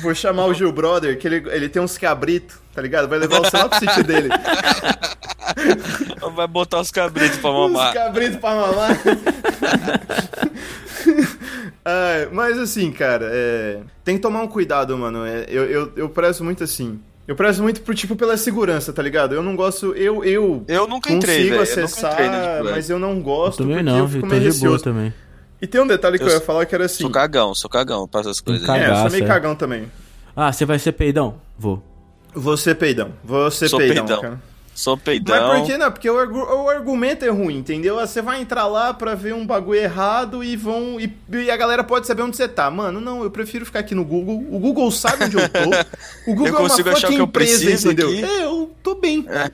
Vou 0.04 0.14
chamar 0.14 0.46
o 0.46 0.54
Gil 0.54 0.72
Brother, 0.72 1.18
que 1.18 1.26
ele, 1.28 1.44
ele 1.50 1.68
tem 1.68 1.82
uns 1.82 1.98
cabritos, 1.98 2.58
tá 2.76 2.82
ligado? 2.82 3.08
Vai 3.08 3.18
levar 3.18 3.40
você 3.40 3.58
lá 3.58 3.68
pro 3.68 3.80
sítio 3.80 4.04
dele. 4.04 4.30
Vai 6.36 6.46
botar 6.48 6.80
os 6.82 6.92
cabritos 6.92 7.38
pra 7.40 7.52
mamar. 7.52 7.92
cabritos 7.94 8.36
pra 8.38 8.54
mamar. 8.54 8.90
Ai, 11.84 12.28
mas 12.32 12.58
assim, 12.60 12.92
cara, 12.92 13.30
é, 13.32 13.80
tem 14.04 14.18
que 14.18 14.22
tomar 14.22 14.42
um 14.42 14.48
cuidado, 14.48 14.96
mano. 14.98 15.26
É, 15.26 15.46
eu, 15.48 15.64
eu, 15.66 15.92
eu 15.96 16.10
prezo 16.10 16.44
muito 16.44 16.64
assim. 16.64 17.00
Eu 17.28 17.36
prezo 17.36 17.62
muito 17.62 17.82
pro 17.82 17.94
tipo 17.94 18.16
pela 18.16 18.38
segurança, 18.38 18.94
tá 18.94 19.02
ligado? 19.04 19.36
Eu 19.36 19.44
não 19.44 19.56
gosto. 19.56 19.94
Eu, 19.94 20.24
eu 20.24 20.64
Eu 20.68 20.88
nunca 20.88 21.12
entrei, 21.12 21.50
consigo 21.50 21.50
velho. 21.50 21.70
Eu 21.70 21.76
nunca 21.76 21.86
acessar, 21.86 22.14
entrei 22.14 22.72
mas 22.72 22.90
eu 22.90 22.98
não 23.00 23.22
gosto 23.22 23.58
Também 23.60 23.76
porque 23.78 23.90
não, 23.92 23.98
eu 24.00 24.08
fico 24.08 24.22
tô 24.22 24.28
meio 24.28 24.40
de 24.52 24.60
boa 24.60 24.72
receoso. 24.72 24.84
também. 24.84 25.14
E 25.62 25.68
tem 25.68 25.82
um 25.82 25.88
detalhe 25.88 26.18
que 26.18 26.24
eu, 26.24 26.28
Eu 26.30 26.34
ia 26.36 26.40
falar 26.42 26.66
que 26.66 26.74
era 26.74 26.86
assim. 26.86 27.02
Sou 27.04 27.10
cagão, 27.12 27.54
sou 27.54 27.70
cagão 27.70 28.08
pra 28.08 28.22
essas 28.22 28.40
coisas. 28.40 28.66
Caga- 28.66 28.80
aí. 28.80 28.82
É, 28.82 28.84
eu 28.86 28.88
sou 28.90 28.96
Cagaço, 28.98 29.16
meio 29.16 29.26
é. 29.26 29.28
cagão 29.28 29.56
também. 29.56 29.92
Ah, 30.36 30.54
você 30.54 30.66
vai 30.66 30.80
ser 30.80 30.92
peidão? 30.94 31.36
Vou. 31.60 31.84
Você 32.34 32.74
peidão. 32.76 33.12
Você 33.24 33.68
Sou 33.68 33.80
peidão, 33.80 34.06
peidão. 34.06 34.22
cara. 34.22 34.42
Sou 34.78 34.96
Mas 34.96 35.04
peidão. 35.04 35.56
por 35.60 35.66
que 35.66 35.76
não? 35.76 35.92
Porque 35.92 36.08
o, 36.08 36.14
o 36.16 36.70
argumento 36.70 37.26
é 37.26 37.30
ruim, 37.30 37.58
entendeu? 37.58 37.96
Você 37.96 38.22
vai 38.22 38.40
entrar 38.40 38.68
lá 38.68 38.94
pra 38.94 39.16
ver 39.16 39.34
um 39.34 39.44
bagulho 39.44 39.80
errado 39.80 40.44
e 40.44 40.56
vão. 40.56 41.00
E, 41.02 41.12
e 41.32 41.50
a 41.50 41.58
galera 41.58 41.84
pode 41.84 42.06
saber 42.06 42.22
onde 42.22 42.38
você 42.38 42.48
tá. 42.48 42.70
Mano, 42.70 43.02
não, 43.02 43.24
eu 43.24 43.32
prefiro 43.32 43.66
ficar 43.66 43.80
aqui 43.80 43.96
no 43.96 44.06
Google. 44.06 44.36
O 44.52 44.60
Google 44.60 44.92
sabe 44.92 45.26
onde 45.26 45.36
eu 45.36 45.50
tô. 45.50 45.58
O 46.32 46.36
Google 46.36 46.48
Eu 46.48 46.56
é 46.58 46.60
uma 46.60 46.70
consigo 46.70 46.90
achar 46.90 47.08
o 47.10 47.12
que 47.12 47.20
eu 47.20 47.26
empresa, 47.26 47.66
preciso 47.66 47.88
entendeu? 47.92 48.10
aqui. 48.10 48.24
É, 48.24 48.44
eu 48.46 48.72
tô 48.84 48.94
bem. 48.94 49.26
É. 49.28 49.50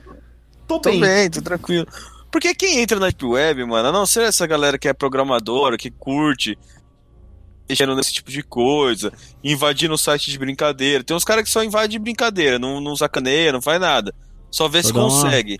Tô 0.68 0.78
Tô 0.78 0.90
bem. 0.90 1.00
bem, 1.00 1.30
tô 1.30 1.40
tranquilo. 1.40 1.86
Porque 2.30 2.54
quem 2.54 2.80
entra 2.80 3.00
na 3.00 3.06
Deep 3.06 3.24
Web, 3.24 3.64
mano, 3.64 3.88
a 3.88 3.92
não 3.92 4.04
ser 4.04 4.24
essa 4.24 4.46
galera 4.46 4.76
que 4.76 4.88
é 4.88 4.92
programadora, 4.92 5.78
que 5.78 5.90
curte, 5.90 6.58
mexendo 7.66 7.96
nesse 7.96 8.12
tipo 8.12 8.30
de 8.30 8.42
coisa, 8.42 9.10
invadindo 9.42 9.94
o 9.94 9.98
site 9.98 10.30
de 10.30 10.38
brincadeira. 10.38 11.02
Tem 11.02 11.16
uns 11.16 11.24
caras 11.24 11.44
que 11.44 11.50
só 11.50 11.64
invadem 11.64 11.88
de 11.90 11.98
brincadeira, 11.98 12.58
não, 12.58 12.78
não 12.78 12.94
sacaneia, 12.94 13.52
não 13.52 13.62
faz 13.62 13.80
nada. 13.80 14.14
Só 14.54 14.68
vê 14.68 14.80
Só 14.82 14.88
se 14.88 14.94
uma- 14.94 15.02
consegue. 15.02 15.58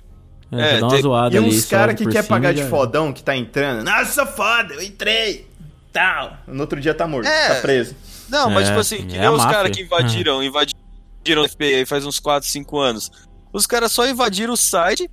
É, 0.53 0.77
É, 0.77 0.79
dá 0.79 0.87
uma 0.87 0.91
tem- 0.93 1.03
zoada 1.03 1.35
E 1.35 1.39
ali. 1.39 1.49
uns 1.49 1.65
caras 1.65 1.97
que 1.97 2.05
quer 2.07 2.23
cima 2.23 2.37
pagar 2.37 2.53
e 2.53 2.55
de 2.55 2.63
já- 2.63 2.69
fodão, 2.69 3.13
que 3.13 3.25
tá 3.25 3.37
entrando. 3.37 3.83
Nossa, 3.85 4.13
sou 4.13 4.27
foda, 4.27 4.73
eu 4.75 4.83
entrei. 4.83 5.51
Tal. 5.93 6.37
No 6.47 6.61
outro 6.61 6.81
dia 6.81 6.95
tá 6.95 7.05
morto, 7.09 7.27
É. 7.27 7.55
tá 7.57 7.61
preso. 7.61 7.97
Não, 8.29 8.49
mas 8.51 8.67
É, 8.67 8.69
tipo 8.69 8.79
assim, 8.81 8.99
sim, 8.99 9.07
que 9.09 9.17
é 9.17 9.21
nem 9.21 9.29
os 9.31 9.45
caras 9.45 9.71
que 9.77 9.83
invadiram, 9.83 10.43
invadiram 10.45 11.43
o 11.43 11.49
FBI 11.49 11.75
aí 11.75 11.85
faz 11.87 12.07
uns 12.07 12.21
4, 12.21 12.49
5 12.49 12.79
anos. 12.79 13.11
Os 13.53 13.67
caras 13.67 13.91
só 13.91 14.07
invadiram 14.07 14.53
o 14.53 14.57
site, 14.57 15.11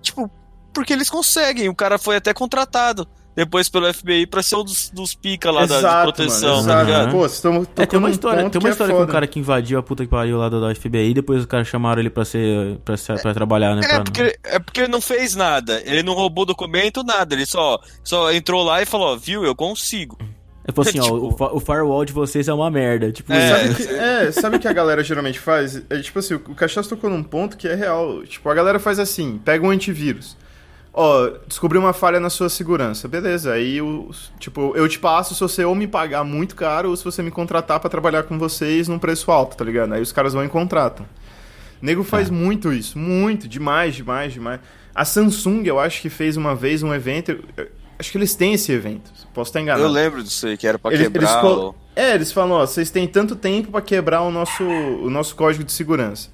tipo, 0.00 0.30
porque 0.72 0.92
eles 0.92 1.10
conseguem. 1.10 1.68
O 1.68 1.74
cara 1.74 1.98
foi 1.98 2.14
até 2.16 2.32
contratado 2.32 3.08
depois 3.36 3.68
pelo 3.68 3.92
FBI 3.92 4.26
pra 4.26 4.42
ser 4.42 4.56
um 4.56 4.64
dos, 4.64 4.90
dos 4.90 5.14
pica 5.14 5.50
lá 5.50 5.60
da, 5.60 5.66
de 5.66 5.74
exato, 5.74 6.02
proteção, 6.12 6.56
mano. 6.56 6.68
tá 6.68 6.82
ligado? 6.82 7.10
Pô, 7.12 7.18
vocês 7.20 7.34
estão 7.34 7.66
É, 7.76 7.86
tem 7.86 7.98
uma 7.98 8.10
história, 8.10 8.50
tem 8.50 8.58
uma 8.60 8.68
é 8.68 8.72
história 8.72 8.94
com 8.94 9.02
um 9.02 9.06
cara 9.06 9.26
que 9.26 9.38
invadiu 9.38 9.78
a 9.78 9.82
puta 9.82 10.04
que 10.04 10.10
pariu 10.10 10.36
lá 10.38 10.48
do, 10.48 10.60
do 10.60 10.74
FBI 10.74 11.10
e 11.10 11.14
depois 11.14 11.40
os 11.40 11.46
caras 11.46 11.66
chamaram 11.68 12.00
ele 12.00 12.10
pra 12.10 12.24
ser. 12.24 12.78
pra, 12.84 12.96
ser, 12.96 13.20
pra 13.22 13.32
trabalhar, 13.32 13.74
né? 13.76 13.82
É 13.84 13.88
pra- 13.88 14.04
porque, 14.04 14.38
é 14.44 14.58
porque 14.58 14.80
ele 14.80 14.88
não 14.92 15.00
fez 15.00 15.34
nada. 15.34 15.80
Ele 15.84 16.02
não 16.02 16.14
roubou 16.14 16.44
documento, 16.44 17.02
nada. 17.04 17.34
Ele 17.34 17.46
só, 17.46 17.78
só 18.04 18.32
entrou 18.32 18.62
lá 18.62 18.82
e 18.82 18.86
falou, 18.86 19.14
ó, 19.14 19.16
viu, 19.16 19.44
eu 19.44 19.54
consigo. 19.54 20.18
Ele 20.62 20.74
falou 20.74 20.88
assim, 20.88 21.00
ó, 21.00 21.04
Tipo- 21.04 21.26
o, 21.26 21.36
fa- 21.36 21.52
o 21.54 21.60
firewall 21.60 22.04
de 22.04 22.12
vocês 22.12 22.46
é 22.46 22.52
uma 22.52 22.70
merda. 22.70 23.10
Tipo, 23.10 23.32
É. 23.32 23.48
Sabe 23.68 23.74
que, 23.74 23.82
é, 23.94 24.32
sabe 24.32 24.56
o 24.56 24.60
que 24.60 24.68
a 24.68 24.72
galera 24.72 25.02
geralmente 25.02 25.38
faz? 25.38 25.82
É 25.88 25.98
tipo 26.00 26.18
assim, 26.18 26.34
o 26.34 26.40
Cachaça 26.54 26.88
tocou 26.88 27.08
num 27.08 27.22
ponto 27.22 27.56
que 27.56 27.66
é 27.66 27.74
real. 27.74 28.22
Tipo, 28.24 28.48
a 28.50 28.54
galera 28.54 28.78
faz 28.78 28.98
assim, 28.98 29.40
pega 29.42 29.64
um 29.66 29.70
antivírus. 29.70 30.36
Ó, 31.02 31.30
descobri 31.46 31.78
uma 31.78 31.92
falha 31.94 32.20
na 32.20 32.28
sua 32.28 32.48
segurança. 32.50 33.08
Beleza, 33.08 33.52
aí 33.52 33.80
o, 33.80 34.10
tipo, 34.38 34.72
eu 34.76 34.86
te 34.86 34.98
passo 34.98 35.34
se 35.34 35.40
você 35.40 35.64
ou 35.64 35.74
me 35.74 35.86
pagar 35.86 36.24
muito 36.24 36.54
caro 36.54 36.90
ou 36.90 36.96
se 36.96 37.02
você 37.04 37.22
me 37.22 37.30
contratar 37.30 37.80
pra 37.80 37.88
trabalhar 37.88 38.24
com 38.24 38.38
vocês 38.38 38.86
num 38.86 38.98
preço 38.98 39.30
alto, 39.30 39.56
tá 39.56 39.64
ligado? 39.64 39.94
Aí 39.94 40.02
os 40.02 40.12
caras 40.12 40.34
vão 40.34 40.44
e 40.44 40.48
contratam. 40.48 41.06
Nego 41.80 42.04
faz 42.04 42.28
É. 42.28 42.32
muito 42.32 42.70
isso, 42.72 42.98
muito, 42.98 43.48
demais, 43.48 43.94
demais, 43.94 44.34
demais. 44.34 44.60
A 44.94 45.04
Samsung, 45.04 45.62
eu 45.64 45.80
acho 45.80 46.02
que 46.02 46.10
fez 46.10 46.36
uma 46.36 46.54
vez 46.54 46.82
um 46.82 46.92
evento, 46.92 47.30
eu- 47.56 47.68
acho 47.98 48.10
que 48.12 48.18
eles 48.18 48.34
têm 48.34 48.52
esse 48.52 48.70
evento. 48.70 49.10
Posso 49.32 49.48
estar 49.48 49.60
enganado. 49.62 49.84
Eu 49.84 49.90
lembro 49.90 50.22
disso 50.22 50.46
aí, 50.46 50.58
que 50.58 50.66
era 50.66 50.78
pra 50.78 50.92
Eles- 50.92 51.06
quebrar 51.06 51.22
eles 51.30 51.40
col- 51.40 51.70
o... 51.70 51.74
É, 51.96 52.14
eles 52.14 52.30
falam, 52.32 52.56
ó, 52.58 52.66
vocês 52.66 52.90
têm 52.90 53.06
tanto 53.08 53.34
tempo 53.34 53.70
pra 53.70 53.80
quebrar 53.80 54.20
o 54.22 54.30
nosso, 54.30 54.62
o 54.64 55.08
nosso 55.08 55.34
código 55.34 55.64
de 55.64 55.72
segurança. 55.72 56.28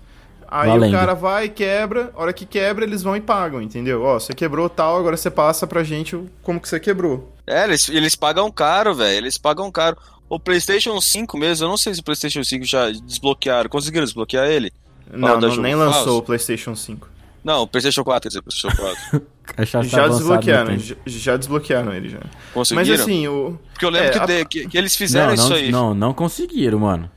Aí 0.48 0.68
Valendo. 0.68 0.94
o 0.94 0.98
cara 0.98 1.14
vai, 1.14 1.48
quebra, 1.48 2.10
a 2.16 2.20
hora 2.20 2.32
que 2.32 2.46
quebra, 2.46 2.84
eles 2.84 3.02
vão 3.02 3.16
e 3.16 3.20
pagam, 3.20 3.60
entendeu? 3.60 4.02
Ó, 4.02 4.18
você 4.18 4.32
quebrou 4.32 4.68
tal, 4.68 4.96
agora 4.98 5.16
você 5.16 5.30
passa 5.30 5.66
pra 5.66 5.82
gente 5.82 6.14
o- 6.16 6.28
como 6.42 6.60
que 6.60 6.68
você 6.68 6.78
quebrou. 6.80 7.32
É, 7.46 7.64
eles, 7.64 7.88
eles 7.88 8.14
pagam 8.14 8.50
caro, 8.50 8.94
velho. 8.94 9.16
Eles 9.18 9.38
pagam 9.38 9.70
caro. 9.70 9.96
O 10.28 10.38
PlayStation 10.40 11.00
5 11.00 11.38
mesmo, 11.38 11.64
eu 11.66 11.68
não 11.70 11.76
sei 11.76 11.94
se 11.94 12.00
o 12.00 12.04
PlayStation 12.04 12.42
5 12.42 12.64
já 12.64 12.90
desbloquearam. 12.90 13.68
Conseguiram 13.70 14.04
desbloquear 14.04 14.46
ele? 14.48 14.72
Não, 15.12 15.40
não, 15.40 15.56
nem 15.56 15.74
falso? 15.76 15.98
lançou 15.98 16.18
o 16.18 16.22
PlayStation 16.22 16.74
5. 16.74 17.08
Não, 17.44 17.62
o 17.62 17.66
PlayStation 17.68 18.02
4, 18.02 18.22
quer 18.22 18.28
dizer, 18.28 18.40
o 18.40 18.42
PlayStation 18.42 18.76
4. 18.76 19.22
cachaça 19.44 19.86
Já 19.88 19.98
avançado 20.04 20.18
desbloquearam, 20.18 20.78
já, 20.78 20.94
já 21.06 21.36
desbloquearam 21.36 21.94
ele 21.94 22.08
já. 22.08 22.18
Conseguiram? 22.52 22.88
Mas 22.90 23.00
assim, 23.00 23.28
o. 23.28 23.56
Porque 23.72 23.84
eu 23.84 23.90
lembro 23.90 24.08
é, 24.08 24.10
que, 24.10 24.18
a- 24.18 24.26
de- 24.26 24.44
que, 24.46 24.68
que 24.68 24.76
eles 24.76 24.96
fizeram 24.96 25.28
Não, 25.28 25.34
isso 25.34 25.48
não, 25.50 25.56
aí. 25.56 25.70
não, 25.70 25.94
não 25.94 26.12
conseguiram, 26.12 26.80
mano. 26.80 27.08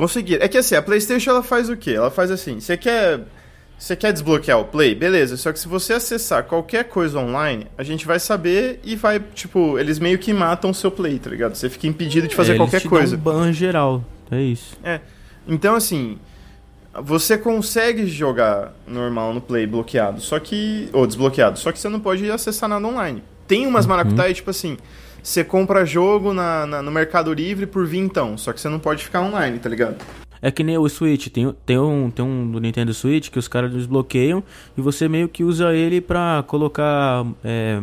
Conseguiram. 0.00 0.42
É 0.42 0.48
que 0.48 0.56
assim, 0.56 0.74
a 0.74 0.80
PlayStation 0.80 1.30
ela 1.30 1.42
faz 1.42 1.68
o 1.68 1.76
quê? 1.76 1.90
Ela 1.90 2.10
faz 2.10 2.30
assim: 2.30 2.58
você 2.58 2.74
quer. 2.76 3.20
Você 3.78 3.94
quer 3.96 4.12
desbloquear 4.12 4.58
o 4.58 4.64
Play? 4.66 4.94
Beleza, 4.94 5.36
só 5.38 5.52
que 5.52 5.58
se 5.58 5.66
você 5.68 5.94
acessar 5.94 6.44
qualquer 6.44 6.84
coisa 6.84 7.18
online, 7.18 7.66
a 7.78 7.82
gente 7.82 8.06
vai 8.06 8.18
saber 8.18 8.78
e 8.84 8.94
vai, 8.94 9.18
tipo, 9.18 9.78
eles 9.78 9.98
meio 9.98 10.18
que 10.18 10.32
matam 10.34 10.70
o 10.70 10.74
seu 10.74 10.90
Play, 10.90 11.18
tá 11.18 11.30
ligado? 11.30 11.54
Você 11.54 11.68
fica 11.70 11.86
impedido 11.86 12.28
de 12.28 12.34
fazer 12.34 12.52
É, 12.52 12.56
qualquer 12.56 12.82
coisa. 12.86 13.16
Dão 13.16 13.32
um 13.34 13.38
ban 13.40 13.52
geral. 13.54 14.04
É 14.30 14.40
isso. 14.40 14.76
Então, 15.48 15.74
assim, 15.74 16.18
você 17.02 17.38
consegue 17.38 18.06
jogar 18.06 18.74
normal 18.86 19.32
no 19.32 19.40
Play 19.40 19.66
bloqueado, 19.66 20.20
só 20.20 20.38
que. 20.38 20.88
Ou 20.92 21.06
desbloqueado, 21.06 21.58
só 21.58 21.72
que 21.72 21.78
você 21.78 21.88
não 21.88 22.00
pode 22.00 22.30
acessar 22.30 22.68
nada 22.68 22.86
online. 22.86 23.22
Tem 23.46 23.66
umas 23.66 23.84
Uhum. 23.86 23.90
tipo 24.34 24.50
assim, 24.50 24.76
você 25.22 25.42
compra 25.44 25.84
jogo 25.84 26.32
na, 26.32 26.66
na- 26.66 26.82
no 26.82 26.90
Mercado 26.90 27.32
Livre 27.32 27.66
por 27.66 27.86
vintão, 27.86 28.36
só 28.38 28.52
que 28.52 28.60
você 28.60 28.68
não 28.68 28.78
pode 28.78 29.04
ficar 29.04 29.20
online, 29.22 29.58
tá 29.58 29.68
ligado? 29.68 29.96
É 30.42 30.50
que 30.50 30.62
nem 30.64 30.78
o 30.78 30.88
Switch, 30.88 31.28
tem, 31.28 31.54
tem, 31.66 31.78
um, 31.78 32.10
tem 32.10 32.24
um 32.24 32.50
do 32.50 32.58
Nintendo 32.60 32.94
Switch 32.94 33.28
que 33.28 33.38
os 33.38 33.46
caras 33.46 33.70
desbloqueiam 33.70 34.42
e 34.76 34.80
você 34.80 35.06
meio 35.08 35.28
que 35.28 35.44
usa 35.44 35.74
ele 35.74 36.00
pra 36.00 36.42
colocar 36.46 37.26
é, 37.44 37.78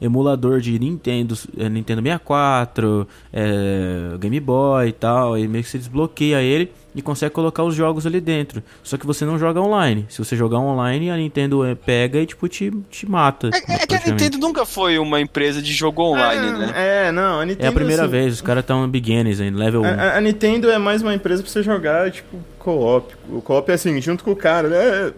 emulador 0.00 0.60
de 0.60 0.76
Nintendo, 0.78 1.36
é, 1.56 1.68
Nintendo 1.68 2.02
64, 2.02 3.06
é, 3.32 4.16
Game 4.18 4.40
Boy 4.40 4.88
e 4.88 4.92
tal, 4.92 5.38
e 5.38 5.46
meio 5.46 5.62
que 5.62 5.70
você 5.70 5.78
desbloqueia 5.78 6.42
ele 6.42 6.72
e 6.94 7.00
consegue 7.02 7.32
colocar 7.34 7.62
os 7.64 7.74
jogos 7.74 8.06
ali 8.06 8.20
dentro. 8.20 8.62
Só 8.82 8.96
que 8.96 9.06
você 9.06 9.24
não 9.24 9.38
joga 9.38 9.60
online. 9.60 10.06
Se 10.08 10.18
você 10.18 10.36
jogar 10.36 10.58
online, 10.58 11.10
a 11.10 11.16
Nintendo 11.16 11.64
é, 11.64 11.74
pega 11.74 12.18
e 12.20 12.26
tipo 12.26 12.48
te, 12.48 12.70
te 12.90 13.08
mata. 13.08 13.50
É, 13.52 13.74
é 13.74 13.86
que 13.86 13.94
a. 13.94 14.00
Nintendo 14.06 14.38
nunca 14.38 14.66
foi 14.66 14.98
uma 14.98 15.20
empresa 15.20 15.62
de 15.62 15.72
jogo 15.72 16.02
online, 16.02 16.46
é, 16.46 16.52
né? 16.58 16.72
É, 17.08 17.12
não, 17.12 17.40
a 17.40 17.44
Nintendo. 17.46 17.66
É 17.66 17.68
a 17.68 17.72
primeira 17.72 18.02
assim, 18.02 18.10
vez, 18.12 18.34
os 18.34 18.40
caras 18.40 18.62
estão 18.64 18.88
beginners 18.88 19.40
ainda, 19.40 19.58
level 19.58 19.82
1. 19.82 19.84
A, 19.84 19.88
a- 19.88 20.16
a 20.18 20.20
Nintendo 20.20 20.70
é 20.70 20.78
mais 20.78 21.02
uma 21.02 21.14
empresa 21.14 21.42
pra 21.42 21.50
você 21.50 21.62
jogar, 21.62 22.10
tipo, 22.10 22.38
co-op. 22.58 23.14
O 23.28 23.40
co-op 23.40 23.70
é 23.70 23.74
assim, 23.74 24.00
junto 24.00 24.24
com 24.24 24.32
o 24.32 24.36
cara, 24.36 24.68
né? 24.68 25.12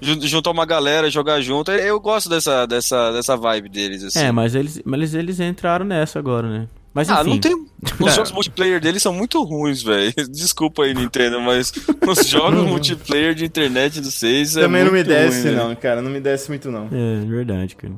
Jun- 0.00 0.20
Juntar 0.20 0.50
uma 0.50 0.66
galera, 0.66 1.10
jogar 1.10 1.40
junto. 1.40 1.70
Eu 1.70 1.98
gosto 2.00 2.28
dessa, 2.28 2.66
dessa, 2.66 3.12
dessa 3.12 3.36
vibe 3.36 3.68
deles, 3.68 4.02
assim. 4.04 4.18
É, 4.18 4.32
mas 4.32 4.54
eles, 4.54 4.82
mas 4.84 5.00
eles, 5.00 5.14
eles 5.14 5.40
entraram 5.40 5.84
nessa 5.84 6.18
agora, 6.18 6.48
né? 6.48 6.66
Mas 6.94 7.08
enfim. 7.08 7.18
Ah, 7.18 7.24
não 7.24 7.38
tem. 7.40 7.52
Os 8.00 8.14
jogos 8.14 8.30
multiplayer 8.30 8.80
deles 8.80 9.02
são 9.02 9.12
muito 9.12 9.42
ruins, 9.42 9.82
velho. 9.82 10.12
Desculpa 10.30 10.84
aí, 10.84 10.94
Nintendo, 10.94 11.40
mas 11.40 11.72
os 12.06 12.26
jogos 12.28 12.64
multiplayer 12.64 13.34
de 13.34 13.44
internet 13.44 14.00
dos 14.00 14.14
seis 14.14 14.56
é 14.56 14.62
Também 14.62 14.84
não 14.84 14.92
me 14.92 15.02
desce, 15.02 15.42
ruim, 15.42 15.56
né? 15.56 15.62
não, 15.64 15.74
cara. 15.74 16.00
Não 16.00 16.10
me 16.10 16.20
desce 16.20 16.48
muito, 16.48 16.70
não. 16.70 16.88
É 16.92 17.26
verdade, 17.26 17.74
cara. 17.74 17.92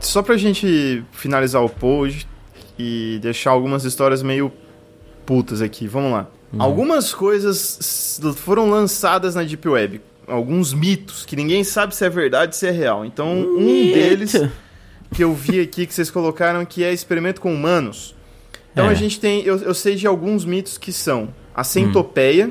Só 0.00 0.22
pra 0.22 0.36
gente 0.36 1.04
finalizar 1.12 1.62
o 1.62 1.68
post 1.68 2.26
e 2.78 3.18
deixar 3.22 3.50
algumas 3.50 3.84
histórias 3.84 4.22
meio 4.22 4.52
putas 5.24 5.60
aqui, 5.60 5.86
vamos 5.86 6.12
lá. 6.12 6.28
Algumas 6.58 7.12
coisas 7.12 8.20
foram 8.36 8.70
lançadas 8.70 9.34
na 9.34 9.42
Deep 9.42 9.68
Web. 9.68 10.00
Alguns 10.26 10.72
mitos 10.72 11.24
que 11.24 11.36
ninguém 11.36 11.62
sabe 11.64 11.94
se 11.94 12.04
é 12.04 12.08
verdade 12.08 12.56
se 12.56 12.66
é 12.66 12.70
real. 12.70 13.04
Então, 13.04 13.32
um 13.40 13.64
deles 13.92 14.32
que 15.14 15.22
eu 15.22 15.32
vi 15.34 15.60
aqui 15.60 15.86
que 15.86 15.94
vocês 15.94 16.10
colocaram 16.10 16.64
que 16.64 16.82
é 16.82 16.92
experimento 16.92 17.40
com 17.40 17.52
humanos. 17.54 18.14
Então 18.72 18.86
É. 18.86 18.90
a 18.90 18.94
gente 18.94 19.18
tem. 19.20 19.42
Eu, 19.44 19.56
eu 19.58 19.74
sei 19.74 19.94
de 19.96 20.06
alguns 20.06 20.44
mitos 20.44 20.76
que 20.78 20.92
são 20.92 21.28
a 21.54 21.62
centopeia, 21.64 22.50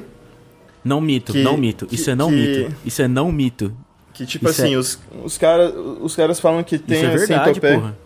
Não 0.84 1.02
mito, 1.02 1.32
Que- 1.34 1.42
não 1.44 1.58
mito. 1.58 1.86
que- 1.88 1.96
Isso 1.96 2.10
é 2.12 2.16
não 2.16 2.30
que- 2.30 2.36
mito. 2.36 2.76
Isso 2.86 3.02
é 3.02 3.08
não 3.08 3.32
mito. 3.32 3.76
que 4.14 4.26
tipo 4.26 4.48
Isso 4.50 4.62
assim, 4.62 4.74
é- 4.76 4.78
os, 4.78 5.00
os, 5.24 5.38
cara, 5.38 5.70
os 5.70 6.16
caras 6.16 6.40
falam 6.40 6.64
que 6.64 6.78
tem 6.78 6.98
Isso 6.98 7.06
é 7.06 7.10
a 7.14 7.18
verdade, 7.18 7.46
centopeia. 7.48 7.80
porra. 7.80 7.98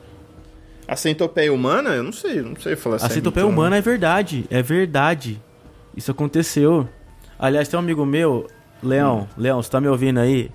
A 0.87 0.95
centopeia 0.95 1.53
humana? 1.53 1.89
Eu 1.91 2.03
não 2.03 2.11
sei, 2.11 2.41
não 2.41 2.55
sei 2.55 2.75
falar 2.75 2.95
A 3.01 3.05
é 3.05 3.09
centopeia 3.09 3.45
mito 3.45 3.53
humana 3.55 3.77
é 3.77 3.81
verdade. 3.81 4.45
É 4.49 4.61
verdade. 4.63 5.39
Isso 5.99 6.11
aconteceu. 6.11 6.87
Aliás, 7.37 7.67
tem 7.67 7.77
um 7.77 7.83
amigo 7.83 8.05
meu, 8.05 8.47
Leão. 8.81 9.27
Leão, 9.37 9.61
você 9.61 9.69
tá 9.69 9.81
me 9.81 9.89
ouvindo 9.89 10.17
aí? 10.17 10.49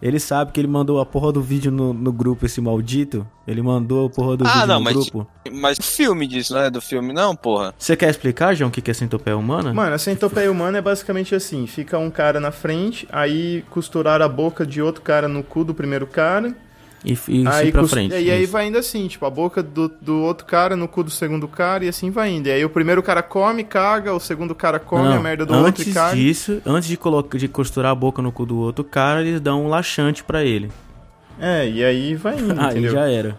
Ele 0.00 0.18
sabe 0.18 0.52
que 0.52 0.60
ele 0.60 0.68
mandou 0.68 1.00
a 1.00 1.04
porra 1.06 1.32
do 1.32 1.42
vídeo 1.42 1.70
no, 1.70 1.92
no 1.92 2.10
grupo, 2.10 2.46
esse 2.46 2.62
maldito. 2.62 3.26
Ele 3.46 3.60
mandou 3.60 4.06
a 4.06 4.10
porra 4.10 4.38
do 4.38 4.46
Ah, 4.46 4.52
vídeo 4.52 4.66
não, 4.68 4.74
no 4.78 4.80
mas- 4.84 4.94
grupo. 4.94 5.26
Mas 5.52 5.78
o 5.78 5.82
filme 5.82 6.26
disso, 6.26 6.54
não 6.54 6.60
é 6.62 6.70
do 6.70 6.80
filme, 6.80 7.12
não, 7.12 7.36
porra. 7.36 7.74
Você 7.78 7.94
quer 7.94 8.08
explicar, 8.08 8.54
João, 8.54 8.68
o 8.68 8.72
que 8.72 8.80
que 8.80 8.90
é 8.90 8.94
centopeia 8.94 9.36
humana? 9.36 9.72
Mano, 9.74 9.94
a 9.94 9.98
centopeia 9.98 10.50
humana 10.50 10.78
é 10.78 10.82
basicamente 10.82 11.34
assim: 11.34 11.66
fica 11.66 11.98
um 11.98 12.10
cara 12.10 12.40
na 12.40 12.50
frente, 12.50 13.06
aí 13.12 13.64
costurar 13.70 14.22
a 14.22 14.28
boca 14.28 14.64
de 14.66 14.80
outro 14.80 15.02
cara 15.02 15.28
no 15.28 15.42
cu 15.42 15.62
do 15.62 15.74
primeiro 15.74 16.06
cara, 16.06 16.54
E, 17.06 17.16
e 17.28 17.46
aí, 17.46 17.70
pra 17.70 17.86
frente. 17.86 18.12
E 18.16 18.30
aí 18.32 18.42
isso. 18.42 18.52
vai 18.52 18.66
indo 18.66 18.76
assim, 18.76 19.06
tipo, 19.06 19.24
a 19.24 19.30
boca 19.30 19.62
do, 19.62 19.88
do 19.88 20.22
outro 20.22 20.44
cara 20.44 20.74
no 20.74 20.88
cu 20.88 21.04
do 21.04 21.10
segundo 21.10 21.46
cara 21.46 21.84
e 21.84 21.88
assim 21.88 22.10
vai 22.10 22.30
indo. 22.30 22.48
E 22.48 22.50
aí 22.50 22.64
o 22.64 22.68
primeiro 22.68 23.00
cara 23.00 23.22
come, 23.22 23.62
caga, 23.62 24.12
o 24.12 24.18
segundo 24.18 24.56
cara 24.56 24.80
come 24.80 25.04
Não, 25.04 25.16
a 25.16 25.20
merda 25.20 25.46
do 25.46 25.54
outro 25.54 25.68
antes 25.68 25.86
e 25.86 25.92
caga. 25.92 26.16
disso, 26.16 26.60
antes 26.66 26.88
de, 26.88 26.96
colocar, 26.96 27.38
de 27.38 27.46
costurar 27.46 27.92
a 27.92 27.94
boca 27.94 28.20
no 28.20 28.32
cu 28.32 28.44
do 28.44 28.58
outro 28.58 28.82
cara, 28.82 29.20
eles 29.20 29.40
dão 29.40 29.66
um 29.66 29.68
laxante 29.68 30.24
pra 30.24 30.42
ele. 30.42 30.68
É, 31.38 31.68
e 31.68 31.84
aí 31.84 32.16
vai 32.16 32.36
indo, 32.36 32.54
Aí 32.58 32.70
entendeu? 32.72 32.92
já 32.92 33.08
era. 33.08 33.38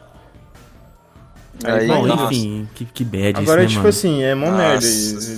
Aí, 1.65 1.87
Bom, 1.87 2.05
nossa. 2.05 2.33
enfim, 2.33 2.69
que, 2.73 2.85
que 2.85 3.03
bad 3.03 3.39
Agora, 3.39 3.63
isso, 3.63 3.63
né, 3.63 3.67
tipo 3.67 3.77
mano? 3.79 3.89
assim, 3.89 4.23
é 4.23 4.35
mó 4.35 4.51
merda. 4.51 4.87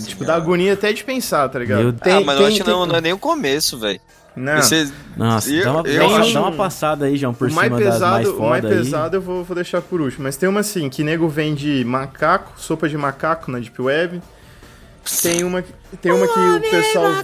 Tipo, 0.06 0.26
dá 0.26 0.36
agonia 0.36 0.74
até 0.74 0.94
de 0.94 1.04
pensar, 1.04 1.48
tá 1.50 1.58
ligado? 1.58 1.82
Meu 1.82 1.90
ah, 1.90 2.22
mas 2.22 2.40
eu 2.40 2.46
acho 2.46 2.64
que 2.64 2.70
não, 2.70 2.86
não 2.86 2.96
é 2.98 3.02
nem 3.02 3.14
o 3.14 3.18
começo, 3.18 3.80
velho. 3.80 4.00
Não. 4.36 4.62
Você- 4.62 4.90
Nossa, 5.18 5.52
Eu- 5.52 5.64
dá, 5.66 5.72
uma, 5.72 5.88
eu 5.90 6.00
dá 6.00 6.08
uma- 6.08 6.20
acho- 6.20 6.34
dá 6.34 6.42
uma 6.42 6.52
passada 6.54 7.06
aí, 7.06 7.18
João, 7.18 7.34
por 7.34 7.48
o 7.48 7.50
cima 7.50 7.62
mais 7.70 7.72
das 7.84 7.94
pesado, 7.94 8.12
mais 8.14 8.28
o 8.28 8.40
mais 8.40 8.62
foda 8.62 8.68
aí. 8.74 8.78
pesado 8.84 9.18
eu 9.18 9.22
vou, 9.22 9.44
vou 9.44 9.56
deixar 9.56 9.82
por 9.82 10.00
último. 10.02 10.24
Mas 10.24 10.38
tem 10.38 10.48
uma 10.48 10.62
assim, 10.62 10.90
que 10.90 11.04
nego 11.04 11.28
vende 11.28 11.84
macaco, 11.84 12.54
sopa 12.58 12.88
de 12.88 12.98
macaco 12.98 13.52
na 13.52 13.60
Deep 13.60 13.82
Web. 13.82 14.22
Tem 15.24 15.44
uma, 15.44 15.64
tem 16.02 16.12
uma 16.12 16.28
que 16.28 16.40
o 16.40 16.62
pessoal. 16.70 17.06
é, 17.08 17.24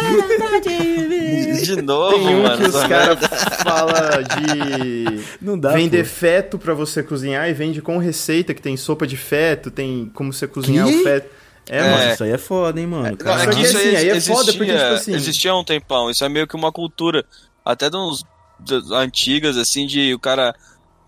De 1.64 1.82
novo, 1.82 2.16
tem 2.16 2.36
um 2.36 2.42
mano. 2.42 2.56
que 2.58 2.68
os 2.68 2.84
caras 2.84 3.18
falam 3.64 3.94
de 4.22 5.24
Não 5.42 5.58
dá, 5.58 5.72
vender 5.72 6.04
pô. 6.04 6.10
feto 6.10 6.58
pra 6.58 6.74
você 6.74 7.02
cozinhar 7.02 7.48
e 7.48 7.52
vende 7.52 7.82
com 7.82 7.98
receita, 7.98 8.54
que 8.54 8.62
tem 8.62 8.76
sopa 8.76 9.06
de 9.06 9.16
feto, 9.16 9.70
tem 9.70 10.10
como 10.14 10.32
você 10.32 10.46
cozinhar 10.46 10.86
Que? 10.86 10.94
o 10.94 11.02
feto. 11.02 11.28
É, 11.68 11.78
É. 11.78 11.82
mano. 11.82 11.96
Nossa, 11.96 12.12
isso 12.14 12.24
aí 12.24 12.30
é 12.30 12.38
foda, 12.38 12.80
hein, 12.80 12.86
mano. 12.86 13.08
Não, 13.10 13.16
Cara. 13.16 13.42
é 13.42 13.46
que 13.48 13.60
isso 13.62 13.76
assim, 13.76 13.88
aí 13.88 13.96
aí 13.96 14.08
é 14.08 14.12
existia, 14.12 14.34
foda, 14.34 14.52
porque, 14.52 14.72
tipo 14.72 14.84
assim- 14.94 15.12
existia 15.14 15.50
há 15.50 15.58
um 15.58 15.64
tempão. 15.64 16.10
Isso 16.10 16.24
é 16.24 16.28
meio 16.28 16.46
que 16.46 16.54
uma 16.56 16.70
cultura, 16.72 17.24
até 17.64 17.90
de 17.90 17.96
uns 17.96 18.24
de- 18.60 18.94
antigas, 18.94 19.56
assim, 19.56 19.86
de 19.86 20.14
o 20.14 20.18
cara 20.18 20.54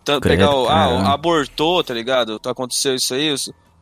tá- 0.04 0.20
Credo, 0.20 0.22
pegar 0.38 0.54
o. 0.54 0.68
Ah, 0.68 1.12
abortou, 1.12 1.82
tá 1.84 1.94
ligado? 1.94 2.40
Aconteceu 2.44 2.94
isso 2.94 3.14
aí. 3.14 3.34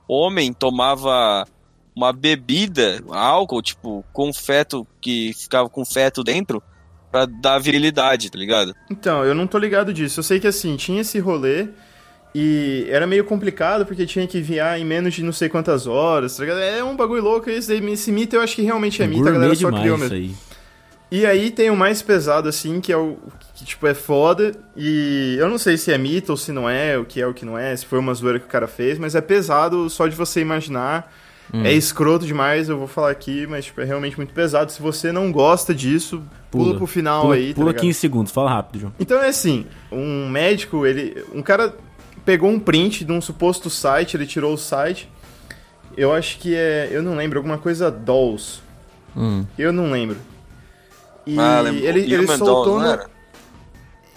O 0.09 0.15
homem 0.21 0.53
tomava 0.53 1.47
uma 1.95 2.13
bebida, 2.13 3.03
álcool, 3.11 3.63
tipo, 3.63 4.05
com 4.13 4.33
feto, 4.33 4.87
que 5.01 5.33
ficava 5.35 5.69
com 5.69 5.85
feto 5.85 6.23
dentro, 6.23 6.63
pra 7.11 7.25
dar 7.25 7.59
virilidade, 7.59 8.31
tá 8.31 8.39
ligado? 8.39 8.75
Então, 8.91 9.25
eu 9.25 9.35
não 9.35 9.47
tô 9.47 9.57
ligado 9.59 9.95
disso. 9.95 10.21
Eu 10.21 10.25
sei 10.25 10.39
que 10.39 10.47
assim, 10.47 10.77
tinha 10.77 11.01
esse 11.01 11.19
rolê 11.19 11.69
e 12.39 12.87
era 12.91 13.07
meio 13.07 13.25
complicado 13.25 13.87
porque 13.87 14.05
tinha 14.05 14.27
que 14.27 14.37
enviar 14.37 14.79
em 14.79 14.85
menos 14.85 15.15
de 15.15 15.23
não 15.23 15.33
sei 15.33 15.49
quantas 15.49 15.87
horas, 15.87 16.37
tá? 16.37 16.45
É 16.45 16.85
um 16.85 16.95
bagulho 16.95 17.23
louco 17.23 17.49
esse, 17.49 17.73
esse 17.73 18.13
mito 18.13 18.37
eu 18.37 18.43
acho 18.43 18.55
que 18.55 18.61
realmente 18.61 19.03
é 19.03 19.07
mito, 19.07 19.27
a 19.27 19.33
galera 19.33 19.55
só 19.55 19.73
criou 19.73 19.97
mesmo. 19.97 20.15
aí. 20.15 20.35
E 21.11 21.25
aí 21.25 21.51
tem 21.51 21.71
o 21.71 21.77
mais 21.77 22.03
pesado 22.03 22.47
assim, 22.47 22.79
que 22.79 22.93
é 22.93 22.97
o 22.99 23.17
que 23.55 23.65
tipo 23.65 23.87
é 23.87 23.95
foda 23.95 24.53
e 24.77 25.35
eu 25.39 25.49
não 25.49 25.57
sei 25.57 25.79
se 25.79 25.91
é 25.91 25.97
mito 25.97 26.31
ou 26.31 26.37
se 26.37 26.53
não 26.53 26.69
é, 26.69 26.99
o 26.99 27.07
que 27.07 27.23
é 27.23 27.27
o 27.27 27.33
que 27.33 27.47
não 27.47 27.57
é, 27.57 27.75
se 27.75 27.87
foi 27.87 27.99
uma 27.99 28.13
zoeira 28.13 28.39
que 28.39 28.45
o 28.45 28.49
cara 28.49 28.67
fez, 28.67 28.99
mas 28.99 29.15
é 29.15 29.23
pesado 29.23 29.89
só 29.89 30.07
de 30.07 30.15
você 30.15 30.43
imaginar. 30.43 31.11
Hum. 31.55 31.65
É 31.65 31.73
escroto 31.73 32.27
demais, 32.27 32.69
eu 32.69 32.77
vou 32.77 32.89
falar 32.89 33.11
aqui, 33.13 33.47
mas 33.47 33.67
tipo, 33.67 33.81
é 33.81 33.85
realmente 33.85 34.17
muito 34.17 34.35
pesado. 34.35 34.71
Se 34.73 34.83
você 34.83 35.13
não 35.13 35.31
gosta 35.31 35.73
disso, 35.73 36.21
pula, 36.51 36.65
Pula. 36.65 36.77
pro 36.77 36.87
final 36.89 37.23
Pula, 37.23 37.37
aí, 37.37 37.51
tá 37.51 37.55
pula 37.55 37.69
ligado? 37.69 37.83
15 37.83 37.99
segundos, 37.99 38.33
fala 38.33 38.51
rápido, 38.51 38.81
João. 38.81 38.93
Então 38.99 39.23
é 39.23 39.29
assim, 39.29 39.65
um 39.91 40.29
médico, 40.29 40.85
ele. 40.85 41.25
Um 41.33 41.43
cara 41.43 41.73
pegou 42.27 42.51
um 42.51 42.59
print 42.59 43.05
de 43.05 43.13
um 43.13 43.21
suposto 43.21 43.71
site, 43.71 44.17
ele 44.17 44.27
tirou 44.27 44.53
o 44.53 44.59
site. 44.59 45.09
Eu 45.97 46.13
acho 46.13 46.39
que 46.39 46.55
é. 46.55 46.89
Eu 46.91 47.03
não 47.03 47.17
lembro, 47.17 47.39
alguma 47.39 47.57
coisa 47.57 47.91
Dolls. 47.91 48.61
Hum. 49.17 49.47
Eu 49.57 49.73
não 49.73 49.91
lembro. 49.91 50.19
E 51.25 51.39
ah, 51.39 51.61
lembro. 51.61 51.85
ele, 51.85 52.01
ele 52.01 52.25
Human 52.25 52.37
soltou 52.37 52.81
Dolls, 52.81 53.05
no. 53.05 53.11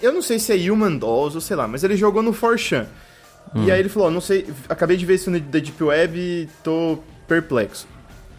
Eu 0.02 0.12
não 0.12 0.20
sei 0.20 0.38
se 0.38 0.52
é 0.52 0.70
Human 0.70 0.96
Dolls 0.96 1.36
ou 1.36 1.40
sei 1.40 1.56
lá, 1.56 1.66
mas 1.66 1.84
ele 1.84 1.96
jogou 1.96 2.22
no 2.22 2.34
4chan. 2.34 2.86
E 3.54 3.70
aí 3.70 3.80
ele 3.80 3.88
falou, 3.88 4.10
não 4.10 4.20
sei, 4.20 4.46
acabei 4.68 4.96
de 4.96 5.04
ver 5.04 5.14
isso 5.14 5.30
no 5.30 5.40
da 5.40 5.58
Deep 5.58 5.82
Web 5.82 6.18
e 6.18 6.48
tô 6.62 6.98
perplexo. 7.26 7.86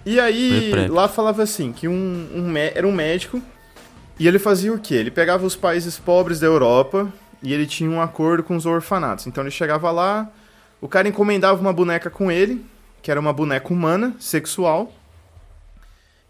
E 0.06 0.20
aí, 0.20 0.72
Perplexo. 0.72 0.94
lá 0.94 1.08
falava 1.08 1.44
assim, 1.44 1.72
que 1.74 1.88
um, 1.88 2.28
um 2.34 2.58
era 2.58 2.88
um 2.88 2.92
médico 2.92 3.42
e 4.18 4.28
ele 4.28 4.40
fazia 4.40 4.74
o 4.74 4.80
quê? 4.80 4.96
Ele 4.96 5.12
pegava 5.12 5.46
os 5.46 5.56
países 5.56 6.00
pobres 6.00 6.40
da 6.40 6.48
Europa 6.48 7.12
e 7.44 7.54
ele 7.54 7.66
tinha 7.66 7.90
um 7.90 8.02
acordo 8.02 8.44
com 8.44 8.56
os 8.56 8.66
orfanatos. 8.66 9.28
Então 9.28 9.44
ele 9.44 9.52
chegava 9.52 9.92
lá, 9.92 10.30
o 10.80 10.88
cara 10.88 11.08
encomendava 11.08 11.60
uma 11.60 11.74
boneca 11.74 12.10
com 12.10 12.32
ele, 12.32 12.66
que 13.02 13.10
era 13.10 13.20
uma 13.20 13.34
boneca 13.34 13.72
humana, 13.74 14.16
sexual, 14.20 14.94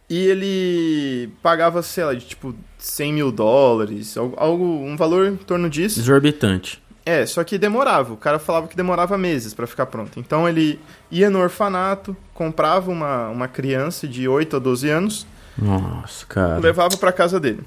e 0.09 0.17
ele 0.17 1.29
pagava, 1.41 1.81
sei 1.81 2.03
lá, 2.03 2.13
de 2.13 2.25
tipo 2.25 2.53
100 2.77 3.13
mil 3.13 3.31
dólares, 3.31 4.17
algo, 4.17 4.65
um 4.65 4.97
valor 4.97 5.27
em 5.27 5.37
torno 5.37 5.69
disso. 5.69 5.99
Exorbitante. 5.99 6.81
É, 7.05 7.25
só 7.25 7.43
que 7.43 7.57
demorava. 7.57 8.13
O 8.13 8.17
cara 8.17 8.37
falava 8.37 8.67
que 8.67 8.75
demorava 8.75 9.17
meses 9.17 9.53
pra 9.53 9.65
ficar 9.65 9.85
pronto. 9.85 10.19
Então 10.19 10.47
ele 10.47 10.79
ia 11.09 11.29
no 11.29 11.39
orfanato, 11.39 12.15
comprava 12.33 12.91
uma, 12.91 13.29
uma 13.29 13.47
criança 13.47 14.07
de 14.07 14.27
8 14.27 14.57
a 14.57 14.59
12 14.59 14.89
anos, 14.89 15.27
Nossa, 15.57 16.25
cara. 16.25 16.57
levava 16.59 16.97
pra 16.97 17.11
casa 17.11 17.39
dele. 17.39 17.61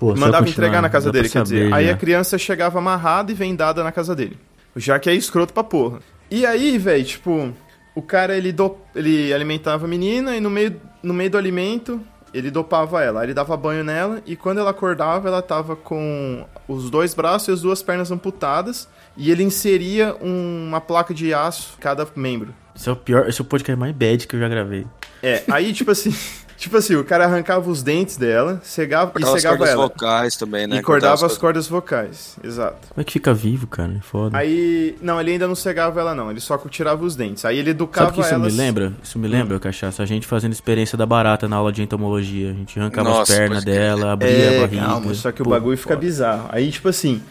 Pô, 0.00 0.16
mandava 0.16 0.48
entregar 0.48 0.82
na 0.82 0.88
casa 0.90 1.12
dele, 1.12 1.28
quer 1.28 1.42
dizer. 1.44 1.64
saber 1.68 1.74
Aí 1.74 1.88
a 1.90 1.96
criança 1.96 2.36
chegava 2.38 2.78
amarrada 2.78 3.30
e 3.30 3.34
vendada 3.34 3.84
na 3.84 3.92
casa 3.92 4.16
dele. 4.16 4.36
Já 4.74 4.98
que 4.98 5.08
é 5.10 5.14
escroto 5.14 5.52
pra 5.52 5.62
porra. 5.62 6.00
E 6.30 6.44
aí, 6.46 6.78
velho, 6.78 7.04
tipo, 7.04 7.52
o 7.94 8.00
cara 8.02 8.36
ele, 8.36 8.50
do, 8.50 8.76
ele 8.96 9.32
alimentava 9.32 9.84
a 9.84 9.88
menina 9.88 10.34
e 10.36 10.40
no 10.40 10.48
meio, 10.48 10.74
no 11.02 11.12
meio 11.12 11.30
do 11.30 11.36
alimento 11.38 12.00
ele 12.32 12.50
dopava 12.50 13.02
ela. 13.02 13.20
Aí 13.20 13.26
ele 13.26 13.34
dava 13.34 13.56
banho 13.56 13.82
nela 13.84 14.22
e 14.24 14.36
quando 14.36 14.58
ela 14.58 14.70
acordava, 14.70 15.28
ela 15.28 15.42
tava 15.42 15.74
com 15.76 16.44
os 16.68 16.88
dois 16.88 17.12
braços 17.12 17.48
e 17.48 17.50
as 17.52 17.60
duas 17.60 17.82
pernas 17.82 18.10
amputadas. 18.10 18.88
E 19.16 19.30
ele 19.30 19.42
inseria 19.42 20.16
um- 20.22 20.66
uma 20.68 20.80
placa 20.80 21.12
de 21.12 21.34
aço 21.34 21.74
em 21.76 21.80
cada 21.82 22.06
membro. 22.16 22.54
Esse 22.74 22.88
é 22.88 22.92
o 22.92 22.96
pior, 22.96 23.28
esse 23.28 23.40
é 23.40 23.42
o 23.42 23.44
podcast 23.44 23.78
mais 23.78 23.92
bad 23.94 24.26
que 24.26 24.36
eu 24.36 24.40
já 24.40 24.48
gravei. 24.48 24.86
É, 25.22 25.42
aí 25.50 25.72
tipo 25.72 25.90
assim. 25.90 26.14
Tipo 26.60 26.76
assim, 26.76 26.94
o 26.94 27.02
cara 27.02 27.24
arrancava 27.24 27.70
os 27.70 27.82
dentes 27.82 28.18
dela, 28.18 28.60
cegava, 28.62 29.12
e 29.12 29.12
Cortava 29.14 29.34
as 29.34 29.40
cegava 29.40 29.56
cordas 29.56 29.74
ela. 29.74 29.82
vocais 29.88 30.36
também, 30.36 30.66
né? 30.66 30.76
e 30.76 30.82
cortava 30.82 31.24
as 31.24 31.38
cordas 31.38 31.66
vocais, 31.66 32.36
exato. 32.44 32.88
Como 32.90 33.00
é 33.00 33.02
que 33.04 33.14
fica 33.14 33.32
vivo, 33.32 33.66
cara? 33.66 33.94
É 33.96 34.02
foda. 34.02 34.36
Aí, 34.36 34.94
não, 35.00 35.18
ele 35.18 35.30
ainda 35.30 35.48
não 35.48 35.54
cegava 35.54 35.98
ela 35.98 36.14
não, 36.14 36.30
ele 36.30 36.38
só 36.38 36.58
tirava 36.68 37.02
os 37.02 37.16
dentes. 37.16 37.46
Aí 37.46 37.56
ele 37.56 37.70
Sabe 37.70 37.70
educava 37.70 38.10
o 38.10 38.12
que 38.12 38.20
isso 38.20 38.34
elas... 38.34 38.52
me 38.52 38.58
lembra? 38.60 38.92
Isso 39.02 39.18
me 39.18 39.26
lembra, 39.26 39.58
cachaça. 39.58 40.02
A 40.02 40.06
gente 40.06 40.26
fazendo 40.26 40.52
experiência 40.52 40.98
da 40.98 41.06
barata 41.06 41.48
na 41.48 41.56
aula 41.56 41.72
de 41.72 41.80
entomologia. 41.82 42.50
A 42.50 42.52
gente 42.52 42.78
arrancava 42.78 43.08
Nossa, 43.08 43.32
as 43.32 43.38
pernas 43.38 43.64
crer. 43.64 43.74
dela, 43.74 44.12
abria 44.12 44.30
É, 44.30 44.58
a 44.58 44.60
barriga. 44.60 44.84
calma, 44.84 45.14
só 45.14 45.32
que 45.32 45.40
o 45.40 45.44
Pô, 45.46 45.50
bagulho 45.52 45.78
fica 45.78 45.96
bizarro. 45.96 46.46
Aí, 46.52 46.70
tipo 46.70 46.90
assim, 46.90 47.22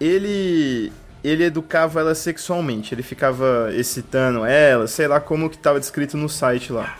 ele 0.00 0.90
ele 1.22 1.44
educava 1.44 2.00
ela 2.00 2.14
sexualmente, 2.14 2.92
ele 2.92 3.04
ficava 3.04 3.70
excitando 3.72 4.44
ela, 4.44 4.88
sei 4.88 5.06
lá 5.06 5.20
como 5.20 5.48
que 5.48 5.56
tava 5.56 5.78
descrito 5.78 6.16
no 6.16 6.28
site 6.28 6.72
lá. 6.72 6.96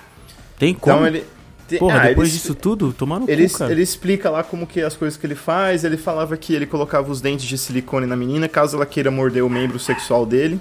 Tem 0.57 0.73
como? 0.73 0.95
Então 0.97 1.07
ele 1.09 1.27
Porra, 1.79 2.01
ah, 2.01 2.07
depois 2.09 2.29
ele- 2.29 2.39
disso 2.39 2.55
tudo, 2.55 2.93
tomar 2.93 3.21
no 3.21 3.29
Ele, 3.31 3.49
cu, 3.49 3.59
cara. 3.59 3.73
ele 3.73 3.83
explica 3.83 4.31
lá 4.31 4.43
como 4.43 4.67
que 4.67 4.81
as 4.81 4.97
coisas 4.97 5.17
que 5.19 5.27
ele 5.27 5.35
faz, 5.35 5.85
ele 5.85 5.97
falava 5.97 6.37
que 6.37 6.55
ele 6.55 6.67
colocava 6.67 7.11
os 7.11 7.21
dentes 7.21 7.47
de 7.47 7.57
silicone 7.59 8.07
na 8.07 8.17
menina, 8.17 8.49
caso 8.49 8.77
ela 8.77 8.87
queira 8.87 9.11
morder 9.11 9.45
o 9.45 9.51
membro 9.51 9.79
sexual 9.79 10.25
dele, 10.27 10.61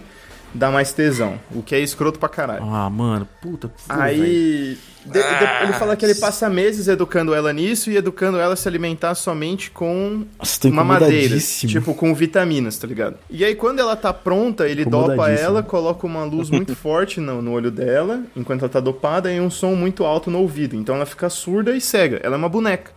dá 0.53 0.69
mais 0.69 0.93
tesão, 0.93 1.39
o 1.51 1.61
que 1.63 1.73
é 1.75 1.79
escroto 1.79 2.19
pra 2.19 2.29
caralho. 2.29 2.63
Ah, 2.65 2.89
mano, 2.89 3.27
puta. 3.41 3.71
Aí 3.89 4.77
de- 5.05 5.11
de- 5.11 5.63
ele 5.63 5.73
fala 5.73 5.95
que 5.95 6.05
ele 6.05 6.15
passa 6.15 6.49
meses 6.49 6.87
educando 6.87 7.33
ela 7.33 7.51
nisso 7.51 7.91
e 7.91 7.97
educando 7.97 8.39
ela 8.39 8.53
a 8.53 8.55
se 8.55 8.67
alimentar 8.67 9.15
somente 9.15 9.69
com 9.71 10.25
Nossa, 10.39 10.67
uma 10.69 10.83
madeira, 10.83 11.37
tipo 11.37 11.93
com 11.93 12.13
vitaminas, 12.15 12.77
tá 12.77 12.87
ligado? 12.87 13.17
E 13.29 13.43
aí 13.43 13.55
quando 13.55 13.79
ela 13.79 13.95
tá 13.95 14.13
pronta, 14.13 14.67
ele 14.67 14.85
dopa 14.85 15.29
ela, 15.31 15.61
coloca 15.63 16.05
uma 16.07 16.23
luz 16.23 16.49
muito 16.49 16.75
forte 16.77 17.19
no, 17.19 17.41
no 17.41 17.51
olho 17.51 17.69
dela, 17.71 18.21
enquanto 18.35 18.61
ela 18.61 18.69
tá 18.69 18.79
dopada, 18.79 19.31
e 19.31 19.39
um 19.39 19.49
som 19.49 19.75
muito 19.75 20.03
alto 20.05 20.31
no 20.31 20.39
ouvido. 20.39 20.75
Então 20.75 20.95
ela 20.95 21.05
fica 21.05 21.29
surda 21.29 21.75
e 21.75 21.81
cega. 21.81 22.19
Ela 22.23 22.35
é 22.35 22.37
uma 22.37 22.49
boneca. 22.49 22.91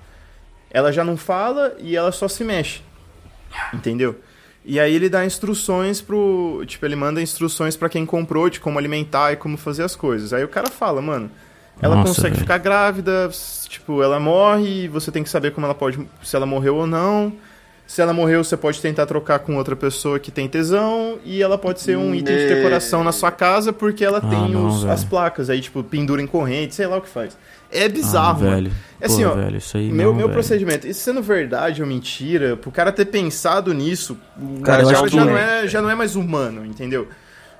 Ela 0.71 0.93
já 0.93 1.03
não 1.05 1.17
fala 1.17 1.75
e 1.79 1.97
ela 1.97 2.13
só 2.13 2.29
se 2.29 2.45
mexe. 2.45 2.81
Entendeu? 3.73 4.17
E 4.65 4.81
aí 4.81 4.93
ele 4.95 5.09
dá 5.09 5.25
instruções 5.25 6.01
pro, 6.01 6.63
tipo, 6.67 6.85
ele 6.85 6.97
manda 6.97 7.23
instruções 7.23 7.77
pra 7.77 7.89
quem 7.89 8.05
comprou 8.05 8.51
de 8.51 8.59
como 8.59 8.79
alimentar 8.79 9.33
e 9.33 9.37
como 9.37 9.57
fazer 9.57 9.85
as 9.85 9.95
coisas. 9.95 10.33
Aí 10.33 10.43
o 10.43 10.49
cara 10.49 10.69
fala, 10.69 11.01
mano, 11.01 11.31
ela 11.81 11.97
Nossa, 11.97 12.09
consegue 12.09 12.31
velho. 12.35 12.41
ficar 12.41 12.59
grávida, 12.59 13.31
tipo, 13.69 14.03
ela 14.03 14.19
morre, 14.19 14.85
e 14.85 14.89
você 14.89 15.11
tem 15.13 15.23
que 15.23 15.29
saber 15.29 15.53
como 15.53 15.67
ela 15.67 15.75
pode, 15.75 15.99
se 16.23 16.35
ela 16.37 16.47
morreu 16.47 16.77
ou 16.77 16.87
não. 16.87 17.33
Se 17.87 18.03
ela 18.03 18.13
morreu, 18.13 18.43
você 18.43 18.57
pode 18.57 18.81
tentar 18.81 19.07
trocar 19.07 19.39
com 19.39 19.55
outra 19.57 19.77
pessoa 19.77 20.19
que 20.19 20.33
tem 20.33 20.49
tesão 20.49 21.19
e 21.25 21.41
ela 21.41 21.57
pode 21.57 21.81
ser 21.81 21.97
um 21.97 22.13
item 22.17 22.37
de 22.37 22.49
decoração 22.49 23.05
na 23.05 23.13
sua 23.13 23.31
casa 23.31 23.73
porque 23.73 24.05
ela 24.05 24.19
Ah, 24.19 24.23
tem 24.29 24.51
não, 24.51 24.67
os- 24.67 24.85
as 24.85 25.05
placas 25.05 25.49
aí, 25.49 25.61
tipo, 25.61 25.85
pendura 25.85 26.21
em 26.21 26.27
corrente, 26.27 26.75
sei 26.75 26.89
lá 26.89 26.97
o 26.97 27.01
que 27.01 27.09
faz. 27.09 27.39
É 27.71 27.85
Ah, 27.85 27.89
bizarro, 27.89 28.41
mano. 28.41 28.51
velho. 28.57 28.73
É 29.01 29.07
assim, 29.07 29.23
Pô, 29.23 29.29
ó, 29.31 29.35
velho, 29.35 29.57
isso 29.59 29.77
aí 29.77 29.93
Meu, 29.93 30.07
não, 30.09 30.15
meu 30.15 30.27
velho. 30.27 30.33
procedimento, 30.37 30.85
isso 30.89 30.99
sendo 30.99 31.23
verdade 31.23 31.81
ou 31.81 31.87
mentira, 31.87 32.57
pro 32.57 32.73
cara 32.73 32.91
ter 32.91 33.05
pensado 33.05 33.73
nisso, 33.73 34.19
o 34.37 34.63
Cara, 34.63 34.83
cara, 34.83 34.97
já, 34.97 35.07
que- 35.07 35.15
não 35.17 35.37
é, 35.39 35.69
já 35.69 35.81
não 35.81 35.89
é 35.89 35.95
mais 35.95 36.17
humano, 36.17 36.67
entendeu? 36.67 37.07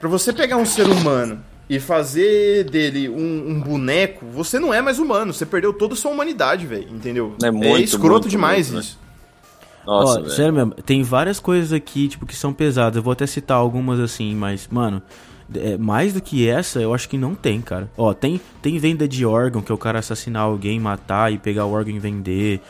Pra 0.01 0.09
você 0.09 0.33
pegar 0.33 0.57
um 0.57 0.67
ser 0.67 0.89
humano 0.89 1.41
e 1.69 1.81
fazer 1.81 2.65
dele 2.65 3.09
um, 3.09 3.51
um 3.51 3.61
boneco, 3.61 4.25
você 4.27 4.59
não 4.59 4.73
é 4.73 4.81
mais 4.81 4.99
humano, 4.99 5.33
você 5.33 5.45
perdeu 5.45 5.73
toda 5.73 5.95
a 5.95 5.97
sua 5.97 6.11
humanidade, 6.11 6.67
velho, 6.67 6.89
entendeu? 6.91 7.35
É 7.43 7.51
muito, 7.51 7.85
escroto 7.85 8.23
muito, 8.23 8.29
demais 8.29 8.71
muito, 8.71 8.85
isso. 8.85 8.99
Nossa, 9.85 10.21
Ó, 10.21 10.29
sério 10.29 10.53
mesmo, 10.53 10.75
tem 10.75 11.03
várias 11.03 11.39
coisas 11.39 11.73
aqui, 11.73 12.09
tipo, 12.09 12.27
que 12.27 12.35
são 12.35 12.53
pesadas. 12.53 12.97
Eu 12.97 13.03
vou 13.03 13.13
até 13.13 13.27
citar 13.27 13.57
algumas 13.57 14.01
assim, 14.01 14.35
mas, 14.35 14.69
mano, 14.69 15.01
é, 15.55 15.77
mais 15.79 16.13
do 16.13 16.21
que 16.21 16.49
essa, 16.49 16.81
eu 16.81 16.93
acho 16.93 17.09
que 17.09 17.17
não 17.17 17.35
tem, 17.35 17.61
cara. 17.61 17.89
Ó, 17.97 18.13
tem, 18.13 18.41
tem 18.61 18.79
venda 18.79 19.07
de 19.07 19.25
órgão, 19.25 19.63
que 19.63 19.71
é 19.71 19.75
o 19.75 19.79
cara 19.79 20.01
assassinar 20.01 20.43
alguém, 20.43 20.81
matar 20.81 21.33
e 21.33 21.39
pegar 21.39 21.67
o 21.67 21.73
órgão 21.73 21.95
e 21.95 21.99
vender. 22.01 22.61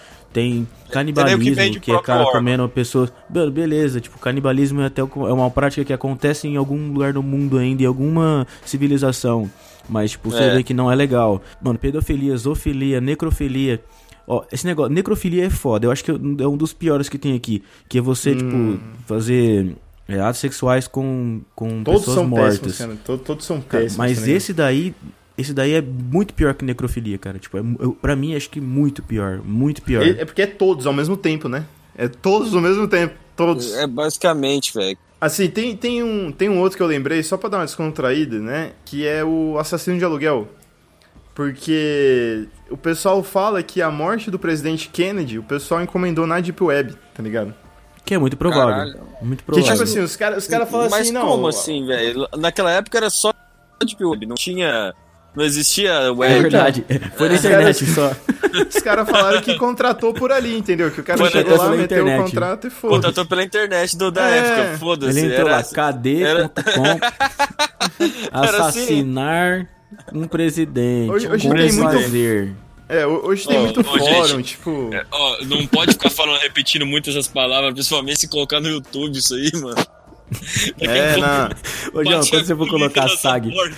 Tem 0.40 0.68
que 0.86 0.92
canibalismo, 0.92 1.76
o 1.78 1.80
que 1.80 1.90
é 1.92 2.02
cara 2.02 2.20
órgão. 2.20 2.32
comendo 2.32 2.68
pessoas. 2.68 3.12
Be- 3.28 3.50
Beleza, 3.50 4.00
tipo, 4.00 4.18
canibalismo 4.18 4.82
é 4.82 4.86
até 4.86 5.00
é 5.00 5.04
uma 5.04 5.50
prática 5.50 5.84
que 5.84 5.92
acontece 5.92 6.46
em 6.46 6.56
algum 6.56 6.92
lugar 6.92 7.12
do 7.14 7.22
mundo 7.22 7.56
ainda, 7.58 7.82
em 7.82 7.86
alguma 7.86 8.46
civilização. 8.64 9.50
Mas, 9.88 10.10
tipo, 10.12 10.30
você 10.30 10.42
É. 10.42 10.54
vê 10.56 10.62
que 10.62 10.74
não 10.74 10.90
é 10.90 10.94
legal. 10.94 11.40
Mano, 11.62 11.78
pedofilia, 11.78 12.36
zoofilia, 12.36 13.00
necrofilia. 13.00 13.80
Ó, 14.26 14.42
esse 14.52 14.66
negócio, 14.66 14.92
necrofilia 14.92 15.44
é 15.46 15.50
foda. 15.50 15.86
Eu 15.86 15.90
acho 15.92 16.02
que 16.04 16.10
é 16.10 16.14
um 16.48 16.56
dos 16.56 16.72
piores 16.72 17.08
que 17.08 17.16
tem 17.16 17.34
aqui. 17.34 17.62
Que 17.88 17.98
é 17.98 18.00
você, 18.00 18.32
Hum. 18.32 18.36
tipo, 18.36 18.80
fazer 19.06 19.76
é, 20.08 20.20
atos 20.20 20.40
sexuais 20.40 20.86
com, 20.86 21.40
com 21.54 21.82
Todos 21.82 22.00
pessoas 22.00 22.16
são 22.16 22.28
mortas. 22.28 22.58
péssimos, 22.58 22.78
cara. 22.78 22.96
Todos, 23.04 23.26
todos 23.26 23.44
são 23.46 23.60
péssimos. 23.60 23.96
mas 23.96 24.26
esse 24.28 24.52
daí. 24.52 24.94
Esse 25.38 25.52
daí 25.52 25.74
é 25.74 25.82
muito 25.82 26.32
pior 26.32 26.54
que 26.54 26.64
necrofilia, 26.64 27.18
cara. 27.18 27.38
Tipo, 27.38 27.58
é, 27.58 27.60
eu, 27.80 27.92
pra 27.92 28.16
mim, 28.16 28.34
acho 28.34 28.48
que 28.48 28.60
muito 28.60 29.02
pior. 29.02 29.42
Muito 29.44 29.82
pior. 29.82 30.02
É 30.02 30.22
é 30.22 30.24
porque 30.24 30.42
é 30.42 30.46
todos 30.46 30.86
ao 30.86 30.92
mesmo 30.92 31.16
tempo, 31.16 31.48
né? 31.48 31.66
É 31.96 32.08
todos 32.08 32.54
ao 32.54 32.60
mesmo 32.60 32.88
tempo. 32.88 33.14
Todos. 33.36 33.74
É 33.74 33.86
basicamente, 33.86 34.72
velho. 34.72 34.96
Assim, 35.20 35.48
tem, 35.48 35.76
tem, 35.76 36.02
um, 36.02 36.30
tem 36.32 36.48
um 36.48 36.60
outro 36.60 36.76
que 36.76 36.82
eu 36.82 36.86
lembrei, 36.86 37.22
só 37.22 37.36
pra 37.36 37.48
dar 37.48 37.58
uma 37.58 37.64
descontraída, 37.66 38.38
né? 38.38 38.72
Que 38.84 39.06
é 39.06 39.24
o 39.24 39.58
assassino 39.58 39.98
de 39.98 40.04
aluguel. 40.04 40.48
Porque 41.34 42.48
o 42.70 42.76
pessoal 42.78 43.22
fala 43.22 43.62
que 43.62 43.82
a 43.82 43.90
morte 43.90 44.30
do 44.30 44.38
presidente 44.38 44.88
Kennedy, 44.88 45.38
o 45.38 45.42
pessoal 45.42 45.82
encomendou 45.82 46.26
na 46.26 46.40
Deep 46.40 46.62
Web, 46.62 46.94
tá 47.14 47.22
ligado? 47.22 47.54
Que 48.04 48.14
é 48.14 48.18
muito 48.18 48.36
provável. 48.38 48.68
Caralho. 48.68 49.00
Muito 49.20 49.40
Que 49.40 49.46
provável. 49.46 49.70
tipo 49.72 49.82
assim, 49.84 50.00
os 50.00 50.16
caras 50.16 50.44
os 50.44 50.48
cara 50.48 50.64
falam 50.64 50.88
Mas 50.88 51.02
assim, 51.02 51.12
não. 51.12 51.26
como 51.26 51.48
assim, 51.48 51.86
velho? 51.86 52.26
Naquela 52.38 52.70
época 52.72 52.96
era 52.96 53.10
só 53.10 53.32
Deep 53.84 54.02
Web, 54.02 54.24
não 54.26 54.34
tinha. 54.36 54.94
Não 55.36 55.44
existia 55.44 55.90
É 55.90 56.10
web. 56.10 56.40
verdade. 56.42 56.84
Foi 57.16 57.28
na 57.28 57.34
Os 57.34 57.44
internet 57.44 57.86
só. 57.86 58.10
Os 58.74 58.82
caras 58.82 59.08
falaram 59.08 59.42
que 59.42 59.54
contratou 59.56 60.14
por 60.14 60.32
ali, 60.32 60.56
entendeu? 60.56 60.90
Que 60.90 61.00
o 61.00 61.04
cara 61.04 61.18
Foi 61.18 61.28
chegou 61.30 61.58
lá, 61.58 61.68
meteu 61.70 61.98
internet. 62.02 62.20
o 62.20 62.24
contrato 62.24 62.66
e 62.66 62.70
foda 62.70 62.94
Contratou 62.94 63.26
pela 63.26 63.42
internet 63.44 63.96
do, 63.98 64.10
da 64.10 64.30
É. 64.30 64.38
época, 64.38 64.78
foda-se. 64.78 65.18
Ele 65.18 65.34
entrou 65.34 65.48
era- 65.48 65.56
lá, 65.58 65.62
KD.com. 65.62 66.86
Era 68.32 68.66
assim. 68.66 68.80
Assassinar 68.80 69.68
um 70.12 70.26
presidente. 70.26 71.10
Hoje- 71.10 71.28
hoje 71.28 71.48
tem 71.50 71.72
muito- 71.72 71.92
fazer. 72.00 72.52
É, 72.88 73.04
ho- 73.06 73.26
hoje 73.26 73.46
tem 73.48 73.58
Ô, 73.58 73.62
muito 73.62 73.80
ô, 73.80 73.84
fórum, 73.84 74.24
gente, 74.26 74.44
tipo. 74.50 74.90
É, 74.94 75.04
Ó, 75.10 75.38
não 75.44 75.66
pode 75.66 75.92
ficar 75.92 76.08
falando, 76.10 76.38
repetindo 76.40 76.86
muito 76.86 77.10
essas 77.10 77.26
palavras, 77.26 77.72
principalmente 77.74 78.20
se 78.20 78.28
colocar 78.28 78.60
no 78.60 78.68
YouTube 78.68 79.16
isso 79.18 79.34
aí, 79.34 79.50
mano. 79.60 79.76
É, 80.80 81.16
na. 81.16 81.50
Ô, 81.92 82.04
João, 82.04 82.20
quando 82.28 82.44
você 82.44 82.56
for 82.56 82.68
colocar 82.68 83.04
as 83.04 83.22
tag, 83.22 83.50
porta. 83.50 83.76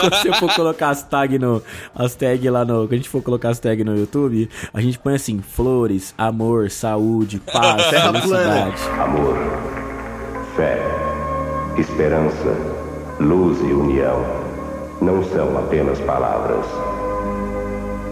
quando 0.00 0.14
você 0.14 0.32
for 0.34 0.54
colocar 0.54 0.90
as 0.90 1.02
tag 1.02 1.38
no, 1.38 1.62
as 1.94 2.14
tag 2.14 2.50
lá 2.50 2.64
no, 2.64 2.80
quando 2.82 2.92
a 2.92 2.96
gente 2.96 3.08
for 3.08 3.22
colocar 3.22 3.48
as 3.50 3.58
tag 3.58 3.82
no 3.82 3.96
YouTube, 3.96 4.48
a 4.72 4.80
gente 4.80 4.98
põe 4.98 5.14
assim, 5.14 5.40
flores, 5.40 6.14
amor, 6.18 6.70
saúde, 6.70 7.40
paz, 7.40 7.86
Terra 7.88 8.12
felicidade. 8.12 8.82
Amor, 9.00 9.36
fé, 10.56 10.80
esperança, 11.78 12.56
luz 13.18 13.58
e 13.60 13.72
união 13.72 14.44
não 15.00 15.22
são 15.24 15.58
apenas 15.58 15.98
palavras. 16.00 16.66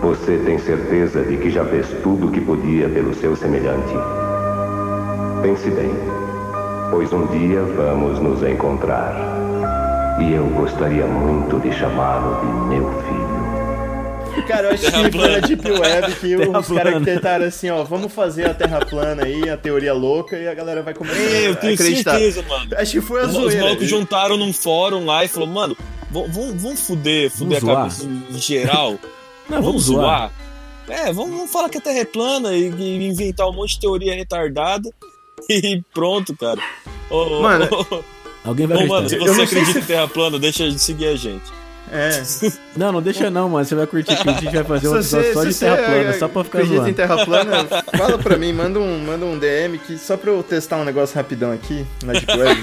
Você 0.03 0.37
tem 0.39 0.59
certeza 0.59 1.23
de 1.23 1.37
que 1.37 1.51
já 1.51 1.65
fez 1.65 1.87
tudo 2.03 2.27
o 2.27 2.33
que 2.33 2.41
podia 2.41 2.89
pelo 2.89 3.15
seu 3.15 3.37
semelhante? 3.37 3.95
Pense 5.43 5.71
bem, 5.71 5.91
pois 6.93 7.13
um 7.13 7.27
dia 7.27 7.63
vamos 7.63 8.21
nos 8.21 8.43
encontrar. 8.43 9.17
E 10.21 10.33
eu 10.35 10.45
gostaria 10.51 11.07
muito 11.07 11.59
de 11.59 11.73
chamá-lo 11.77 12.39
de 12.41 12.47
meu 12.77 12.85
filho. 13.03 13.33
Cara, 14.47 14.69
eu 14.69 14.75
acho 14.75 14.85
que 14.85 15.19
foi 15.19 15.29
na. 15.31 15.39
Deep 15.41 15.71
Web 15.71 16.15
que 16.17 16.37
Terra 16.37 16.59
os 16.61 16.69
caras 16.69 16.93
plana. 16.93 17.05
tentaram 17.07 17.45
assim, 17.47 17.71
ó, 17.71 17.83
vamos 17.85 18.13
fazer 18.13 18.47
a 18.47 18.55
Terra 18.55 18.85
plana 18.85 19.25
aí, 19.25 19.49
a 19.49 19.57
teoria 19.57 19.93
louca, 19.95 20.37
e 20.39 20.47
a 20.49 20.55
galera 20.55 20.83
vai 20.83 20.95
começar 20.95 21.19
É, 21.19 21.49
eu 21.49 21.53
a 21.53 21.57
tenho 21.57 21.75
acreditar. 21.75 22.13
certeza, 22.13 22.43
mano. 22.49 22.71
Acho 22.77 22.93
que 22.93 23.01
foi 23.01 23.23
a 23.23 23.27
Os 23.27 23.33
zoeira. 23.33 23.63
malucos 23.65 23.89
juntaram 23.89 24.37
num 24.37 24.53
fórum 24.53 25.05
lá 25.07 25.25
e 25.25 25.29
falou, 25.29 25.49
mano, 25.49 25.77
vamos, 26.11 26.35
vamos, 26.35 26.63
vamos 26.63 26.81
fuder, 26.87 27.31
fuder 27.31 27.61
Vamos 27.61 27.69
a 27.69 27.77
cabeça 27.77 28.05
em 28.31 28.39
geral. 28.39 28.93
Não, 29.49 29.61
vamos 29.63 29.67
vamos 29.67 29.83
zoar. 29.85 30.31
zoar. 30.31 30.33
É, 30.89 31.13
vamos, 31.13 31.31
vamos 31.37 31.51
falar 31.51 31.69
que 31.69 31.79
a 31.79 31.81
Terra 31.81 31.99
é 32.01 32.05
plana 32.05 32.53
e, 32.55 32.69
e 32.71 33.07
inventar 33.09 33.49
um 33.49 33.53
monte 33.53 33.75
de 33.75 33.81
teoria 33.81 34.15
retardada 34.15 34.89
e 35.49 35.83
pronto, 35.95 36.35
cara. 36.37 36.61
Ô, 37.13 37.39
ô, 37.39 37.43
Mano, 37.43 37.69
ô, 37.91 38.03
Alguém 38.45 38.67
vai 38.67 38.79
ô, 38.85 38.89
mano, 38.89 39.07
acreditar. 39.07 39.25
se 39.25 39.29
Eu 39.31 39.35
você 39.35 39.43
acredita 39.43 39.73
se- 39.73 39.79
em 39.79 39.83
Terra 39.87 40.09
plana, 40.09 40.39
deixa 40.39 40.69
de 40.69 40.79
seguir 40.79 41.07
a 41.09 41.17
gente. 41.17 41.45
É. 41.91 42.23
Não, 42.75 42.91
não 42.91 43.03
deixa 43.03 43.31
não, 43.31 43.51
mano. 43.51 43.67
Você 43.67 43.75
vai 43.75 43.87
curtir 43.87 44.17
que 44.17 44.27
a 44.29 44.33
gente 44.33 44.55
vai 44.55 44.65
fazer 44.65 44.89
um 44.89 44.93
Se 45.03 45.15
episódio 45.15 45.35
só 45.35 45.45
de 45.45 45.53
se 45.53 45.61
terra 45.61 45.77
plana, 45.77 46.13
só 46.15 46.27
pra 46.29 46.45
ficar 46.45 46.59
acredita 46.61 46.77
zoando. 46.77 46.91
em 46.91 46.95
Terra 46.95 47.25
plana, 47.27 47.53
fala 47.99 48.17
pra 48.19 48.39
mim, 48.39 48.53
manda 48.55 48.79
um, 48.81 48.99
manda 49.05 49.27
um 49.27 49.39
DM 49.39 49.77
que 49.79 49.99
só 49.99 50.17
pra 50.17 50.31
eu 50.31 50.43
testar 50.43 50.79
um 50.79 50.85
negócio 50.85 51.15
rapidão 51.15 51.53
aqui 51.53 51.85
na 52.03 52.15
Deep 52.15 52.33
Web. 52.39 52.61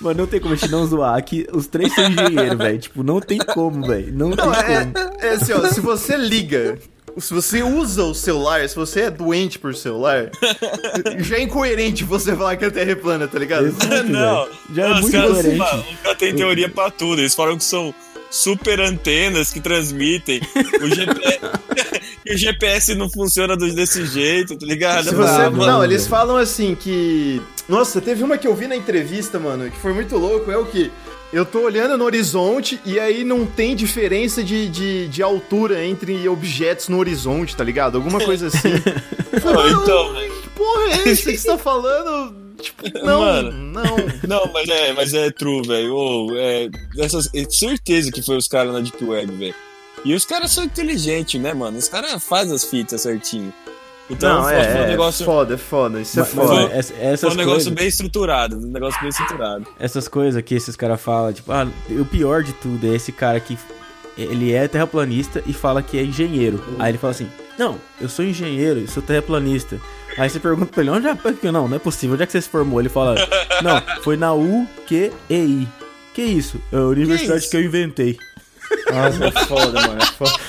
Mas 0.00 0.16
não 0.16 0.26
tem 0.26 0.40
como 0.40 0.54
a 0.54 0.56
gente 0.56 0.70
não 0.70 0.86
zoar. 0.86 1.16
Aqui 1.16 1.46
os 1.52 1.66
três 1.66 1.94
são 1.94 2.04
engenheiros, 2.06 2.56
velho. 2.56 2.78
Tipo, 2.78 3.02
não 3.02 3.20
tem 3.20 3.38
como, 3.38 3.86
velho. 3.86 4.12
Não, 4.14 4.30
Não, 4.30 4.36
tem 4.52 4.62
é, 4.64 4.84
como. 4.86 4.92
é 5.20 5.28
assim, 5.30 5.52
ó, 5.52 5.66
se 5.68 5.80
você 5.80 6.16
liga, 6.16 6.78
se 7.18 7.34
você 7.34 7.62
usa 7.62 8.04
o 8.04 8.14
celular, 8.14 8.68
se 8.68 8.76
você 8.76 9.02
é 9.02 9.10
doente 9.10 9.58
por 9.58 9.74
celular, 9.74 10.30
já 11.20 11.36
é 11.36 11.42
incoerente 11.42 12.04
você 12.04 12.34
falar 12.36 12.56
que 12.56 12.64
a 12.64 12.70
Terra 12.70 12.92
é 12.92 12.94
plana, 12.94 13.26
tá 13.28 13.38
ligado? 13.38 13.66
Exato, 13.66 14.04
Não. 14.04 14.48
Já 14.74 14.84
é 14.84 14.88
não, 14.88 14.94
os 14.96 15.00
muito 15.02 15.12
caras- 15.12 15.32
coerente. 15.32 15.56
mano, 15.58 15.84
Os 15.92 16.00
caras 16.02 16.18
têm 16.18 16.34
teoria 16.34 16.68
pra 16.68 16.90
tudo. 16.90 17.20
Eles 17.20 17.34
falam 17.34 17.56
que 17.56 17.64
são 17.64 17.94
super 18.30 18.80
antenas 18.80 19.50
que 19.52 19.60
transmitem. 19.60 20.40
O 20.80 20.88
GPS, 20.88 21.40
que 22.24 22.32
o 22.34 22.36
GPS 22.38 22.94
não 22.94 23.10
funciona 23.10 23.56
desse 23.56 24.06
jeito, 24.06 24.56
tá 24.56 24.64
ligado? 24.66 25.04
Você, 25.10 25.42
Ah, 25.42 25.50
não, 25.50 25.82
eles 25.84 26.06
falam 26.06 26.36
assim 26.36 26.74
que. 26.74 27.42
Nossa, 27.68 28.00
teve 28.00 28.22
uma 28.22 28.36
que 28.38 28.46
eu 28.46 28.54
vi 28.54 28.66
na 28.66 28.76
entrevista, 28.76 29.38
mano, 29.38 29.70
que 29.70 29.76
foi 29.78 29.92
muito 29.92 30.16
louco. 30.16 30.50
É 30.50 30.56
o 30.56 30.64
que? 30.66 30.90
Eu 31.32 31.46
tô 31.46 31.60
olhando 31.60 31.96
no 31.96 32.04
horizonte 32.04 32.80
e 32.84 32.98
aí 32.98 33.22
não 33.22 33.46
tem 33.46 33.76
diferença 33.76 34.42
de, 34.42 34.68
de, 34.68 35.08
de 35.08 35.22
altura 35.22 35.84
entre 35.84 36.28
objetos 36.28 36.88
no 36.88 36.98
horizonte, 36.98 37.54
tá 37.54 37.62
ligado? 37.62 37.96
Alguma 37.96 38.18
coisa 38.18 38.48
assim. 38.48 38.70
Não, 39.44 39.68
então, 39.68 40.14
que 40.42 40.48
porra 40.50 40.82
é 40.84 41.08
essa 41.08 41.30
que 41.30 41.38
você 41.38 41.46
tá 41.46 41.56
falando? 41.56 42.34
Tipo, 42.60 42.82
não, 43.04 43.20
Mano. 43.20 43.52
não. 43.52 43.96
Não, 44.26 44.52
mas 44.52 44.68
é, 44.68 44.92
mas 44.92 45.14
é 45.14 45.30
true, 45.30 45.66
velho. 45.66 45.94
Ô, 45.94 46.36
é, 46.36 46.68
é 46.98 47.48
certeza 47.48 48.10
que 48.10 48.22
foi 48.22 48.36
os 48.36 48.48
caras 48.48 48.72
na 48.72 48.80
Deep 48.80 49.02
Web, 49.02 49.32
velho. 49.36 49.54
E 50.04 50.14
os 50.14 50.24
caras 50.24 50.50
são 50.50 50.64
inteligentes, 50.64 51.40
né, 51.40 51.54
mano? 51.54 51.78
Os 51.78 51.88
caras 51.88 52.22
fazem 52.24 52.54
as 52.54 52.64
fitas 52.64 53.02
certinho. 53.02 53.52
Então 54.10 54.38
Não, 54.38 54.42
foi, 54.44 54.54
é, 54.54 54.64
foi 54.64 54.80
um 54.80 54.84
é 54.84 54.86
negócio, 54.88 55.24
foda, 55.24 55.54
é 55.54 55.56
foda, 55.56 56.00
isso 56.00 56.18
é 56.18 56.22
Mas, 56.22 56.32
foda. 56.32 56.48
foi 56.48 56.96
essas 57.00 57.32
um 57.32 57.36
negócio 57.36 57.44
coisas, 57.46 57.72
bem 57.72 57.86
estruturado. 57.86 58.56
Um 58.56 58.72
negócio 58.72 59.00
bem 59.00 59.08
estruturado. 59.08 59.66
essas 59.78 60.08
coisas 60.08 60.42
que 60.42 60.54
esses 60.54 60.74
caras 60.74 61.00
falam, 61.00 61.32
tipo, 61.32 61.52
ah, 61.52 61.66
o 61.90 62.04
pior 62.04 62.42
de 62.42 62.52
tudo 62.54 62.86
é 62.86 62.96
esse 62.96 63.12
cara 63.12 63.38
que 63.38 63.56
ele 64.18 64.52
é 64.52 64.66
terraplanista 64.68 65.42
e 65.46 65.52
fala 65.52 65.82
que 65.82 65.96
é 65.98 66.02
engenheiro. 66.02 66.62
Aí 66.78 66.90
ele 66.90 66.98
fala 66.98 67.12
assim: 67.12 67.28
Não, 67.58 67.78
eu 68.00 68.08
sou 68.08 68.24
engenheiro, 68.24 68.80
eu 68.80 68.88
sou 68.88 69.02
terraplanista. 69.02 69.80
Aí 70.18 70.28
você 70.28 70.40
pergunta 70.40 70.72
pra 70.72 70.82
ele: 70.82 70.90
Onde 70.90 71.06
é? 71.06 71.16
Não, 71.52 71.68
não 71.68 71.76
é 71.76 71.78
possível, 71.78 72.14
onde 72.14 72.22
é 72.24 72.26
que 72.26 72.32
você 72.32 72.42
se 72.42 72.48
formou? 72.48 72.80
Ele 72.80 72.88
fala: 72.88 73.14
Não, 73.62 74.02
foi 74.02 74.16
na 74.16 74.34
UQEI. 74.34 75.68
Que 76.12 76.22
isso? 76.22 76.60
É 76.72 76.76
a 76.76 76.80
universidade 76.80 77.40
isso? 77.42 77.50
que 77.50 77.56
eu 77.56 77.62
inventei. 77.62 78.18
Nossa, 78.92 79.24
é 79.26 79.44
foda, 79.46 79.80
mano, 79.86 79.98
é 80.00 80.06
foda. 80.06 80.40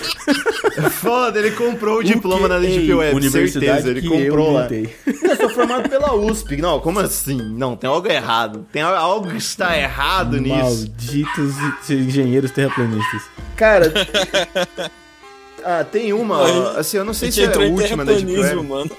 É 0.77 0.89
foda, 0.89 1.39
ele 1.39 1.51
comprou 1.51 1.99
o 1.99 2.03
diploma 2.03 2.47
na 2.47 2.59
Deep 2.59 2.83
UQEI, 2.83 2.93
Web, 2.93 3.15
universidade 3.15 3.81
certeza, 3.83 3.89
ele 3.89 4.01
comprou 4.07 4.47
eu 4.47 4.53
lá. 4.53 4.67
Eu 4.71 5.35
sou 5.37 5.49
formado 5.49 5.89
pela 5.89 6.13
USP. 6.15 6.57
Não, 6.57 6.79
como 6.79 6.99
assim? 6.99 7.37
Não, 7.57 7.75
tem 7.75 7.89
algo 7.89 8.07
errado. 8.07 8.65
Tem 8.71 8.81
algo 8.81 9.29
que 9.29 9.37
está 9.37 9.77
errado 9.77 10.39
nisso. 10.39 10.55
Malditos 10.55 11.55
engenheiros 11.89 12.51
terraplanistas. 12.51 13.23
Cara. 13.55 13.91
Ah, 15.63 15.83
tem 15.83 16.11
uma, 16.13 16.79
assim, 16.79 16.97
eu 16.97 17.05
não 17.05 17.13
sei 17.13 17.31
se 17.31 17.43
é 17.43 17.45
a 17.45 17.59
última 17.59 18.03
da 18.03 18.13
Deep 18.13 18.25
terraplanismo, 18.25 18.61
Web. 18.61 18.67
mano. 18.69 18.91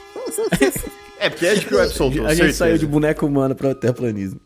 É, 1.19 1.29
porque 1.31 1.47
a 1.47 1.55
Deep 1.55 1.75
Web 1.75 1.93
soltou, 1.93 2.25
A 2.25 2.29
gente 2.31 2.37
certeza. 2.39 2.59
saiu 2.59 2.79
de 2.79 2.87
boneco 2.87 3.27
humano 3.27 3.55
pra 3.55 3.75
terraplanismo. 3.75 4.41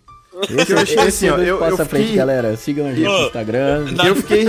Esse, 0.51 0.73
Eu 0.73 0.79
achei 0.79 0.99
assim, 0.99 1.29
ó, 1.31 1.39
eu- 1.39 1.59
passos 1.59 1.79
eu 1.81 1.87
frente, 1.87 2.03
fiquei- 2.03 2.17
galera. 2.19 2.57
Sigam 2.57 2.87
a 2.87 2.95
gente 2.95 3.07
Ô, 3.09 3.19
no 3.21 3.27
Instagram. 3.27 3.85
na- 3.93 4.07
Eu 4.07 4.17
fiquei... 4.17 4.47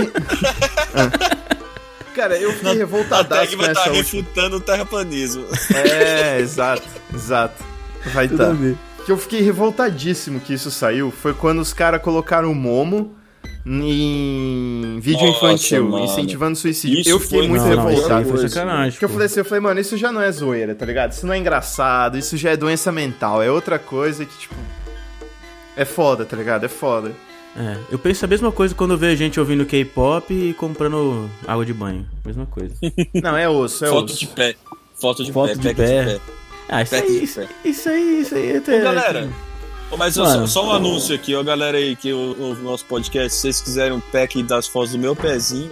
Ah. 0.94 1.38
Cara, 2.14 2.36
eu 2.36 2.52
fiquei 2.52 2.70
A 2.72 2.74
revoltadaço 2.74 3.28
tag 3.28 3.56
com 3.56 3.62
vai 3.62 3.70
estar 3.70 3.80
última. 3.90 3.96
refutando 3.96 4.56
o 4.56 4.60
terraplanismo. 4.60 5.44
É, 5.72 6.40
exato, 6.40 6.82
exato. 7.14 7.62
Vai 8.12 8.26
a 8.26 8.28
tá. 8.28 8.54
que 9.06 9.12
eu 9.12 9.16
fiquei 9.16 9.40
revoltadíssimo 9.40 10.40
que 10.40 10.52
isso 10.52 10.68
saiu 10.70 11.12
foi 11.12 11.32
quando 11.32 11.60
os 11.60 11.72
caras 11.72 12.02
colocaram 12.02 12.50
o 12.50 12.54
Momo 12.56 13.14
em 13.64 14.98
vídeo 15.00 15.26
Nossa, 15.26 15.38
infantil, 15.46 15.88
mano. 15.88 16.04
incentivando 16.06 16.56
suicídio. 16.56 17.00
Isso 17.00 17.08
eu 17.10 17.20
fiquei 17.20 17.38
foi- 17.40 17.48
muito 17.48 17.64
Não, 17.64 17.76
não, 17.76 17.86
revoltado. 17.86 18.14
aí 18.14 18.24
foi 18.24 18.48
sacanagem. 18.48 18.92
Porque 18.92 19.04
eu 19.04 19.08
falei 19.08 19.26
assim, 19.26 19.38
eu 19.40 19.44
falei, 19.44 19.60
mano, 19.60 19.80
isso 19.80 19.96
já 19.96 20.10
não 20.10 20.20
é 20.20 20.30
zoeira, 20.32 20.74
tá 20.74 20.84
ligado? 20.84 21.12
Isso 21.12 21.24
não 21.26 21.34
é 21.34 21.38
engraçado, 21.38 22.18
isso 22.18 22.36
já 22.36 22.50
é 22.50 22.56
doença 22.56 22.90
mental, 22.90 23.42
é 23.42 23.50
outra 23.50 23.78
coisa 23.78 24.24
que, 24.24 24.36
tipo. 24.38 24.54
É 25.78 25.84
foda, 25.84 26.24
tá 26.24 26.36
ligado? 26.36 26.64
É 26.64 26.68
foda. 26.68 27.12
É, 27.56 27.76
eu 27.90 27.98
penso 27.98 28.24
a 28.24 28.28
mesma 28.28 28.52
coisa 28.52 28.74
quando 28.74 28.90
eu 28.92 28.98
vejo 28.98 29.16
gente 29.16 29.40
ouvindo 29.40 29.64
K-pop 29.64 30.32
e 30.34 30.52
comprando 30.54 31.30
água 31.46 31.64
de 31.64 31.72
banho. 31.72 32.06
Mesma 32.24 32.46
coisa. 32.46 32.74
Não, 33.22 33.36
é 33.36 33.48
osso, 33.48 33.84
é 33.84 33.88
Foto 33.88 34.10
osso. 34.10 34.18
de 34.18 34.26
pé. 34.26 34.54
Foto 35.00 35.24
de 35.24 35.32
Foto 35.32 35.48
pé, 35.48 35.54
de 35.54 35.62
pack 35.62 35.76
pé. 35.76 36.20
Ah, 36.68 36.82
isso 36.82 36.94
aí, 36.94 37.06
de 37.06 37.24
isso, 37.24 37.40
pé. 37.40 37.48
isso 37.64 37.88
aí, 37.88 38.20
isso 38.20 38.34
aí. 38.34 38.56
Até, 38.58 38.80
Ô, 38.80 38.82
galera, 38.84 39.28
Ô, 39.90 39.96
Mas 39.96 40.14
só- 40.14 40.24
Mano. 40.24 40.46
só, 40.46 40.66
um 40.66 40.72
anúncio 40.72 41.14
aqui, 41.14 41.34
ó, 41.34 41.42
galera 41.42 41.78
aí, 41.78 41.96
que 41.96 42.12
o, 42.12 42.32
o 42.38 42.54
nosso 42.56 42.84
podcast, 42.84 43.32
se 43.34 43.40
vocês 43.40 43.60
quiserem 43.62 43.92
um 43.92 44.00
pack 44.00 44.42
das 44.42 44.66
fotos 44.66 44.92
do 44.92 44.98
meu 44.98 45.16
pezinho, 45.16 45.70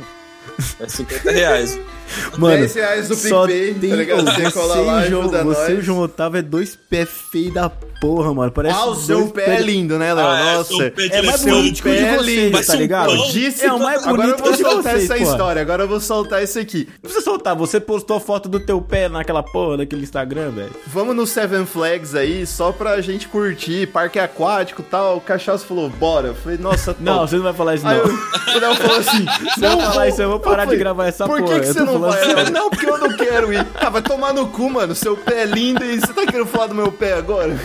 é 0.81 0.89
50 0.89 1.31
reais. 1.31 1.79
Mano, 2.39 2.57
10 2.57 2.75
reais 2.75 3.09
do 3.09 3.15
só 3.17 3.47
PicPay, 3.47 3.75
tem, 3.75 3.91
tá 3.91 3.97
ligado? 3.97 4.25
Você 4.25 4.43
você, 4.45 4.51
cola 4.53 4.75
lá, 4.77 5.03
e 5.03 5.07
o 5.07 5.11
João, 5.11 5.23
ajuda 5.23 5.45
você 5.45 5.73
e 5.73 5.75
o. 5.77 5.83
João 5.83 5.99
Otávio 6.01 6.39
é 6.39 6.43
dois 6.43 6.77
pés 6.77 7.09
feios 7.31 7.55
da 7.55 7.69
porra, 7.69 8.33
mano. 8.35 8.53
Parece 8.53 8.77
Ah, 8.77 8.87
o 8.87 8.95
seu 8.95 9.29
pé 9.29 9.57
é 9.57 9.61
lindo, 9.61 9.99
né, 9.99 10.13
Léo? 10.13 10.27
Ah, 10.27 10.39
é, 10.39 10.55
Nossa. 10.57 10.91
de 10.91 11.13
É 11.13 11.23
mais 11.23 11.45
elefante. 11.45 11.51
bonito 11.51 11.83
que 11.83 11.89
o 11.89 11.93
de 11.93 12.25
lindo, 12.25 12.67
tá 12.67 12.75
ligado? 12.75 13.17
Disse 13.33 13.65
É 13.65 13.73
o 13.73 13.79
mais 13.79 14.07
Agora 14.07 14.29
eu 14.29 14.37
bonito 14.37 14.39
vou 14.39 14.47
que 14.47 14.49
o 14.49 14.57
de 14.57 14.63
soltar 14.63 14.93
vocês, 14.93 15.11
essa 15.11 15.15
pô. 15.17 15.31
história, 15.31 15.63
agora 15.63 15.83
eu 15.85 15.89
vou 15.89 16.01
soltar 16.01 16.43
isso 16.43 16.59
aqui. 16.59 16.87
Não 16.89 17.01
precisa 17.03 17.25
soltar, 17.25 17.57
você 17.57 17.81
postou 17.81 18.21
foto 18.21 18.49
do 18.49 18.61
teu 18.61 18.81
pé 18.81 19.09
naquela 19.09 19.43
porra 19.43 19.79
daquele 19.79 20.03
Instagram, 20.03 20.51
velho. 20.51 20.71
Vamos 20.87 21.17
no 21.17 21.27
Seven 21.27 21.65
Flags 21.67 22.15
aí, 22.15 22.47
só 22.47 22.71
pra 22.73 23.01
gente 23.01 23.29
curtir, 23.29 23.87
parque 23.89 24.19
aquático 24.19 24.83
e 24.83 24.85
tal. 24.85 25.17
O 25.17 25.21
Cachaço 25.21 25.67
falou, 25.67 25.89
bora. 25.89 26.29
Eu 26.29 26.35
falei, 26.35 26.59
nossa, 26.59 26.93
top. 26.93 27.03
Não, 27.03 27.27
você 27.27 27.37
não 27.37 27.43
vai 27.45 27.53
falar 27.55 27.75
isso, 27.75 27.87
Aí 27.87 27.97
não. 27.99 28.05
eu, 28.07 28.15
o 28.57 28.59
Léo 28.61 28.75
falou 28.77 28.97
assim: 28.99 29.25
Você 29.55 29.61
vai 29.61 29.77
falar 29.87 30.09
isso, 30.09 30.23
eu 30.23 30.29
vou 30.31 30.41
parar 30.41 30.65
de 30.67 30.77
gravar 30.77 31.07
essa 31.07 31.27
Por 31.27 31.39
que, 31.39 31.45
porra, 31.45 31.61
que 31.61 31.67
eu 31.69 31.73
você 31.73 31.81
não 31.81 31.96
falando. 32.01 32.39
Eu, 32.39 32.51
não, 32.51 32.71
porque 32.71 32.89
eu 32.89 32.99
não 32.99 33.17
quero 33.17 33.53
ir. 33.53 33.67
Ah, 33.75 33.91
vai 33.91 34.03
tomar 34.03 34.33
no 34.33 34.47
cu, 34.49 34.71
mano. 34.71 34.95
Seu 34.95 35.17
pé 35.17 35.43
é 35.43 35.45
lindo 35.45 35.85
e 35.85 36.01
você 36.01 36.13
tá 36.13 36.27
querendo 36.27 36.47
falar 36.47 36.69
do 36.69 36.75
meu 36.75 36.93
pé 36.93 37.15
agora? 37.15 37.59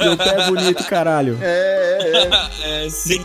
Meu 0.00 0.16
pé 0.16 0.28
é 0.28 0.46
bonito, 0.46 0.84
caralho. 0.84 1.38
É, 1.40 1.98
é, 2.00 2.30
é. 2.62 2.86
É, 2.86 2.90
sim. 2.90 3.24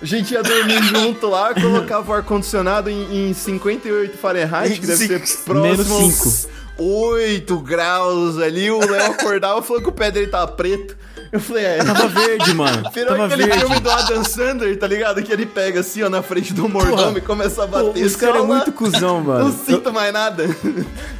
A 0.00 0.04
gente 0.04 0.34
ia 0.34 0.42
dormir 0.42 0.82
junto 0.82 1.28
lá, 1.28 1.54
colocava 1.54 2.12
o 2.12 2.14
ar-condicionado 2.14 2.90
em, 2.90 3.30
em 3.30 3.32
58 3.32 4.18
Fahrenheit, 4.18 4.78
que 4.78 4.86
deve 4.86 5.06
ser 5.06 5.44
próximo 5.44 5.62
Menos 5.62 5.90
aos 5.90 6.48
8 6.78 7.58
graus 7.60 8.38
ali. 8.38 8.70
O 8.70 8.80
Léo 8.80 9.12
acordava 9.12 9.60
e 9.60 9.62
falou 9.62 9.82
que 9.82 9.88
o 9.88 9.92
pé 9.92 10.10
dele 10.10 10.26
tava 10.26 10.48
preto. 10.52 10.96
Eu 11.34 11.40
falei, 11.40 11.64
é. 11.64 11.78
Tava 11.78 12.06
verde, 12.06 12.54
mano. 12.54 12.88
Virou 12.94 13.08
Tava 13.08 13.26
aquele 13.26 13.42
verde. 13.46 13.58
filme 13.58 13.80
do 13.80 13.90
Adam 13.90 14.22
Sandler, 14.22 14.78
tá 14.78 14.86
ligado? 14.86 15.20
Que 15.20 15.32
ele 15.32 15.44
pega 15.44 15.80
assim, 15.80 16.00
ó, 16.04 16.08
na 16.08 16.22
frente 16.22 16.54
do 16.54 16.68
mordomo 16.68 17.18
e 17.18 17.20
começa 17.20 17.64
a 17.64 17.66
Pô, 17.66 17.86
bater. 17.88 18.04
os 18.04 18.14
caras 18.14 18.36
é 18.36 18.38
assim, 18.38 18.46
ó, 18.52 18.54
muito 18.54 18.70
cuzão, 18.72 19.20
mano. 19.20 19.46
Não 19.46 19.52
sinto 19.52 19.92
mais 19.92 20.12
nada. 20.12 20.44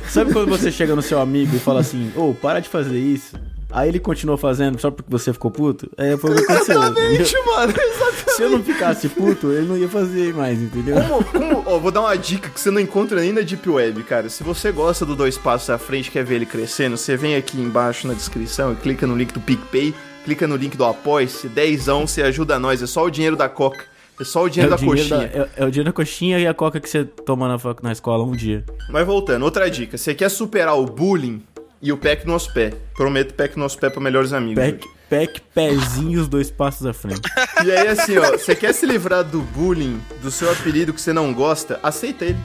Sabe 0.08 0.32
quando 0.32 0.48
você 0.48 0.70
chega 0.70 0.94
no 0.94 1.02
seu 1.02 1.20
amigo 1.20 1.56
e 1.56 1.58
fala 1.58 1.80
assim, 1.80 2.12
ô, 2.14 2.32
para 2.32 2.60
de 2.60 2.68
fazer 2.68 2.96
isso? 2.96 3.34
Aí 3.76 3.88
ele 3.88 3.98
continua 3.98 4.38
fazendo 4.38 4.80
só 4.80 4.88
porque 4.88 5.10
você 5.10 5.32
ficou 5.32 5.50
puto? 5.50 5.90
É, 5.96 6.16
foi 6.16 6.30
o 6.30 6.34
que 6.36 6.42
aconteceu. 6.44 6.80
Exatamente, 6.80 7.34
mano. 7.44 7.72
Exatamente. 7.76 8.30
Se 8.36 8.42
eu 8.42 8.50
não 8.50 8.62
ficasse 8.62 9.08
puto, 9.08 9.50
ele 9.50 9.66
não 9.66 9.76
ia 9.76 9.88
fazer 9.88 10.32
mais, 10.32 10.62
entendeu? 10.62 10.94
Como, 11.08 11.24
como, 11.24 11.62
ó, 11.66 11.78
vou 11.80 11.90
dar 11.90 12.02
uma 12.02 12.16
dica 12.16 12.48
que 12.48 12.60
você 12.60 12.70
não 12.70 12.80
encontra 12.80 13.20
nem 13.20 13.32
na 13.32 13.40
Deep 13.40 13.68
Web, 13.68 14.02
cara. 14.04 14.28
Se 14.28 14.44
você 14.44 14.70
gosta 14.70 15.04
do 15.04 15.16
Dois 15.16 15.36
Passos 15.36 15.70
à 15.70 15.76
Frente, 15.78 16.08
quer 16.10 16.24
ver 16.24 16.36
ele 16.36 16.46
crescendo, 16.46 16.96
você 16.96 17.16
vem 17.16 17.34
aqui 17.34 17.60
embaixo 17.60 18.06
na 18.06 18.14
descrição 18.14 18.72
e 18.72 18.76
clica 18.76 19.06
no 19.08 19.16
link 19.16 19.32
do 19.32 19.40
PicPay, 19.40 19.92
clica 20.24 20.46
no 20.46 20.54
link 20.56 20.76
do 20.76 20.84
Apoia-se, 20.84 21.48
dezão, 21.48 22.06
você 22.06 22.22
ajuda 22.22 22.58
nós, 22.60 22.80
é 22.80 22.86
só 22.86 23.04
o 23.04 23.10
dinheiro 23.10 23.34
da 23.36 23.48
Coca. 23.48 23.84
É 24.20 24.22
só 24.22 24.44
o 24.44 24.46
É 24.46 24.50
dinheiro 24.50 24.72
o 24.72 24.76
da 24.76 24.80
dinheiro 24.80 25.08
da, 25.08 25.16
coxinha. 25.16 25.48
é, 25.56 25.62
é 25.62 25.66
o 25.66 25.70
dinheiro 25.70 25.90
da 25.90 25.92
coxinha 25.92 26.38
e 26.38 26.46
a 26.46 26.54
coca 26.54 26.78
que 26.78 26.88
você 26.88 27.04
toma 27.04 27.48
na, 27.48 27.58
na 27.82 27.90
escola 27.90 28.22
um 28.22 28.30
dia. 28.30 28.64
Mas 28.88 29.04
voltando, 29.04 29.42
outra 29.44 29.68
dica. 29.68 29.98
Você 29.98 30.14
quer 30.14 30.28
superar 30.28 30.78
o 30.78 30.86
bullying 30.86 31.42
e 31.84 31.92
o 31.92 32.00
no 32.24 32.32
nosso 32.32 32.50
pé. 32.54 32.72
Prometo 32.96 33.34
no 33.56 33.62
nosso 33.62 33.78
pé 33.78 33.90
pra 33.90 34.00
melhores 34.00 34.32
amigos. 34.32 34.64
Pack, 34.64 34.88
pack 35.10 35.42
pezinho 35.54 36.18
os 36.18 36.26
dois 36.26 36.50
passos 36.50 36.86
à 36.86 36.94
frente. 36.94 37.20
E 37.62 37.70
aí, 37.70 37.88
assim, 37.88 38.16
ó, 38.16 38.32
você 38.32 38.56
quer 38.56 38.72
se 38.72 38.86
livrar 38.86 39.22
do 39.22 39.42
bullying, 39.42 40.00
do 40.22 40.30
seu 40.30 40.50
apelido 40.50 40.94
que 40.94 41.00
você 41.00 41.12
não 41.12 41.32
gosta, 41.34 41.78
aceita 41.82 42.24
ele. 42.24 42.38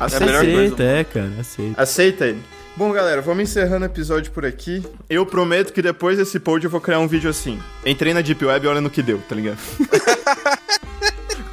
Aceita, 0.00 0.26
melhor 0.26 0.44
coisa. 0.44 0.74
Aceita, 0.74 0.82
é, 0.82 1.04
cara, 1.04 1.30
aceita. 1.38 1.80
aceita 1.80 2.26
ele. 2.26 2.42
Bom, 2.76 2.90
galera, 2.92 3.20
vamos 3.20 3.44
encerrando 3.44 3.84
o 3.84 3.86
episódio 3.86 4.32
por 4.32 4.44
aqui. 4.44 4.84
Eu 5.08 5.24
prometo 5.24 5.72
que 5.72 5.80
depois 5.80 6.18
desse 6.18 6.40
pod 6.40 6.64
eu 6.64 6.70
vou 6.70 6.80
criar 6.80 6.98
um 6.98 7.06
vídeo 7.06 7.30
assim. 7.30 7.60
Entrei 7.86 8.12
na 8.12 8.20
Deep 8.20 8.44
Web, 8.44 8.66
olha 8.66 8.80
no 8.80 8.90
que 8.90 9.02
deu, 9.02 9.20
tá 9.28 9.36
ligado? 9.36 9.58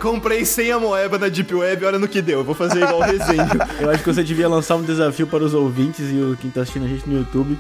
Comprei 0.02 0.46
100 0.46 0.72
a 0.74 0.80
moeba 0.80 1.18
na 1.18 1.28
Deep 1.28 1.54
Web, 1.54 1.84
olha 1.86 1.98
no 1.98 2.08
que 2.08 2.22
deu. 2.22 2.40
Eu 2.40 2.44
vou 2.46 2.54
fazer 2.54 2.84
igual 2.84 3.00
o 3.00 3.04
resenha. 3.04 3.48
Eu 3.82 3.90
acho 3.90 4.04
que 4.04 4.14
você 4.14 4.24
devia 4.24 4.48
lançar 4.48 4.76
um 4.76 4.84
desafio 4.84 5.26
para 5.26 5.44
os 5.44 5.54
ouvintes 5.54 6.12
e 6.12 6.16
o 6.18 6.38
quem 6.40 6.52
tá 6.52 6.62
assistindo 6.62 6.86
a 6.86 6.88
gente 6.88 7.10
no 7.10 7.18
YouTube. 7.18 7.58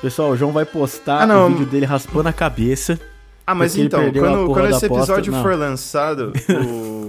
Pessoal, 0.00 0.30
o 0.30 0.36
João 0.36 0.52
vai 0.52 0.64
postar 0.64 1.28
Ah, 1.30 1.44
o 1.46 1.48
vídeo 1.50 1.66
dele 1.66 1.84
raspando 1.84 2.28
a 2.28 2.32
cabeça. 2.32 2.98
Ah, 3.46 3.54
mas 3.54 3.76
então, 3.76 4.00
quando, 4.12 4.46
quando 4.46 4.66
esse 4.70 4.86
aposta, 4.86 5.12
episódio 5.12 5.32
não. 5.32 5.42
for 5.42 5.56
lançado, 5.58 6.32
o... 6.50 7.06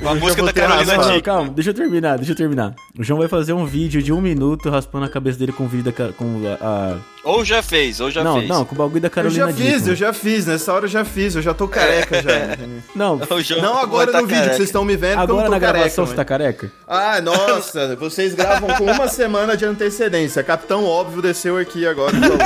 Com 0.00 0.08
a 0.08 0.12
Eu 0.12 0.20
música 0.20 0.42
vou 0.42 0.46
da 0.46 0.52
Carolina. 0.52 0.84
Calma, 0.86 1.02
Dickman. 1.04 1.20
calma, 1.22 1.50
deixa 1.50 1.70
eu 1.70 1.74
terminar, 1.74 2.16
deixa 2.16 2.32
eu 2.32 2.36
terminar. 2.36 2.74
O 2.98 3.02
João 3.04 3.20
vai 3.20 3.28
fazer 3.28 3.52
um 3.52 3.64
vídeo 3.64 4.02
de 4.02 4.12
um 4.12 4.20
minuto 4.20 4.68
raspando 4.68 5.04
a 5.06 5.08
cabeça 5.08 5.38
dele 5.38 5.52
com 5.52 5.64
o 5.64 5.68
vídeo 5.68 5.84
da, 5.92 6.12
com 6.12 6.40
a, 6.60 6.66
a- 6.66 6.96
Ou 7.24 7.44
já 7.44 7.62
fez, 7.62 8.00
ou 8.00 8.10
já 8.10 8.24
não, 8.24 8.38
fez. 8.38 8.48
não, 8.48 8.64
com 8.64 8.74
o 8.74 8.78
bagulho 8.78 9.00
da 9.00 9.06
Eu 9.06 9.10
Carolina 9.10 9.46
já 9.46 9.52
fiz, 9.52 9.64
Dickman. 9.66 9.88
eu 9.90 9.94
já 9.96 10.12
fiz. 10.12 10.46
Nessa 10.46 10.72
hora 10.72 10.86
eu 10.86 10.88
já 10.88 11.04
fiz, 11.04 11.36
eu 11.36 11.42
já 11.42 11.54
tô 11.54 11.68
careca 11.68 12.20
já. 12.20 12.36
entendeu? 12.54 12.82
Não, 12.96 13.20
Não 13.62 13.78
agora 13.78 14.10
tá 14.10 14.20
no 14.20 14.26
vídeo 14.26 14.40
que 14.40 14.46
careca. 14.46 14.56
vocês 14.56 14.68
estão 14.68 14.84
me 14.84 14.96
vendo, 14.96 15.18
eu 15.18 15.20
agora 15.20 15.44
não 15.44 15.50
na 15.52 15.60
careca. 15.60 15.78
gravação 15.78 16.02
mas- 16.02 16.10
você 16.10 16.16
tá 16.16 16.24
careca? 16.24 16.72
Ah, 16.88 17.20
nossa, 17.20 17.94
vocês 18.00 18.34
gravam 18.34 18.74
com 18.74 18.84
uma 18.90 19.06
semana 19.06 19.56
de 19.56 19.64
antecedência. 19.64 20.42
Capitão 20.42 20.84
Óbvio 20.84 21.22
desceu 21.22 21.56
aqui 21.58 21.86
agora 21.86 22.12
falou. 22.12 22.38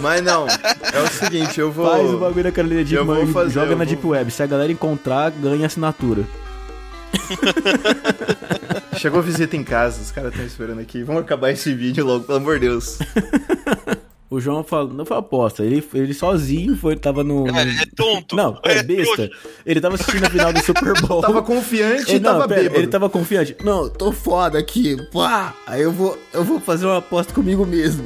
Mas 0.00 0.20
não, 0.22 0.46
é 0.48 1.00
o 1.04 1.08
seguinte, 1.08 1.60
eu 1.60 1.70
vou. 1.70 1.88
Faz 1.88 2.10
o 2.10 2.18
bagulho 2.18 2.44
da 2.44 2.52
Carolina 2.52 2.82
Dickman 2.82 3.06
vou 3.06 3.22
e 3.24 3.32
fazer, 3.32 3.50
joga 3.54 3.66
eu 3.66 3.70
na 3.76 3.84
vou- 3.84 3.86
Deep 3.86 4.04
Web. 4.06 4.30
Se 4.32 4.42
a 4.42 4.46
galera 4.46 4.72
encontrar, 4.72 5.30
ganha 5.30 5.66
assinatura. 5.66 6.24
Chegou 8.98 9.22
visita 9.22 9.56
em 9.56 9.64
casa, 9.64 10.02
os 10.02 10.10
caras 10.10 10.32
estão 10.32 10.46
esperando 10.46 10.80
aqui. 10.80 11.02
Vamos 11.02 11.22
acabar 11.22 11.50
esse 11.50 11.74
vídeo 11.74 12.04
logo, 12.04 12.24
pelo 12.24 12.38
amor 12.38 12.58
de 12.58 12.66
Deus. 12.66 12.98
O 14.30 14.40
João 14.40 14.62
falou, 14.62 14.92
não 14.94 15.04
foi 15.04 15.16
aposta, 15.16 15.64
ele, 15.64 15.84
ele 15.92 16.14
sozinho 16.14 16.76
foi, 16.76 16.94
tava 16.94 17.24
no. 17.24 17.46
Cara, 17.46 17.62
ele 17.62 17.80
é 17.80 17.86
tonto. 17.96 18.36
Não, 18.36 18.60
é 18.62 18.80
besta. 18.80 19.14
trouxa. 19.16 19.30
Ele 19.66 19.80
tava 19.80 19.96
assistindo 19.96 20.24
a 20.24 20.30
final 20.30 20.52
do 20.52 20.62
Super 20.64 21.00
Bowl. 21.02 21.20
Tava 21.20 21.42
confiante 21.42 22.10
Ele, 22.10 22.18
e 22.18 22.20
tava 22.20 22.38
não, 22.38 22.48
pera, 22.48 22.60
bêbado. 22.62 22.80
ele 22.80 22.86
tava 22.86 23.10
confiante. 23.10 23.56
Não, 23.64 23.88
tô 23.88 24.12
foda 24.12 24.56
aqui. 24.56 24.96
Pá, 25.12 25.52
aí 25.66 25.82
eu 25.82 25.90
vou, 25.90 26.16
eu 26.32 26.44
vou 26.44 26.60
fazer 26.60 26.86
uma 26.86 26.98
aposta 26.98 27.34
comigo 27.34 27.66
mesmo. 27.66 28.04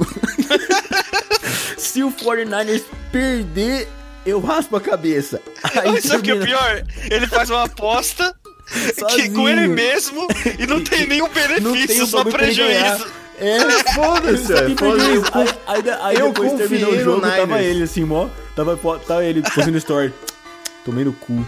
Se 1.77 2.03
o 2.03 2.11
49ers 2.11 2.85
perder, 3.13 3.87
eu 4.25 4.41
raspo 4.41 4.77
a 4.77 4.81
cabeça. 4.81 5.43
Aí 5.63 6.01
sabe 6.01 6.21
o 6.21 6.23
que 6.23 6.31
é 6.31 6.37
pior? 6.47 6.85
Ele 7.11 7.27
faz 7.27 7.51
uma 7.51 7.65
aposta 7.65 8.35
que, 8.67 9.01
Sozinho. 9.01 9.35
com 9.35 9.49
ele 9.49 9.69
mesmo 9.69 10.27
e 10.59 10.67
não 10.67 10.83
tem 10.83 11.07
nenhum 11.07 11.29
benefício, 11.29 12.05
o 12.05 12.07
só 12.07 12.25
prejuízo. 12.25 13.07
É, 13.39 13.59
Foda-se, 13.95 14.53
é, 14.53 14.77
foda-se. 14.77 15.31
Aí, 15.33 15.49
aí, 15.67 15.91
aí 16.01 16.17
eu 16.17 16.29
depois 16.29 16.53
confiei 16.53 16.69
terminou 16.69 16.93
o 16.93 16.97
no 16.97 17.03
jogo, 17.03 17.21
tava 17.21 17.63
ele 17.63 17.83
assim, 17.83 18.05
mó. 18.05 18.29
Tava, 18.55 18.77
tava 18.99 19.25
ele 19.25 19.43
fazendo 19.43 19.77
story. 19.79 20.13
Tomei 20.85 21.05
no 21.05 21.13
cu. 21.13 21.45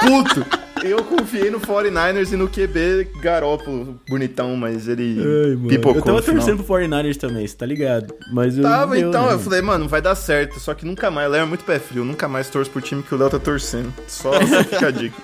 Puto. 0.00 0.46
Eu 0.82 1.02
confiei 1.02 1.50
no 1.50 1.58
49ers 1.58 2.32
e 2.32 2.36
no 2.36 2.46
QB 2.46 3.08
Garópolo, 3.22 3.98
bonitão, 4.06 4.54
mas 4.54 4.86
ele 4.86 5.18
Ai, 5.18 5.56
mano. 5.56 5.68
pipocou 5.68 5.96
eu 5.96 6.02
tava 6.02 6.22
torcendo 6.22 6.62
pro 6.62 6.76
49ers 6.76 7.16
também, 7.16 7.46
você 7.46 7.56
tá 7.56 7.64
ligado? 7.64 8.14
Mas 8.30 8.58
eu 8.58 8.64
Tava, 8.64 8.94
deu, 8.94 9.08
então, 9.08 9.26
né? 9.26 9.32
eu 9.32 9.38
falei, 9.38 9.62
mano, 9.62 9.88
vai 9.88 10.02
dar 10.02 10.14
certo. 10.14 10.60
Só 10.60 10.74
que 10.74 10.84
nunca 10.84 11.10
mais, 11.10 11.30
Léo 11.30 11.42
é 11.42 11.46
muito 11.46 11.64
pé 11.64 11.78
frio, 11.78 12.04
nunca 12.04 12.28
mais 12.28 12.50
torço 12.50 12.70
pro 12.70 12.82
time 12.82 13.02
que 13.02 13.14
o 13.14 13.18
Léo 13.18 13.30
tá 13.30 13.38
torcendo. 13.38 13.90
Só 14.06 14.32
só 14.34 14.64
fica 14.64 14.88
a 14.88 14.90
dica. 14.90 15.16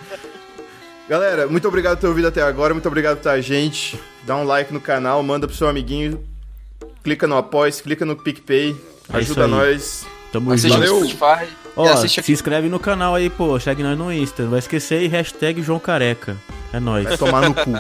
Galera, 1.11 1.49
muito 1.49 1.67
obrigado 1.67 1.97
por 1.97 2.03
ter 2.03 2.07
ouvido 2.07 2.29
até 2.29 2.41
agora, 2.41 2.73
muito 2.73 2.87
obrigado 2.87 3.17
por 3.17 3.23
estar 3.23 3.33
a 3.33 3.41
gente. 3.41 3.99
Dá 4.25 4.37
um 4.37 4.45
like 4.45 4.73
no 4.73 4.81
canal, 4.81 5.21
manda 5.25 5.45
pro 5.45 5.57
seu 5.57 5.69
amiguinho, 5.69 6.25
clica 7.03 7.27
no 7.27 7.37
apoio, 7.37 7.73
clica 7.83 8.05
no 8.05 8.15
PicPay, 8.15 8.77
É 9.13 9.17
ajuda 9.17 9.49
nós. 9.49 10.07
Tamo 10.33 10.57
junto. 10.57 10.73
Valeu. 10.73 11.05
Spotify 11.05 11.49
Ó, 11.75 11.89
assiste 11.89 12.23
se 12.23 12.31
inscreve 12.31 12.69
no 12.69 12.79
canal 12.79 13.17
aí, 13.17 13.29
pô. 13.29 13.59
Segue 13.59 13.83
nós 13.83 13.99
no 13.99 14.13
Insta. 14.13 14.45
Não 14.45 14.51
vai 14.51 14.61
esquecer 14.61 15.03
e 15.03 15.09
hashtag 15.09 15.61
João 15.63 15.81
Careca. 15.81 16.37
É 16.73 16.79
nóis. 16.79 17.05
Vai 17.05 17.19
tomar 17.19 17.43
no 17.43 17.55
cu. 17.55 17.73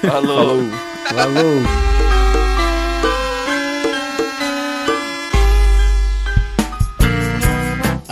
Falou. 0.00 0.62
Falou. 1.10 1.95